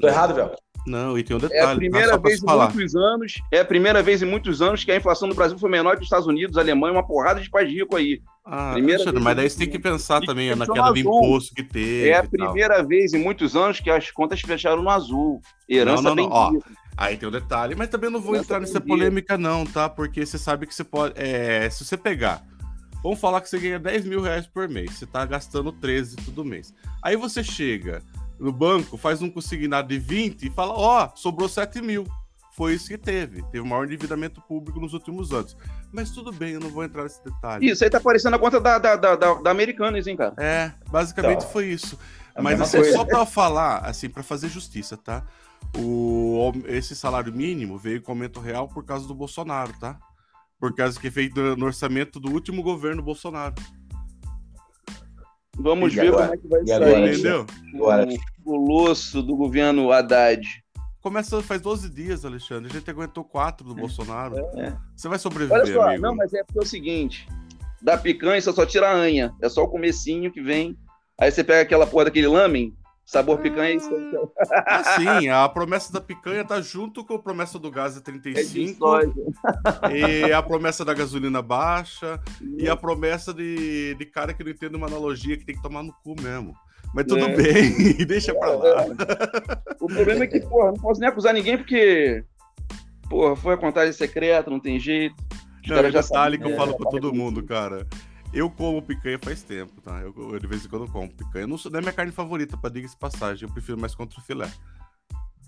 [0.00, 0.56] Tô errado, Velco?
[0.86, 1.60] Não, e tem um detalhe.
[1.60, 1.76] É a tá?
[1.76, 2.72] primeira vez em falar.
[2.74, 5.70] muitos anos, é a primeira vez em muitos anos que a inflação do Brasil foi
[5.70, 8.20] menor que os Estados Unidos, Alemanha, uma porrada de país rico aí.
[8.44, 11.62] Ah, Primeira Alexandre, mas daí você tem que pensar também que naquela do imposto que
[11.62, 12.10] teve.
[12.10, 12.28] É a e tal.
[12.28, 15.40] primeira vez em muitos anos que as contas fecharam no azul.
[15.66, 16.52] Herança Não, não, não, ó.
[16.96, 18.86] Aí tem um detalhe, mas também não vou Essa entrar nessa dia.
[18.86, 19.88] polêmica, não, tá?
[19.88, 21.14] Porque você sabe que você pode.
[21.16, 22.44] é, se você pegar,
[23.02, 26.44] vamos falar que você ganha 10 mil reais por mês, você tá gastando 13 todo
[26.44, 26.74] mês.
[27.02, 28.02] Aí você chega
[28.44, 32.04] no banco, faz um consignado de 20 e fala: Ó, sobrou 7 mil.
[32.52, 33.42] Foi isso que teve.
[33.44, 35.56] Teve o maior endividamento público nos últimos anos.
[35.90, 37.68] Mas tudo bem, eu não vou entrar nesse detalhe.
[37.68, 40.34] Isso aí tá parecendo a conta da, da, da, da, Americanas, hein, cara?
[40.38, 41.98] É, basicamente Então, foi isso.
[42.32, 42.92] a Mas assim, coisa.
[42.92, 45.26] só pra falar, assim, pra fazer justiça, tá?
[45.76, 49.98] O, esse salário mínimo veio com aumento real por causa do Bolsonaro, tá?
[50.60, 53.54] Por causa que é feito no orçamento do último governo Bolsonaro.
[55.56, 56.22] Vamos E ver agora?
[56.26, 57.12] como é que vai E sair agora?
[57.12, 57.46] Entendeu?
[57.74, 58.08] Agora.
[58.08, 60.46] o colosso do governo Haddad.
[61.00, 62.70] Começa faz 12 dias, Alexandre.
[62.70, 64.36] A gente aguentou 4 do Bolsonaro.
[64.58, 64.74] É.
[64.96, 66.02] Você vai sobreviver, Olha só, amigo.
[66.02, 67.28] não, mas é porque é o seguinte:
[67.82, 69.34] da picanha você só tira a anha.
[69.42, 70.76] É só o comecinho que vem.
[71.20, 72.74] Aí você pega aquela porra daquele lamen,
[73.04, 73.90] Sabor picanha é isso.
[74.66, 78.78] Assim, a promessa da picanha tá junto com a promessa do gás é 35.
[79.92, 82.18] e a promessa da gasolina baixa.
[82.58, 85.82] E a promessa de, de cara que não entende uma analogia que tem que tomar
[85.82, 86.54] no cu mesmo.
[86.94, 87.36] Mas tudo É.
[87.36, 88.86] bem, deixa pra lá.
[89.80, 92.24] O problema é que, porra, não posso nem acusar ninguém porque.
[93.10, 95.14] Porra, foi a contagem secreta, não tem jeito.
[95.62, 97.86] Os Não, e já detalhe que eu sabem, falo é, pra todo mundo, cara.
[98.34, 100.00] Eu como picanha faz tempo, tá?
[100.00, 101.46] Eu, eu de vez em quando como picanha.
[101.46, 103.46] Não, sou- não é minha carne favorita, pra diga-se de passagem.
[103.48, 104.50] Eu prefiro mais contra o filé.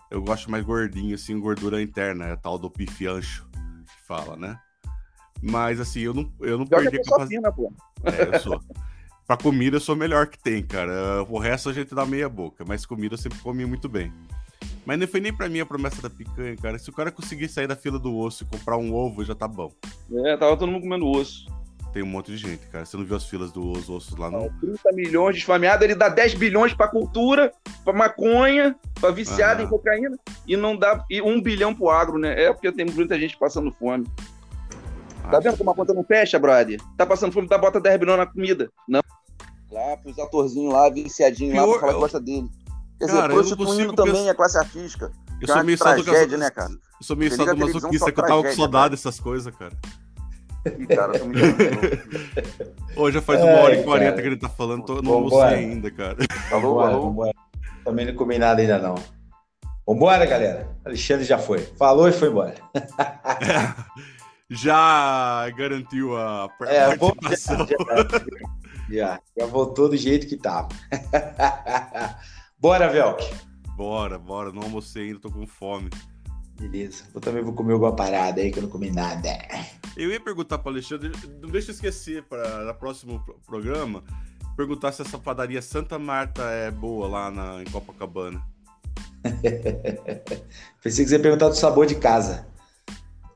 [0.08, 2.26] Eu gosto mais gordinho, assim, gordura interna.
[2.26, 4.56] É tal do pife ancho, que fala, né?
[5.42, 7.56] Mas, assim, eu não, eu não Pior perdi a a capacidade.
[8.04, 8.62] É, eu sou.
[9.26, 11.24] pra comida, eu sou o melhor que tem, cara.
[11.28, 12.64] O resto a gente dá meia boca.
[12.64, 14.12] Mas comida eu sempre comi muito bem.
[14.86, 16.78] Mas não foi nem pra mim a promessa da picanha, cara.
[16.78, 19.48] Se o cara conseguir sair da fila do osso e comprar um ovo, já tá
[19.48, 19.72] bom.
[20.24, 21.46] É, tava todo mundo comendo osso.
[21.96, 22.84] Tem um monte de gente, cara.
[22.84, 24.50] Você não viu as filas dos ossos lá, não?
[24.60, 27.50] 30 milhões de esfameados, ele dá 10 bilhões pra cultura,
[27.84, 29.64] pra maconha, pra viciado Ah.
[29.64, 30.14] em cocaína,
[30.46, 32.38] e não dá e um bilhão pro agro, né?
[32.38, 34.06] É porque tem muita gente passando fome.
[35.30, 36.78] Tá vendo como a conta não fecha, brother?
[36.98, 38.70] Tá passando fome, tá bota 10 bilhões na comida.
[38.86, 39.00] Não.
[39.72, 42.46] Lá pros atorzinhos lá, viciadinhos lá, pra falar que gosta dele.
[42.98, 45.12] Quer Cara, eu dizer, prostituindo consigo também pensar- a classe artística.
[45.40, 46.36] Eu é sou meio tragédia, sadomasoquista.
[46.36, 46.70] né, cara?
[46.72, 49.72] Eu sou meio sadomasoquista, que eu tava com saudade dessas coisas, cara.
[50.78, 51.34] Ih, cara, tô me.
[52.96, 55.40] Hoje já faz Ai, uma hora e quarenta que ele tá falando, tô, não almocei
[55.40, 56.16] ainda, cara.
[56.50, 57.02] Alô, Vambora, alô.
[57.08, 57.32] vambora.
[57.84, 58.94] Também não comi nada ainda não.
[59.86, 60.68] Vambora, galera.
[60.84, 61.60] Alexandre já foi.
[61.78, 62.54] Falou e foi embora.
[64.48, 67.66] Já garantiu a É, vou- participação.
[68.88, 70.68] Já, já voltou do jeito que tava.
[72.56, 73.24] Bora, Velk.
[73.76, 75.90] Bora, bora, não almocei ainda, tô com fome.
[76.58, 77.04] Beleza.
[77.14, 79.28] Eu também vou comer alguma parada aí que eu não comi nada.
[79.96, 84.02] Eu ia perguntar pro Alexandre, não deixa eu esquecer para o próximo pro- programa,
[84.56, 88.42] perguntar se essa padaria Santa Marta é boa lá na, em Copacabana.
[90.82, 92.46] Pensei que você ia perguntar do sabor de casa.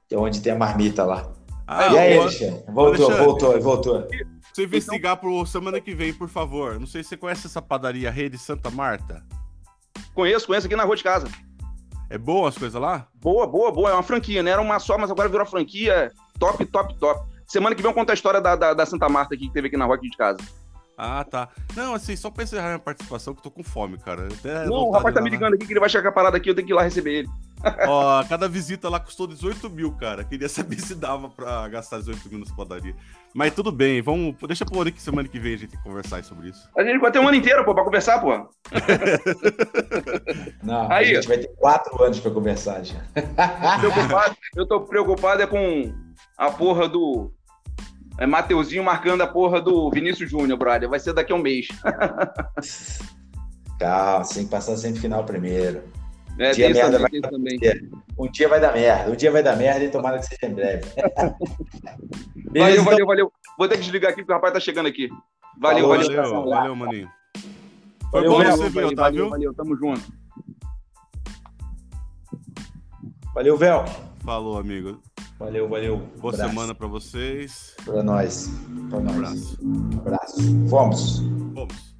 [0.09, 1.33] Que é onde tem a marmita lá.
[1.67, 2.65] Ah, e aí, Alexandre?
[2.67, 3.25] Voltou, Alexandre.
[3.25, 4.09] voltou, voltou.
[4.53, 6.81] Você investigar pro semana que vem, por favor.
[6.81, 9.25] Não sei se você conhece essa padaria Rede Santa Marta.
[10.15, 11.29] Conheço, conheço aqui na rua de casa.
[12.11, 13.07] É boa as coisas lá?
[13.15, 13.91] Boa, boa, boa.
[13.91, 14.51] É uma franquia, né?
[14.51, 16.11] Era uma só, mas agora virou uma franquia
[16.41, 17.31] top, top, top.
[17.47, 19.69] Semana que vem eu conto a história da, da, da Santa Marta aqui, que teve
[19.69, 20.39] aqui na rua aqui de casa.
[20.99, 21.49] Ah, tá.
[21.75, 24.27] Não, assim, só pra encerrar minha participação, que eu tô com fome, cara.
[24.27, 26.55] Até Não, o rapaz tá me ligando aqui que ele vai chegar parada aqui, eu
[26.55, 27.29] tenho que ir lá receber ele.
[27.87, 30.25] Ó, cada visita lá custou 18 mil, cara.
[30.25, 32.95] Queria saber se dava pra gastar 18 mil nessa padaria.
[33.35, 34.35] Mas tudo bem, vamos.
[34.47, 36.69] Deixa por aqui semana que vem a gente conversar sobre isso.
[36.77, 38.31] A gente vai ter um ano inteiro, pô, pra conversar, pô.
[40.63, 41.11] Não, Aí.
[41.11, 43.01] a gente vai ter quatro anos pra conversar já.
[43.79, 45.95] Preocupado, eu tô preocupado é com
[46.37, 47.33] a porra do.
[48.19, 50.89] É Mateuzinho marcando a porra do Vinícius Júnior, brother.
[50.89, 51.69] Vai ser daqui a um mês.
[53.79, 55.83] Calma, tem que passar sempre final primeiro.
[56.41, 57.91] É, Dia tem isso merda também, vai isso também.
[58.19, 60.55] Um dia vai dar merda, um dia vai dar merda e tomara que seja em
[60.55, 60.85] breve.
[62.53, 63.33] Valeu, Beleza, valeu, valeu.
[63.57, 65.09] Vou ter que desligar aqui porque o rapaz tá chegando aqui.
[65.61, 66.23] Valeu, Falou, valeu.
[66.23, 67.09] Valeu, valeu, maninho.
[68.11, 69.29] Foi Valeu, bom valeu, você ver, valeu, Otávio.
[69.29, 70.03] valeu, valeu, tamo junto.
[73.35, 73.85] Valeu, Vel.
[74.25, 75.01] Falou, amigo.
[75.39, 75.99] Valeu, valeu.
[76.19, 76.51] Boa Abraço.
[76.51, 77.77] semana pra vocês.
[77.85, 78.51] Pra nós.
[78.89, 79.17] Pra Um nós.
[79.17, 79.59] abraço.
[79.99, 80.67] Abraço.
[80.67, 81.19] Vamos.
[81.55, 82.00] Vamos.